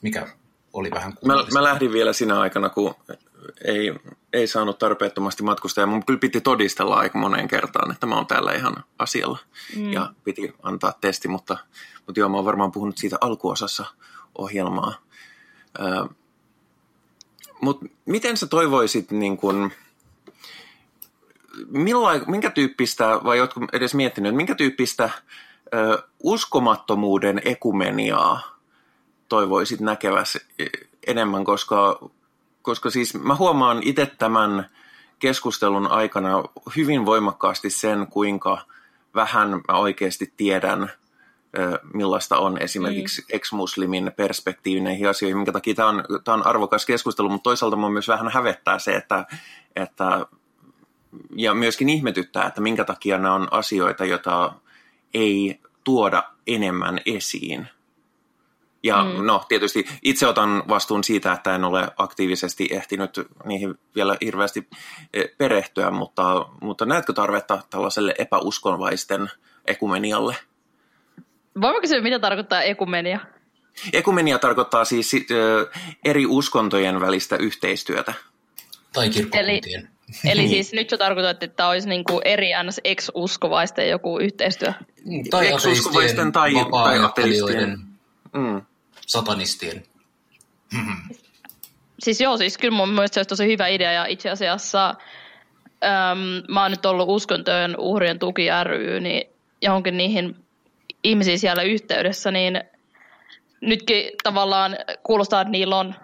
[0.03, 0.27] Mikä
[0.73, 1.53] oli vähän Mä, kummallista.
[1.53, 2.95] mä lähdin vielä sinä aikana, kun
[3.65, 3.95] ei,
[4.33, 5.83] ei saanut tarpeettomasti matkustaa.
[5.83, 9.39] Ja mun kyllä piti todistella aika moneen kertaan, että mä oon täällä ihan asialla.
[9.77, 9.93] Mm.
[9.93, 11.59] Ja piti antaa testi, mutta,
[12.07, 13.87] mutta joo, mä oon varmaan puhunut siitä alkuosassa
[14.39, 14.95] ohjelmaa.
[15.81, 16.09] Ö,
[17.61, 19.71] mutta miten sä toivoisit, niin kun,
[21.69, 25.11] millain, minkä tyyppistä, vai ootko edes miettinyt, että minkä tyyppistä
[25.75, 28.56] ö, uskomattomuuden ekumeniaa
[29.29, 30.39] toivoisit näkeväsi
[31.07, 32.09] enemmän, koska,
[32.63, 34.71] koska siis mä huomaan itse tämän
[35.19, 36.45] keskustelun aikana
[36.77, 38.59] hyvin voimakkaasti sen, kuinka
[39.15, 40.91] vähän mä oikeasti tiedän,
[41.59, 43.27] ö, millaista on esimerkiksi mm.
[43.33, 47.93] ex-muslimin perspektiivi näihin asioihin, minkä takia tämä on, tämä on arvokas keskustelu, mutta toisaalta mun
[47.93, 49.27] myös vähän hävettää se, että,
[49.77, 50.27] että
[51.37, 54.53] ja myöskin ihmetyttää, että minkä takia nämä on asioita, joita
[55.15, 57.69] ei tuoda enemmän esiin.
[58.87, 59.27] Ja mm.
[59.27, 63.11] no tietysti itse otan vastuun siitä, että en ole aktiivisesti ehtinyt
[63.45, 64.69] niihin vielä hirveästi
[65.15, 69.31] eh, perehtyä, mutta, mutta näetkö tarvetta tällaiselle epäuskonvaisten
[69.67, 70.37] ekumenialle?
[71.61, 73.21] Voinko kysyä, mitä tarkoittaa ekumenia?
[73.93, 75.71] Ekumenia tarkoittaa siis ö,
[76.05, 78.15] eri uskontojen välistä yhteistyötä.
[78.93, 79.89] Tai kirkkokuntien.
[80.25, 82.81] Eli siis nyt sä tarkoitat, että olisi niin kuin eri ns.
[82.85, 84.73] ex-uskovaisten joku yhteistyö.
[85.31, 87.79] Tai Ex-uskovaisten ateistien, tai- tai vapaa-ajattelijoiden,
[88.37, 88.63] Mm.
[89.07, 89.83] Satanistien.
[91.99, 94.89] Siis joo, siis kyllä mun mielestä se olisi tosi hyvä idea ja itse asiassa
[95.85, 99.29] äm, mä oon nyt ollut uskontojen uhrien tuki ry, niin
[99.63, 100.37] johonkin niihin
[101.05, 102.61] ihmisiin siellä yhteydessä, niin
[103.61, 105.95] nytkin tavallaan kuulostaa, että niillä on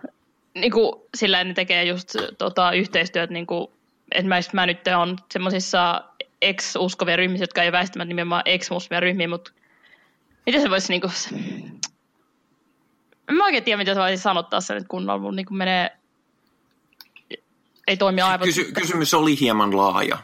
[0.55, 3.67] niin kuin, sillä ne tekee just tota, yhteistyöt, niin kuin,
[4.13, 6.05] että mä, mä nyt on semmoisissa
[6.43, 9.53] ex-uskovia ryhmissä, jotka ei väistämättä nimenomaan ex-muslimia ryhmiä, mutta
[10.47, 11.13] miten se voisi niin kuin,
[13.31, 15.97] mä oikein tiedä, mitä se sanottaa sen, että kunnolla mun niin menee,
[17.87, 18.47] ei toimi aivan.
[18.47, 20.19] Kysy- kysymys oli hieman laaja,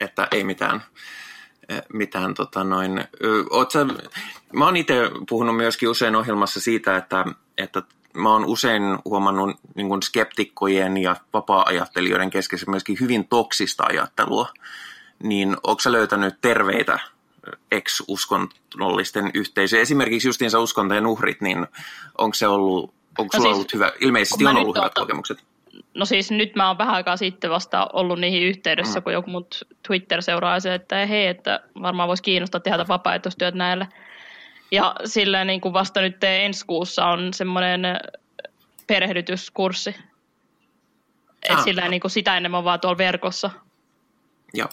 [0.00, 0.82] että ei mitään,
[1.92, 3.04] mitään tota noin.
[3.50, 3.86] Oot sä,
[4.52, 4.94] mä oon itse
[5.28, 7.24] puhunut myöskin usein ohjelmassa siitä, että,
[7.58, 7.82] että
[8.14, 14.48] mä oon usein huomannut niin kuin skeptikkojen ja vapaa-ajattelijoiden keskessä myöskin hyvin toksista ajattelua.
[15.22, 16.98] Niin onko sä löytänyt terveitä
[17.70, 19.82] ex-uskonnollisten yhteisöjä.
[19.82, 21.66] Esimerkiksi justiinsa uskontojen uhrit, niin
[22.18, 25.38] onko se ollut, onko No siis, ollut hyvä, ilmeisesti on ollut hyvät otan- kokemukset.
[25.94, 29.04] No siis nyt mä oon vähän aikaa sitten vasta ollut niihin yhteydessä, mm.
[29.04, 33.88] kun joku mut Twitter seuraa se, että hei, että varmaan voisi kiinnostaa tehdä vapaaehtoistyöt näille.
[34.70, 37.82] Ja silleen niin kuin vasta nyt ensi kuussa on semmoinen
[38.86, 39.94] perehdytyskurssi.
[41.42, 41.64] Et Ah.
[41.64, 43.50] silleen niin kuin sitä ennen mä oon vaan tuolla verkossa.
[44.54, 44.68] Joo.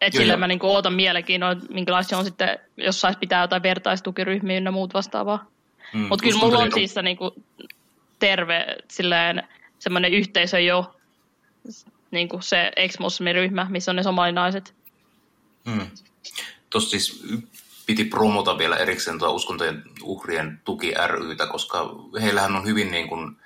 [0.00, 3.62] Et sillä mä niin kuin ootan mielenkiinnolla, minkälaista se on sitten, jos sais pitää jotain
[3.62, 5.46] vertaistukiryhmiä ynnä muut vastaavaa.
[5.94, 7.34] Mm, Mutta kyllä mulla on siis se niinku
[8.18, 9.42] terve silleen,
[9.78, 10.94] semmoinen yhteisö jo,
[12.10, 14.74] niinku se ex-muslimiryhmä, missä on ne somalinaiset.
[15.64, 15.86] Mm.
[16.70, 17.24] Tuossa siis
[17.86, 23.36] piti promota vielä erikseen tuo uskontojen uhrien tuki rytä, koska heillähän on hyvin niin kuin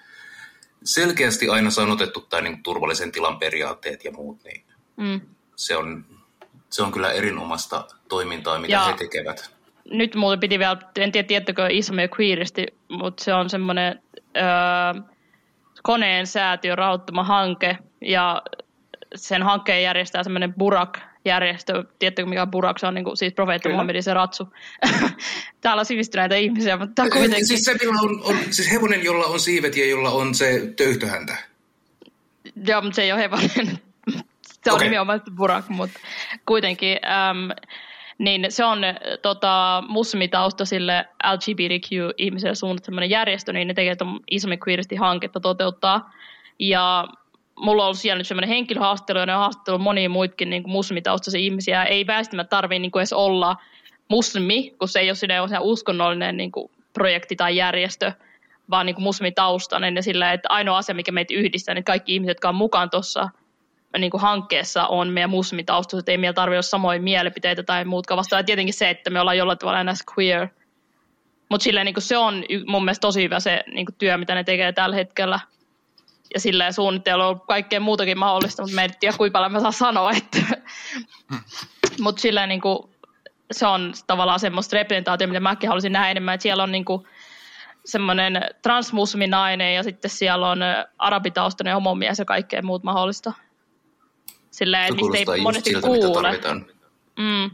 [0.84, 4.64] selkeästi aina sanotettu tämä niin kuin turvallisen tilan periaatteet ja muut, niin
[4.96, 5.20] Mm.
[5.56, 6.04] se on,
[6.72, 9.50] se on kyllä erinomaista toimintaa, mitä Ja- he tekevät.
[9.90, 14.02] Nyt muuten piti vielä, en tiedä tiettäkö Islamia Queeristi, mutta se on semmoinen
[14.36, 15.02] öö,
[15.82, 18.42] koneen säätiön rahoittama hanke ja
[19.14, 21.84] sen hankkeen järjestää semmoinen Burak-järjestö.
[21.98, 22.78] Tiedättekö mikä on Burak?
[22.78, 23.68] Se on niin kuin, siis profeetta.
[23.68, 24.48] Muhammedin se ratsu.
[25.60, 27.46] Täällä on sivistyneitä ihmisiä, mutta kuitenkin.
[27.46, 31.36] Siis se, millä on, on, siis hevonen, jolla on siivet ja jolla on se töyhtöhäntä.
[32.66, 33.78] Joo, mutta se ei ole hevonen.
[34.64, 34.88] Se on Okei.
[34.88, 36.00] nimenomaan Burak, mutta
[36.46, 36.98] kuitenkin.
[37.06, 37.50] Äm,
[38.18, 44.60] niin se on äh, tota, muslimitaustaisille LGBTQ-ihmisille suunnattu sellainen järjestö, niin ne tekee tuon Islamic
[44.68, 46.10] Queeristin hanketta toteuttaa.
[46.58, 47.08] Ja
[47.56, 50.72] mulla on ollut siellä nyt sellainen henkilöhaastattelu, ja ne on haastattelut monia muitakin niin kuin
[50.72, 51.84] muslimitaustaisia ihmisiä.
[51.84, 53.56] Ei väistämättä tarvitse niin kuin edes olla
[54.08, 58.12] muslimi, kun se ei ole sinne uskonnollinen niin kuin projekti tai järjestö,
[58.70, 59.96] vaan niin kuin muslimitaustainen.
[59.96, 63.28] Ja sillä, että ainoa asia, mikä meitä yhdistää, niin kaikki ihmiset, jotka on mukaan tuossa
[63.98, 68.40] niin kuin hankkeessa on meidän muslimitaustaiset, ei meillä tarvitse olla samoja mielipiteitä tai muutkaan vastaan.
[68.40, 70.48] Ja tietenkin se, että me ollaan jollain tavalla enää queer.
[71.48, 74.34] Mutta silleen niin kuin se on mun mielestä tosi hyvä se niin kuin työ, mitä
[74.34, 75.40] ne tekee tällä hetkellä.
[76.34, 79.72] Ja silleen suunnittelu on kaikkea muutakin mahdollista, mutta me ei tiedä, kuinka paljon mä saan
[79.72, 80.10] sanoa.
[80.12, 80.38] Että.
[82.00, 82.78] mutta silleen niin kuin,
[83.52, 86.34] se on tavallaan semmoista representaatiota, mitä mäkin haluaisin nähdä enemmän.
[86.34, 87.06] Että siellä on niin kuin,
[87.84, 90.60] semmoinen transmusliminainen ja sitten siellä on
[90.98, 93.32] arabitaustainen homomies ja kaikkea muut mahdollista.
[94.52, 96.40] Silleen, Se että mistä ei monesti siltä, kuule.
[97.18, 97.50] Mm.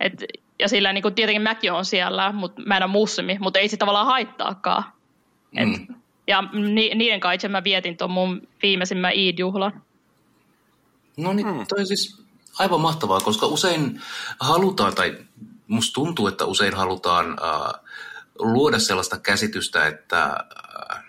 [0.00, 0.24] Et,
[0.58, 3.68] ja sillä niin kuin tietenkin mäkin on siellä, mutta mä en ole muslimi, mutta ei
[3.68, 4.84] se tavallaan haittaakaan.
[5.56, 5.94] Et, Mm.
[6.26, 9.82] Ja ni, niiden kanssa itse mä vietin tuon mun viimeisimmän Eid-juhlan.
[11.16, 11.66] No niin, Hmm.
[11.68, 12.22] toi on siis
[12.58, 14.00] aivan mahtavaa, koska usein
[14.40, 15.18] halutaan, tai
[15.68, 17.80] musta tuntuu, että usein halutaan äh,
[18.38, 21.04] luoda sellaista käsitystä, että äh,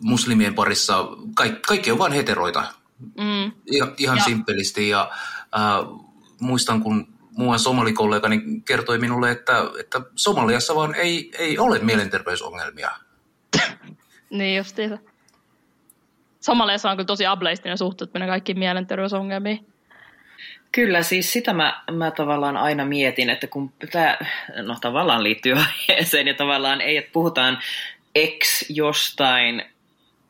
[0.00, 2.64] muslimien parissa kaikki, kaikki on vain heteroita.
[3.00, 3.52] Mm.
[3.72, 4.88] Ja, ihan Ja- simppelisti.
[4.88, 5.10] Ja
[5.56, 6.00] äh,
[6.40, 12.90] muistan, kun muuan somalikollegani kertoi minulle, että, että Somaliassa vaan ei, ei ole mielenterveysongelmia.
[14.30, 14.98] Niin justiinsa.
[16.40, 19.66] Somaliassa on kyllä tosi ableistinen suhtautuminen kaikkiin mielenterveysongelmiin.
[20.72, 24.18] Kyllä, siis sitä mä, mä tavallaan aina mietin, että kun tämä,
[24.62, 27.58] no tavallaan liittyy aiheeseen ja tavallaan ei, että puhutaan
[28.14, 29.62] ex jostain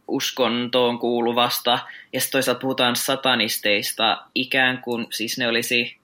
[0.09, 1.79] uskontoon kuuluvasta
[2.13, 5.97] ja sitten toisaalta puhutaan satanisteista ikään kuin siis ne olisi,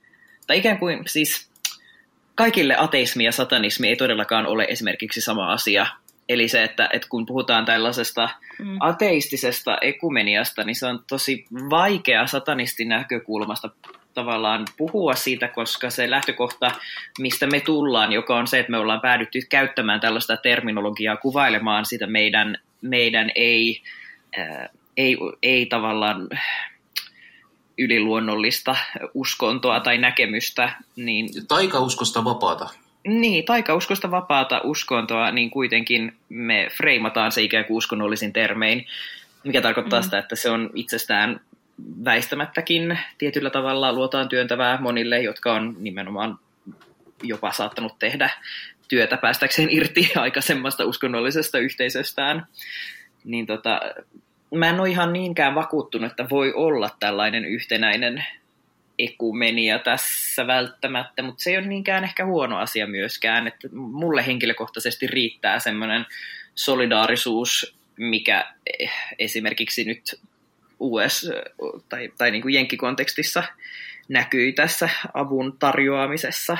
[0.47, 1.49] tai ikään kuin siis
[2.35, 5.87] kaikille ateismi ja satanismi ei todellakaan ole esimerkiksi sama asia.
[6.29, 8.29] Eli se, että, että kun puhutaan tällaisesta
[8.61, 8.77] Mm.
[8.79, 13.69] ateistisesta ekumeniasta, niin se on tosi vaikea satanistin näkökulmasta
[14.13, 16.71] tavallaan puhua siitä, koska se lähtökohta,
[17.19, 22.07] mistä me tullaan, joka on se, että me ollaan päädytty käyttämään tällaista terminologiaa kuvailemaan sitä
[22.07, 23.81] meidän, meidän ei,
[24.37, 26.29] ää, ei, ei tavallaan
[27.77, 28.75] yliluonnollista
[29.13, 32.69] uskontoa tai näkemystä, niin Taikauskosta vapaata.
[33.07, 38.87] niin, taikauskosta vapaata uskontoa, niin kuitenkin me freimataan se ikään kuin uskonnollisin termein,
[39.43, 40.03] mikä tarkoittaa Mm.
[40.03, 41.39] sitä, että se on itsestään
[42.05, 46.39] väistämättäkin tietyllä tavalla luotaan työntävää monille, jotka on nimenomaan
[47.23, 48.29] jopa saattanut tehdä
[48.87, 52.47] työtä päästäkseen irti aikaisemmasta uskonnollisesta yhteisöstään.
[53.23, 53.81] Niin tota,
[54.55, 58.25] mä en ole ihan niinkään vakuuttunut, että voi olla tällainen yhtenäinen
[58.99, 65.07] ekumenia tässä välttämättä, mutta se ei ole niinkään ehkä huono asia myöskään, että mulle henkilökohtaisesti
[65.07, 66.05] riittää semmoinen
[66.55, 70.19] solidaarisuus, mikä eh, esimerkiksi nyt
[70.81, 71.29] US-
[71.89, 73.43] tai, tai niin kuin jenkkikontekstissa
[74.09, 76.57] näkyy tässä avun tarjoamisessa,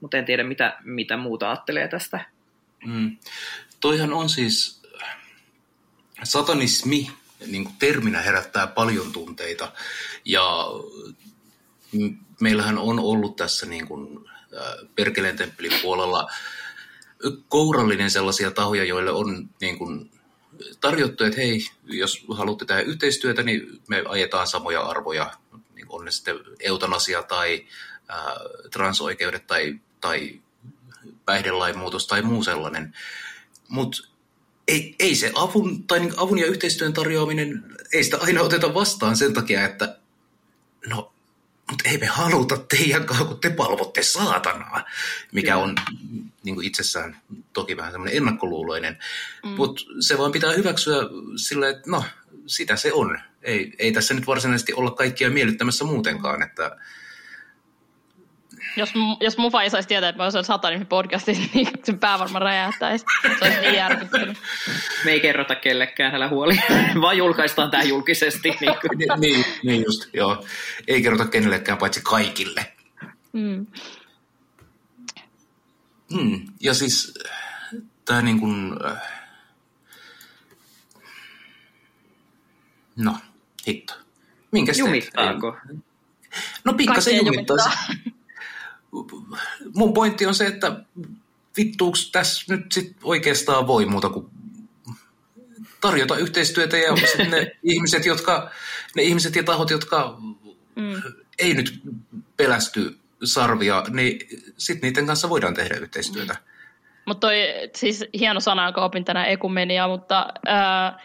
[0.00, 2.24] mutta en tiedä mitä, mitä muuta ajattelee tästä.
[2.86, 3.16] Mm.
[3.80, 4.82] Toihan on siis,
[6.22, 7.10] satanismi
[7.46, 9.72] niin kuin terminä herättää paljon tunteita
[10.24, 10.66] ja
[12.40, 14.18] meillähän on ollut tässä niin kuin,
[14.56, 16.30] äh, Perkeleen temppelin puolella
[17.48, 20.10] kourallinen sellaisia tahoja, joille on niin kuin,
[20.80, 25.32] tarjottu, että hei, jos haluatte tehdä yhteistyötä, niin me ajetaan samoja arvoja,
[25.74, 27.66] niin on ne sitten eutanasia tai
[28.08, 28.36] ää,
[28.70, 30.40] transoikeudet tai, tai
[31.24, 32.94] päihdelain muutos tai muu sellainen.
[33.68, 34.08] Mutta
[34.68, 39.16] ei, ei se avun, tai niin avun ja yhteistyön tarjoaminen, ei sitä aina oteta vastaan
[39.16, 39.98] sen takia, että
[40.86, 41.13] no,
[41.70, 44.84] mutta ei me haluta teidän kanssa, kun te palvotte saatanaa,
[45.32, 45.74] mikä on
[46.42, 47.16] niin kuin itsessään
[47.52, 48.98] toki vähän semmoinen ennakkoluuloinen.
[49.44, 49.50] Mm.
[49.50, 50.96] Mutta se vaan pitää hyväksyä
[51.36, 52.04] sillä, että no,
[52.46, 53.18] sitä se on.
[53.42, 56.76] Ei, ei tässä nyt varsinaisesti olla kaikkia miellyttämässä muutenkaan, että
[58.76, 62.42] jos, jos mun ei saisi tietää, että mä olisin satanin podcastissa, niin sen pää varmaan
[62.42, 63.04] räjähtäisi.
[63.22, 64.38] Se olisi niin järkyttänyt.
[65.04, 66.56] Me ei kerrota kellekään, älä huoli.
[67.00, 68.54] Vaan julkaistaan tämä julkisesti.
[68.60, 70.44] Niin, niin, niin, niin just, joo.
[70.88, 72.72] Ei kerrota kenellekään, paitsi kaikille.
[73.32, 73.66] Mm.
[76.14, 76.46] Hmm.
[76.60, 77.18] Ja siis
[78.04, 79.02] tämä niin kuin, äh,
[82.96, 83.16] no,
[83.68, 83.94] hitto.
[84.52, 85.56] Minkä Jumittaako?
[86.64, 87.56] No pikkasen jumittaa.
[89.74, 90.80] Mun pointti on se, että
[91.56, 94.26] vittuuks tässä nyt sit oikeastaan voi muuta kuin
[95.80, 96.92] tarjota yhteistyötä ja
[97.30, 98.50] ne ihmiset, jotka,
[98.96, 100.16] ne ihmiset ja tahot, jotka
[100.76, 101.02] mm.
[101.38, 101.80] ei nyt
[102.36, 104.18] pelästy sarvia, niin
[104.56, 106.32] sitten niiden kanssa voidaan tehdä yhteistyötä.
[106.32, 106.40] Mm.
[107.06, 107.36] Mutta toi
[107.76, 110.98] siis hieno sana, jonka opin tänään ekumenia, mutta ää,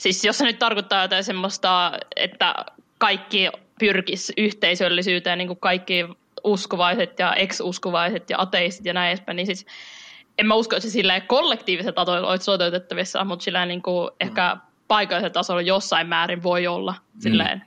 [0.00, 2.54] siis jos se nyt tarkoittaa jotain semmoista, että
[2.98, 3.48] kaikki
[3.78, 6.04] pyrkisi yhteisöllisyyteen, niin kuin kaikki
[6.46, 9.66] uskovaiset ja ex-uskovaiset ja ateistit ja näin edespäin, niin siis
[10.38, 14.16] en mä usko, että se silleen kollektiiviset tasoilla olisi toteutettavissa, mutta sillä niin kuin mm.
[14.20, 14.56] ehkä
[14.88, 17.20] paikallisella tasolla jossain määrin voi olla mm.
[17.20, 17.62] silleen.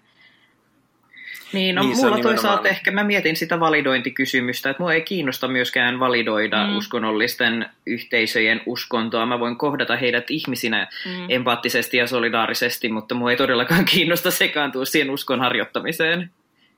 [1.53, 2.65] Niin, no niin, mulla toisaalta nimenomaan...
[2.65, 6.77] ehkä mä mietin sitä validointikysymystä, että mua ei kiinnosta myöskään validoida mm.
[6.77, 9.25] uskonnollisten yhteisöjen uskontoa.
[9.25, 11.25] Mä voin kohdata heidät ihmisinä mm.
[11.29, 16.29] empaattisesti ja solidaarisesti, mutta mua ei todellakaan kiinnosta sekaantua siihen uskon harjoittamiseen.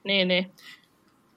[0.04, 0.52] Niin, niin.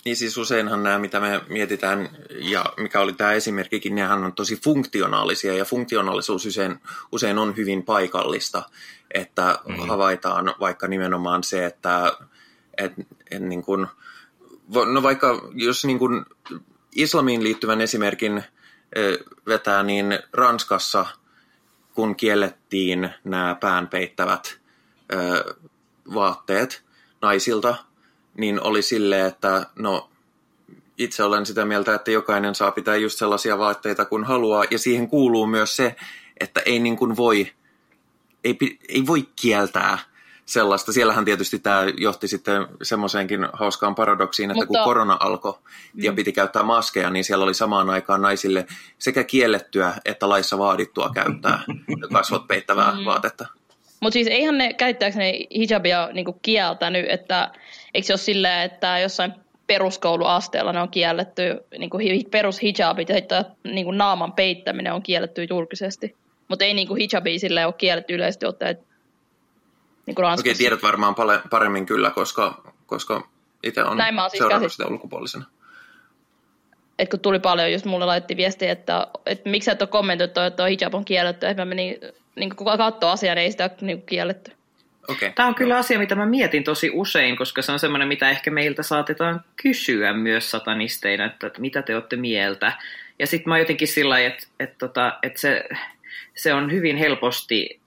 [0.05, 4.61] Niin siis useinhan nämä, mitä me mietitään, ja mikä oli tämä esimerkkikin, nehän on tosi
[4.65, 6.81] funktionaalisia, ja funktionaalisuus usein,
[7.13, 8.63] usein on hyvin paikallista,
[9.15, 9.89] että mm.
[9.89, 12.13] havaitaan vaikka nimenomaan se, että
[12.79, 12.93] et,
[13.31, 13.89] et niin kun,
[14.93, 16.27] no vaikka jos niin kun
[16.95, 18.45] islamiin liittyvän esimerkin
[19.47, 21.07] vetää, niin Ranskassa,
[21.95, 24.59] kun kiellettiin nämä päänpeittävät
[26.15, 26.85] vaatteet
[27.23, 27.77] naisilta,
[28.39, 30.11] niin oli silleen, että no
[30.99, 35.09] itse olen sitä mieltä, että jokainen saa pitää just sellaisia vaatteita kuin haluaa, ja siihen
[35.09, 35.97] kuuluu myös se,
[36.41, 37.53] että ei niin kuin voi,
[38.45, 38.59] ei,
[38.89, 39.99] ei voi kieltää
[40.47, 40.93] sellaista.
[40.93, 44.79] Siellähän tietysti tämä johti sitten semmoiseenkin hauskaan paradoksiin, että Mutta...
[44.79, 45.59] kun korona alkoi
[45.95, 46.17] ja mm.
[46.17, 48.67] piti käyttää maskeja, niin siellä oli samaan aikaan naisille
[48.99, 51.59] sekä kiellettyä että laissa vaadittua käyttää
[52.13, 53.05] kasvot peittävää mm.
[53.05, 53.47] vaatetta.
[54.01, 57.53] Mutta siis eihän ne käsittääkseni hijabia niinku kieltänyt, että
[57.95, 59.33] eikö se ole silleen, että jossain
[59.67, 61.43] peruskouluasteella ne on kielletty,
[61.79, 66.17] niin kuin perushijabit ja niin kuin naaman peittäminen on kielletty julkisesti.
[66.49, 68.79] Mutta ei niin kuin hijabi sille ole kielletty yleisesti ottaen
[70.07, 71.15] niin kuin Okei, tiedät varmaan
[71.51, 73.29] paremmin kyllä, koska, koska
[73.63, 73.99] itse on
[74.31, 75.45] siis seurannut sitä ulkopuolisena.
[76.99, 80.57] Et kun tuli paljon, jos mulle laitti viestiä, että, että miksi et ole kommentoitu, että
[80.57, 81.99] tuo hijab on kielletty, että mä menin
[82.37, 84.53] niin kuka katsoo asiaa, niin ei sitä niin kuin kielletty.
[85.09, 85.33] Okay.
[85.35, 88.51] Tämä on kyllä asia, mitä mä mietin tosi usein, koska se on semmoinen, mitä ehkä
[88.51, 92.73] meiltä saatetaan kysyä myös satanisteina, että, että mitä te olette mieltä.
[93.19, 95.69] Ja sitten mä jotenkin sillä että, että, tota, että se,
[96.35, 97.81] se on hyvin helposti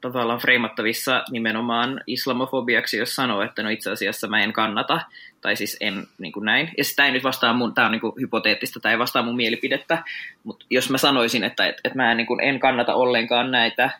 [0.00, 5.00] tavallaan freimattavissa nimenomaan islamofobiaksi, jos sanoo, että no itse asiassa mä en kannata,
[5.40, 6.70] tai siis en niin kuin näin.
[6.78, 9.36] Ja sitä ei nyt vastaa mun, tämä on niin kuin hypoteettista, tämä ei vastaa mun
[9.36, 10.02] mielipidettä,
[10.44, 13.90] mutta jos mä sanoisin, että, että, että mä en, niin kuin en kannata ollenkaan näitä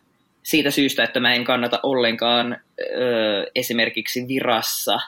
[0.45, 5.01] siitä syystä, että mä en kannata ollenkaan ö, esimerkiksi virassa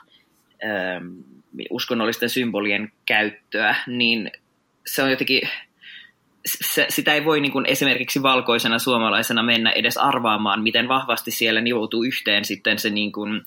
[0.64, 0.66] ö,
[1.70, 4.30] uskonnollisten symbolien käyttöä, niin
[4.86, 5.40] se on jotenkin
[6.46, 11.60] se, sitä ei voi niin kuin esimerkiksi valkoisena suomalaisena mennä edes arvaamaan, miten vahvasti siellä
[11.60, 13.42] nivoutuu yhteen sitten se niin kuin,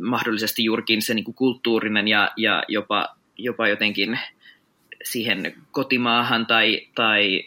[0.00, 4.18] mahdollisesti juurikin se niin kuin kulttuurinen ja, ja jopa, jopa jotenkin
[5.04, 7.44] siihen kotimaahan tai, tai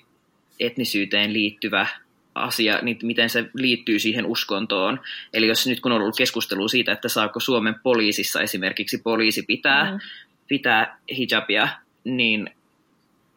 [0.59, 1.87] etnisyyteen liittyvä
[2.35, 4.99] asia, niin miten se liittyy siihen uskontoon.
[5.33, 9.91] Eli jos nyt kun on ollut keskustelua siitä, että saako Suomen poliisissa esimerkiksi poliisi pitää,
[9.91, 9.99] mm.
[10.47, 11.67] pitää hijabia,
[12.03, 12.49] niin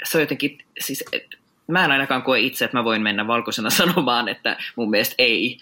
[0.04, 1.04] se on jotenkin, siis
[1.66, 5.58] mä en ainakaan koe itse, että mä voin mennä valkoisena sanomaan, että mun mielestä ei.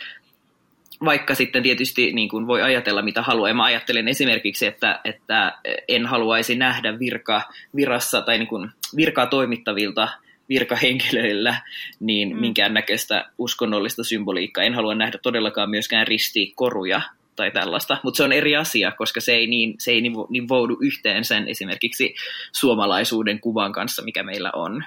[1.04, 3.48] vaikka sitten tietysti niin kuin voi ajatella mitä haluaa.
[3.48, 5.58] Ja mä ajattelen esimerkiksi, että, että
[5.88, 7.42] en haluaisi nähdä virka,
[7.76, 10.08] virassa tai niin kuin virkaa toimittavilta
[10.48, 11.62] virkahenkilöillä
[12.00, 12.40] niin mm.
[12.40, 14.64] minkäännäköistä uskonnollista symboliikkaa.
[14.64, 17.02] En halua nähdä todellakaan myöskään ristikoruja
[17.36, 20.78] tai tällaista, mutta se on eri asia, koska se ei niin, se ei niin voudu
[20.80, 22.14] yhteen sen esimerkiksi
[22.52, 24.84] suomalaisuuden kuvan kanssa, mikä meillä on.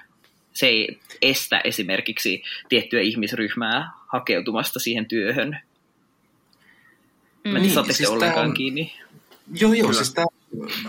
[0.54, 5.60] Se ei estä esimerkiksi tiettyä ihmisryhmää hakeutumasta siihen työhön.
[7.44, 7.52] Mm.
[7.52, 8.54] Mä niin, siis ollenkaan on...
[8.54, 8.94] kiinni.
[9.60, 10.04] Joo, joo, Kyllä.
[10.04, 10.28] siis tämä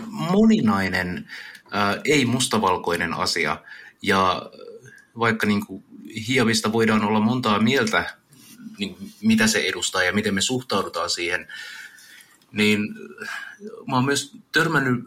[0.07, 1.27] moninainen,
[1.75, 3.57] äh, ei mustavalkoinen asia.
[4.01, 4.51] Ja
[5.19, 5.83] vaikka niin kuin,
[6.27, 8.17] hiavista voidaan olla montaa mieltä,
[8.77, 11.47] niin, mitä se edustaa ja miten me suhtaudutaan siihen,
[12.51, 12.81] niin
[13.87, 15.03] mä oon myös törmännyt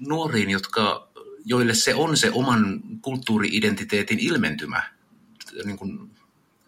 [0.00, 1.08] nuoriin, jotka,
[1.44, 4.82] joille se on se oman kulttuuriidentiteetin ilmentymä.
[5.64, 6.10] Niin kuin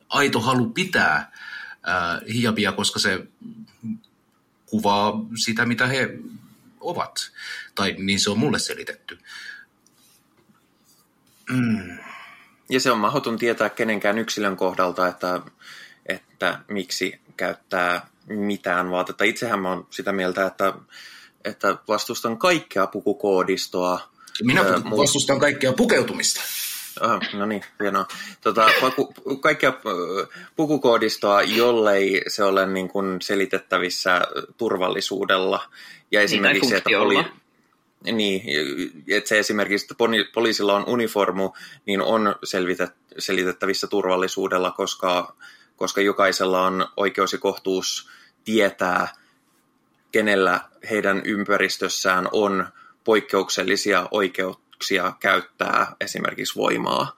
[0.09, 1.33] aito halu pitää
[1.83, 3.27] ää, hiabia, koska se
[4.67, 6.19] kuvaa sitä, mitä he
[6.81, 7.33] ovat.
[7.75, 9.19] Tai niin se on mulle selitetty.
[11.51, 11.99] Mm.
[12.69, 15.41] Ja se on mahdoton tietää kenenkään yksilön kohdalta, että,
[16.07, 19.25] että miksi käyttää mitään vaatetta.
[19.25, 20.73] Itsehän mä oon sitä mieltä, että,
[21.45, 24.09] että vastustan kaikkea pukukoodistoa.
[24.43, 24.65] Minä
[24.97, 26.41] vastustan kaikkea pukeutumista.
[27.01, 28.07] Aha, no niin, hienoa.
[28.41, 29.73] Tota, paku, kaikkea
[30.57, 34.21] pukukoodistoa, jollei se ole niin kuin selitettävissä
[34.57, 35.61] turvallisuudella.
[36.11, 37.25] Ja niin, esimerkiksi, niin, että poli,
[38.13, 38.43] niin,
[39.09, 39.95] että se esimerkiksi, että
[40.35, 41.53] poliisilla on uniformu,
[41.87, 45.37] niin on selvitet, selitettävissä turvallisuudella, koska,
[45.77, 48.09] koska jokaisella on oikeus ja kohtuus
[48.45, 49.09] tietää,
[50.13, 50.61] kenellä
[50.91, 52.67] heidän ympäristössään on
[53.05, 57.17] poikkeuksellisia oikeuksia käyttää esimerkiksi voimaa.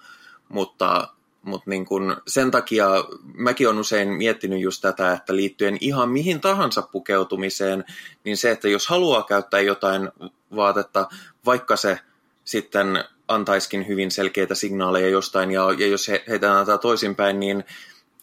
[0.49, 1.16] Mutta,
[1.47, 2.89] mutta niin kun sen takia
[3.35, 7.85] mäkin olen usein miettinyt just tätä, että liittyen ihan mihin tahansa pukeutumiseen,
[8.25, 10.11] niin se, että jos haluaa käyttää jotain
[10.57, 11.09] vaatetta,
[11.45, 11.99] vaikka se
[12.45, 17.65] sitten antaiskin hyvin selkeitä signaaleja jostain, ja, ja jos he, heitä antaa toisinpäin, niin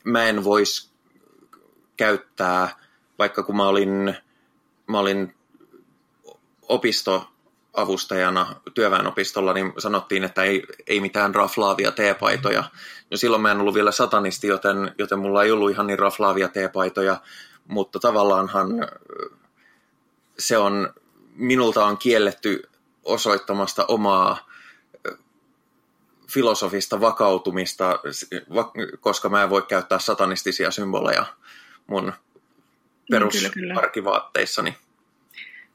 [0.04, 0.90] mä en voisi
[1.98, 2.76] käyttää,
[3.20, 4.16] vaikka kun mä olin,
[4.88, 5.36] mä olin
[7.74, 12.64] opistoavustajana työväenopistolla, niin sanottiin, että ei, ei mitään raflaavia teepaitoja.
[13.12, 16.48] No silloin mä en ollut vielä satanisti, joten, joten mulla ei ollut ihan niin raflaavia
[16.48, 17.18] teepaitoja,
[17.68, 18.70] mutta tavallaanhan
[20.40, 20.94] se on
[21.36, 22.70] minulta on kielletty
[23.04, 24.50] osoittamasta omaa
[26.30, 28.00] filosofista vakautumista,
[29.00, 31.26] koska mä en voi käyttää satanistisia symboleja
[31.88, 32.14] mun
[33.12, 34.78] perusarkivaatteissani.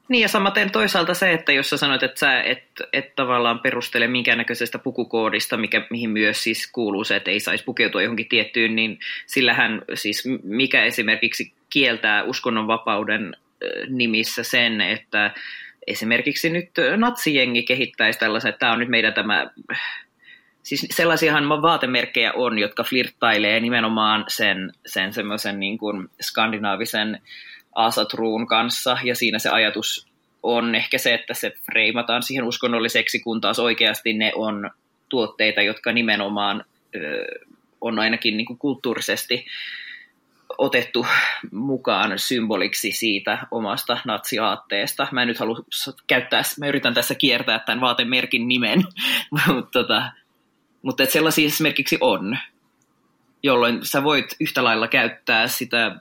[0.09, 2.63] Niin ja samaten toisaalta se, että jos sä sanoit, että sä et,
[2.93, 8.01] et tavallaan perustele minkäännäköisestä pukukoodista, mikä, mihin myös siis kuuluu se, että ei saisi pukeutua
[8.01, 13.35] johonkin tiettyyn, niin sillähän siis mikä esimerkiksi kieltää uskonnonvapauden
[13.89, 15.33] nimissä sen, että
[15.87, 19.49] esimerkiksi nyt natsijengi kehittäisi tällaisen, että tämä on nyt meidän tämä,
[20.63, 27.21] siis sellaisiahan vaatemerkkejä on, jotka flirttailee nimenomaan sen, sen semmoisen niin kuin skandinaavisen
[27.75, 30.07] asatruun kanssa, ja siinä se ajatus
[30.43, 34.71] on ehkä se, että se freimataan siihen uskonnolliseksi, kun taas oikeasti ne on
[35.09, 36.63] tuotteita, jotka nimenomaan
[36.95, 37.25] ö,
[37.81, 39.45] on ainakin niin kuin kulttuurisesti
[40.57, 41.05] otettu
[41.51, 45.07] mukaan symboliksi siitä omasta natsiaatteesta.
[45.11, 45.59] Mä en nyt halua
[46.07, 48.83] käyttää, mä yritän tässä kiertää tämän vaatemerkin nimen,
[49.47, 50.11] mutta tota,
[50.81, 52.37] mutta että sellaisia esimerkiksi on,
[53.43, 55.95] jolloin sä voit yhtä lailla käyttää sitä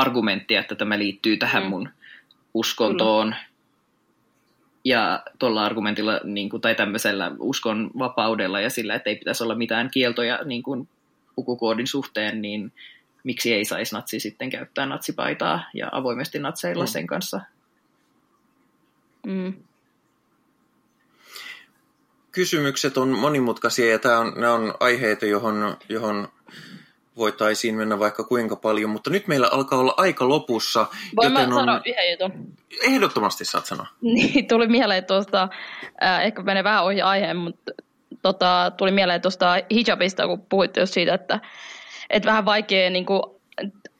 [0.00, 1.68] argumenttia, että tämä liittyy tähän mm.
[1.68, 1.88] mun
[2.54, 3.26] uskontoon.
[3.26, 3.46] Kyllä.
[4.84, 9.54] Ja tuolla argumentilla niin kuin, tai tämmöisellä uskon vapaudella ja sillä, että ei pitäisi olla
[9.54, 10.88] mitään kieltoja niin kuin,
[11.36, 12.72] pukukoodin suhteen, niin
[13.24, 16.88] miksi ei saisi natsi sitten käyttää natsipaitaa ja avoimesti natseilla mm.
[16.88, 17.40] sen kanssa.
[19.26, 19.54] Mm.
[22.32, 26.28] Kysymykset on monimutkaisia ja tämä on, nämä on aiheita, johon, johon
[27.16, 30.86] voitaisiin mennä vaikka kuinka paljon, mutta nyt meillä alkaa olla aika lopussa.
[31.16, 31.60] Voin joten mä on...
[31.60, 32.32] sanoa yhden jutun?
[32.82, 33.86] Ehdottomasti saat sanoa.
[34.00, 35.48] Niin, tuli mieleen tuosta,
[36.02, 37.72] äh, ehkä menee vähän ohi aiheen, mutta
[38.22, 41.40] tota, tuli mieleen tuosta hijabista, kun puhuitte just siitä, että
[42.10, 43.22] että vähän vaikea niin kuin,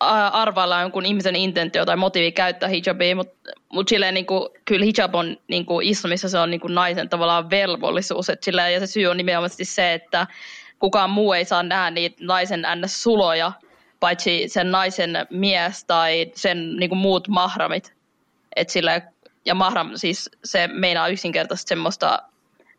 [0.01, 5.15] arvailla jonkun ihmisen intentio tai motiivi käyttää hijabia, mutta mut silleen niin kuin, kyllä hijab
[5.15, 8.87] on niin kuin islamissa se on niin kuin naisen tavallaan velvollisuus, että silleen, ja se
[8.87, 10.27] syy on nimenomaan se, että
[10.79, 13.03] kukaan muu ei saa nähdä niitä naisen ns.
[13.03, 13.53] suloja,
[14.01, 17.95] paitsi sen naisen mies tai sen niin kuin muut mahramit.
[18.57, 19.03] Et sille,
[19.45, 22.19] ja mahram siis se meinaa yksinkertaisesti semmoista,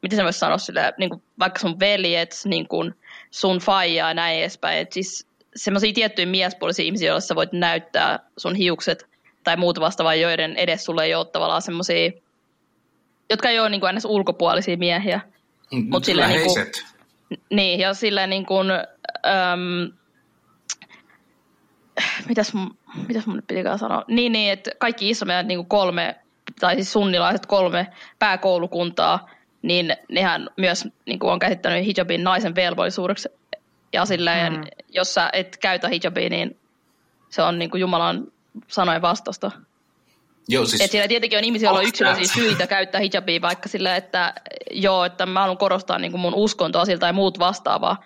[0.01, 2.95] miten se voisi sanoa sille, niin kuin vaikka sun veljet, niin kuin
[3.31, 4.79] sun faija ja näin edespäin.
[4.79, 9.05] Et siis semmoisia tiettyjä miespuolisia ihmisiä, joilla sä voit näyttää sun hiukset
[9.43, 12.11] tai muuta vastaavaa, joiden edes sulle ei ole tavallaan semmoisia,
[13.29, 15.21] jotka ei ole niin kuin ulkopuolisia miehiä.
[15.71, 16.96] Mm, Mut silleen niinku- läheiset.
[17.49, 19.91] Niin, ja silleen niin kuin, äm,
[22.27, 22.75] mitäs, mun-
[23.07, 24.03] mitäs mun nyt pitikään sanoa?
[24.07, 26.15] Niin, niin, että kaikki isommat niin kuin kolme,
[26.59, 27.87] tai siis sunnilaiset kolme
[28.19, 29.29] pääkoulukuntaa,
[29.61, 33.29] niin nehän myös niin kuin on käsittänyt hijabin naisen velvollisuudeksi.
[33.93, 34.61] Ja silleen, mm.
[34.89, 36.57] jos sä et käytä hijabia, niin
[37.29, 38.27] se on niin kuin Jumalan
[38.67, 39.51] sanojen vastasta.
[40.47, 43.95] Joo, siis, Et siellä tietenkin on ihmisiä, joilla on tää- syitä käyttää hijabia vaikka sillä,
[43.95, 44.33] että
[44.71, 48.03] joo, että mä haluan korostaa niin kuin mun uskontoa siltä tai muut vastaavaa.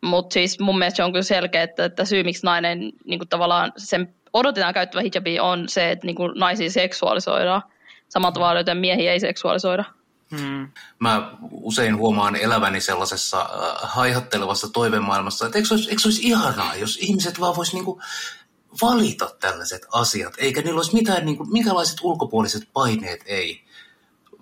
[0.00, 3.28] Mutta siis mun mielestä se on kyllä selkeä, että, että syy miksi nainen niin kuin
[3.28, 7.62] tavallaan sen odotetaan käyttävä hijabia on se, että niin kuin naisia seksuaalisoidaan.
[8.08, 9.84] Samalla tavalla, joten miehiä ei seksuaalisoida.
[10.30, 10.68] Mm.
[10.98, 13.48] mä usein huomaan eläväni sellaisessa äh,
[13.82, 18.00] haihattelevassa toivemaailmassa, että eikö se olisi, eikö se olisi ihanaa, jos ihmiset vaan vois niinku
[18.82, 23.62] valita tällaiset asiat, eikä niillä olisi mitään, niinku, minkälaiset ulkopuoliset paineet ei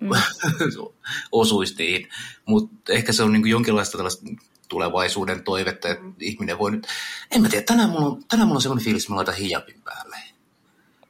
[0.01, 0.09] mm.
[1.31, 2.09] osuisi niihin.
[2.45, 4.25] Mutta ehkä se on niinku jonkinlaista tällaista
[4.69, 6.87] tulevaisuuden toivetta, että ihminen voi nyt...
[7.31, 9.81] En mä tiedä, tänään mulla on, tänään mulla on semmoinen fiilis, että mä laitan hijabin
[9.81, 10.17] päälle.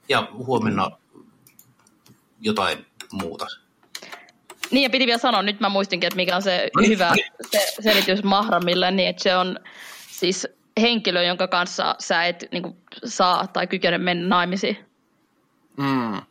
[0.09, 0.91] Ja huomenna
[2.41, 3.47] jotain muuta.
[4.71, 7.13] Niin ja piti vielä sanoa, nyt mä muistinkin, että mikä on se No niin, hyvä
[7.15, 7.25] niin.
[7.51, 9.59] se, selitys mahramille, niin että se on
[10.11, 10.47] siis
[10.81, 14.77] henkilö, jonka kanssa sä et niin kuin, saa tai kykene mennä naimisiin.
[15.77, 16.21] Mm.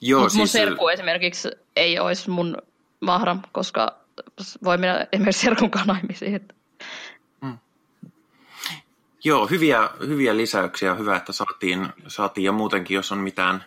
[0.00, 2.56] Joo, Mut mun siis, serkku esimerkiksi ei olisi mun
[3.00, 3.96] mahram, koska
[4.64, 6.34] voi mennä esimerkiksi serkunkaan naimisiin.
[6.34, 6.54] Että.
[9.24, 10.94] Joo, hyviä, hyviä lisäyksiä.
[10.94, 12.44] Hyvä, että saatiin, saatiin.
[12.44, 13.64] Ja muutenkin, jos on mitään,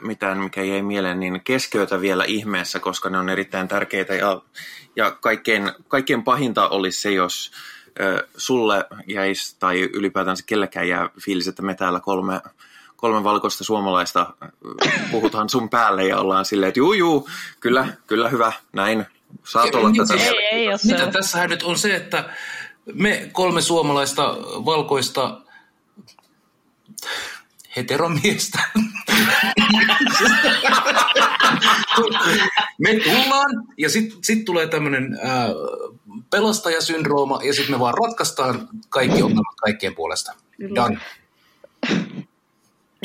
[0.00, 4.14] mitään, mikä jäi mieleen, niin keskeytä vielä ihmeessä, koska ne on erittäin tärkeitä.
[4.14, 4.42] Ja,
[4.96, 7.52] ja kaikkein, kaikkein pahinta olisi se, jos
[8.00, 12.40] äh, sulle jäisi tai ylipäätänsä kellekään jää fiilis, että me täällä kolme,
[12.96, 17.28] kolme valkoista suomalaista äh, puhutaan sun päälle ja ollaan silleen, että juu, juu,
[17.60, 19.06] kyllä, kyllä hyvä, näin.
[19.44, 20.14] Saat olla tätä.
[20.14, 21.10] Ei, ei Mitä se.
[21.10, 22.30] tässähän nyt on se, että
[22.92, 24.22] me kolme suomalaista
[24.64, 25.40] valkoista
[27.76, 28.58] heteromiestä.
[32.78, 35.48] Me tullaan ja sitten sit tulee tämmöinen äh,
[36.30, 40.32] pelastajasyndrooma ja sitten me vaan ratkaistaan kaikki ongelmat kaikkien puolesta.
[40.74, 40.98] Done.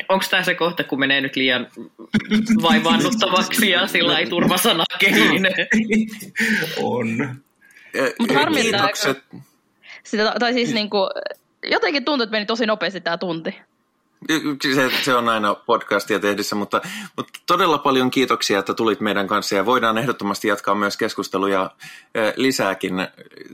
[0.09, 1.67] Onko tämä se kohta, kun menee nyt liian
[2.61, 4.83] vaivaannuttavaksi ja sillä ei turvasana
[6.81, 7.37] on.
[8.19, 8.89] Mutta harmittaa.
[10.03, 11.09] Sitä, tai siis niin kuin,
[11.71, 13.55] jotenkin tuntuu, että meni tosi nopeasti tämä tunti.
[14.75, 16.81] Se, se on aina podcastia tehdessä, mutta,
[17.17, 21.71] mutta todella paljon kiitoksia, että tulit meidän kanssa ja voidaan ehdottomasti jatkaa myös keskusteluja
[22.35, 23.07] lisääkin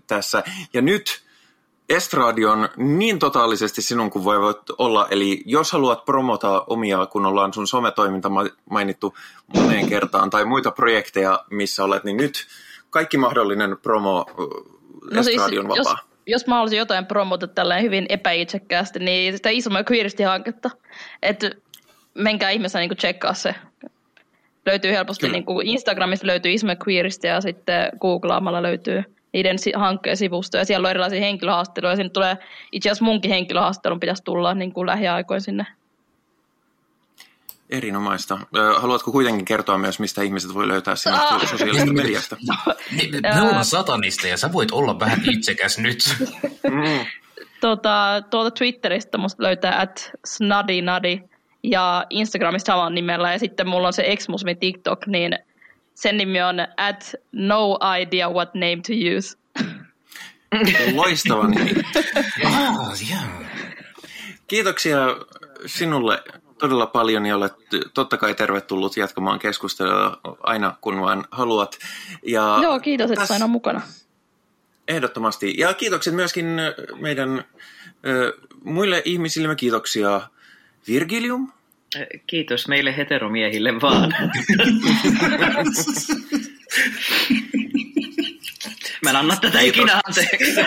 [0.07, 0.43] tässä.
[0.73, 1.25] Ja nyt
[1.89, 4.37] Estradi on niin totaalisesti sinun kuin voi
[4.77, 9.17] olla, eli jos haluat promota omia, kun ollaan sun sometoiminta ma- mainittu
[9.55, 12.47] moneen kertaan, tai muita projekteja, missä olet, niin nyt
[12.89, 14.25] kaikki mahdollinen promo
[15.11, 16.14] No siis, on jos, vapaa.
[16.27, 20.69] Jos mä haluaisin jotain promota tälleen hyvin epäitsekkäästi, niin sitä Isoma Queeristi-hanketta.
[21.21, 21.51] Että
[22.13, 23.55] menkää ihmeessä niin tsekkaa se.
[24.65, 25.33] Löytyy helposti, Kyllä.
[25.37, 29.03] niin kuin Instagramista löytyy Isma Queeristi ja sitten googlaamalla löytyy
[29.33, 30.57] niiden hankkeen sivusto.
[30.57, 31.95] Ja siellä on erilaisia henkilöhaastatteluja.
[31.95, 32.37] Sinne tulee,
[32.71, 35.65] itse asiassa munkin henkilöhaastattelun pitäisi tulla niin kuin lähiaikoin sinne.
[37.69, 38.39] Erinomaista.
[38.77, 41.49] Haluatko kuitenkin kertoa myös, mistä ihmiset voi löytää sinut Ah.
[41.49, 42.37] sosiaalisesta mediasta?
[42.91, 46.15] Me, me ollaan satanista ja sä voit olla vähän itsekäs nyt.
[46.63, 47.05] Mm.
[47.61, 51.19] Tota, tuolta Twitteristä musta löytää at snadinadi
[51.63, 53.31] ja Instagramista samalla nimellä.
[53.31, 55.39] Ja sitten mulla on se Exmusmi TikTok, niin
[55.93, 59.37] sen nimi on at no idea what name to use.
[60.95, 61.71] Loistava nimi.
[62.45, 63.23] ah, yeah.
[64.47, 64.97] Kiitoksia
[65.65, 66.23] sinulle
[66.57, 67.53] todella paljon ja olet
[67.93, 71.77] totta kai tervetullut jatkamaan keskustelua aina kun vaan haluat.
[72.23, 73.81] Ja Joo, kiitos, että sain olla mukana.
[74.87, 75.53] Ehdottomasti.
[75.57, 76.45] Ja kiitokset myöskin
[76.99, 77.43] meidän
[78.07, 78.33] ö,
[78.63, 79.55] muille ihmisille.
[79.55, 80.21] Kiitoksia
[80.87, 81.51] Virgilium.
[82.27, 84.15] Kiitos meille heteromiehille vaan.
[89.05, 89.77] Mä en anna tätä Kiitos.
[89.77, 90.61] ikinä anteeksi.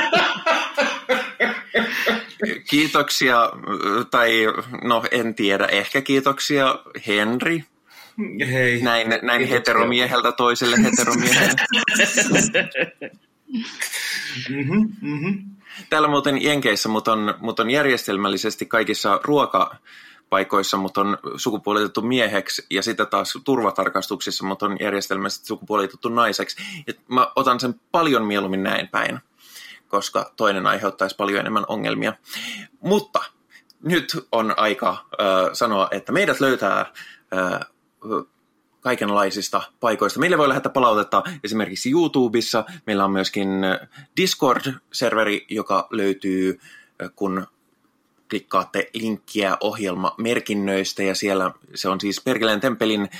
[2.70, 3.52] Kiitoksia,
[4.10, 4.30] tai
[4.84, 7.64] no en tiedä, ehkä kiitoksia Henri.
[8.52, 8.82] Hei.
[8.82, 9.48] Näin, näin Kiitoksia.
[9.48, 11.54] heteromieheltä toiselle heteromiehelle.
[14.48, 15.44] Mm-hmm, mm-hmm.
[15.90, 19.20] Täällä muuten Jenkeissä mut on, mut on järjestelmällisesti kaikissa
[20.28, 26.56] ruokapaikoissa mut on sukupuolitettu mieheksi ja sitten taas turvatarkastuksissa mut on järjestelmällisesti sukupuolitettu naiseksi.
[26.86, 29.18] Et mä otan sen paljon mieluummin näin päin,
[29.88, 32.12] koska toinen aiheuttaisi paljon enemmän ongelmia.
[32.80, 33.20] Mutta
[33.82, 37.60] nyt on aika äh, sanoa, että meidät löytää äh,
[38.80, 40.20] kaikenlaisista paikoista.
[40.20, 42.64] Meille voi lähettää palautetta esimerkiksi YouTubessa.
[42.86, 43.48] Meillä on myöskin
[44.16, 46.60] Discord-serveri, joka löytyy,
[47.16, 47.46] kun
[48.30, 53.10] klikkaatte linkkiä ohjelmamerkinnöistä ja siellä se on siis Perkeleen Temppelin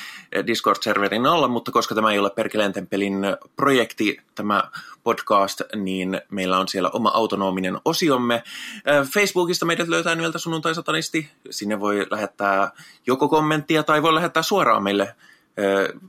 [0.46, 3.14] Discord-serverin alla, mutta koska tämä ei ole Perkeleen Temppelin
[3.56, 4.64] projekti, tämä
[5.04, 8.42] podcast, niin meillä on siellä oma autonominen osiomme.
[9.14, 11.30] Facebookista meidät löytää nimeltä sunnuntai-satanisti.
[11.50, 12.70] Sinne voi lähettää
[13.06, 15.14] joko kommenttia tai voi lähettää suoraan meille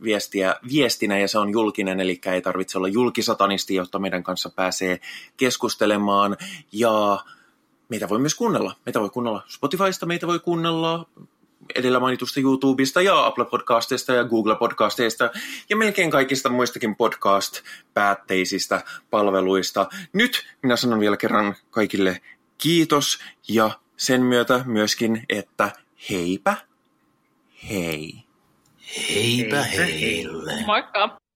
[0.04, 5.00] viestiä viestinä ja se on julkinen, eli ei tarvitse olla julkisatanisti, jotta meidän kanssa pääsee
[5.38, 6.38] keskustelemaan.
[6.72, 7.20] Ja
[7.90, 8.76] meitä voi myös kuunnella.
[8.86, 11.06] Meitä voi kuunnella Spotifysta, meitä voi kuunnella
[11.76, 15.32] edellä mainitusta YouTubesta ja Apple Podcasteista ja Google Podcasteista
[15.70, 19.90] ja melkein kaikista muistakin podcast-päätteisistä palveluista.
[20.14, 22.22] Nyt minä sanon vielä kerran kaikille
[22.58, 25.72] kiitos ja sen myötä myöskin, että
[26.10, 26.58] heipä
[27.70, 28.24] hei.
[29.10, 30.64] Heipä heille.
[30.66, 31.29] Moikka!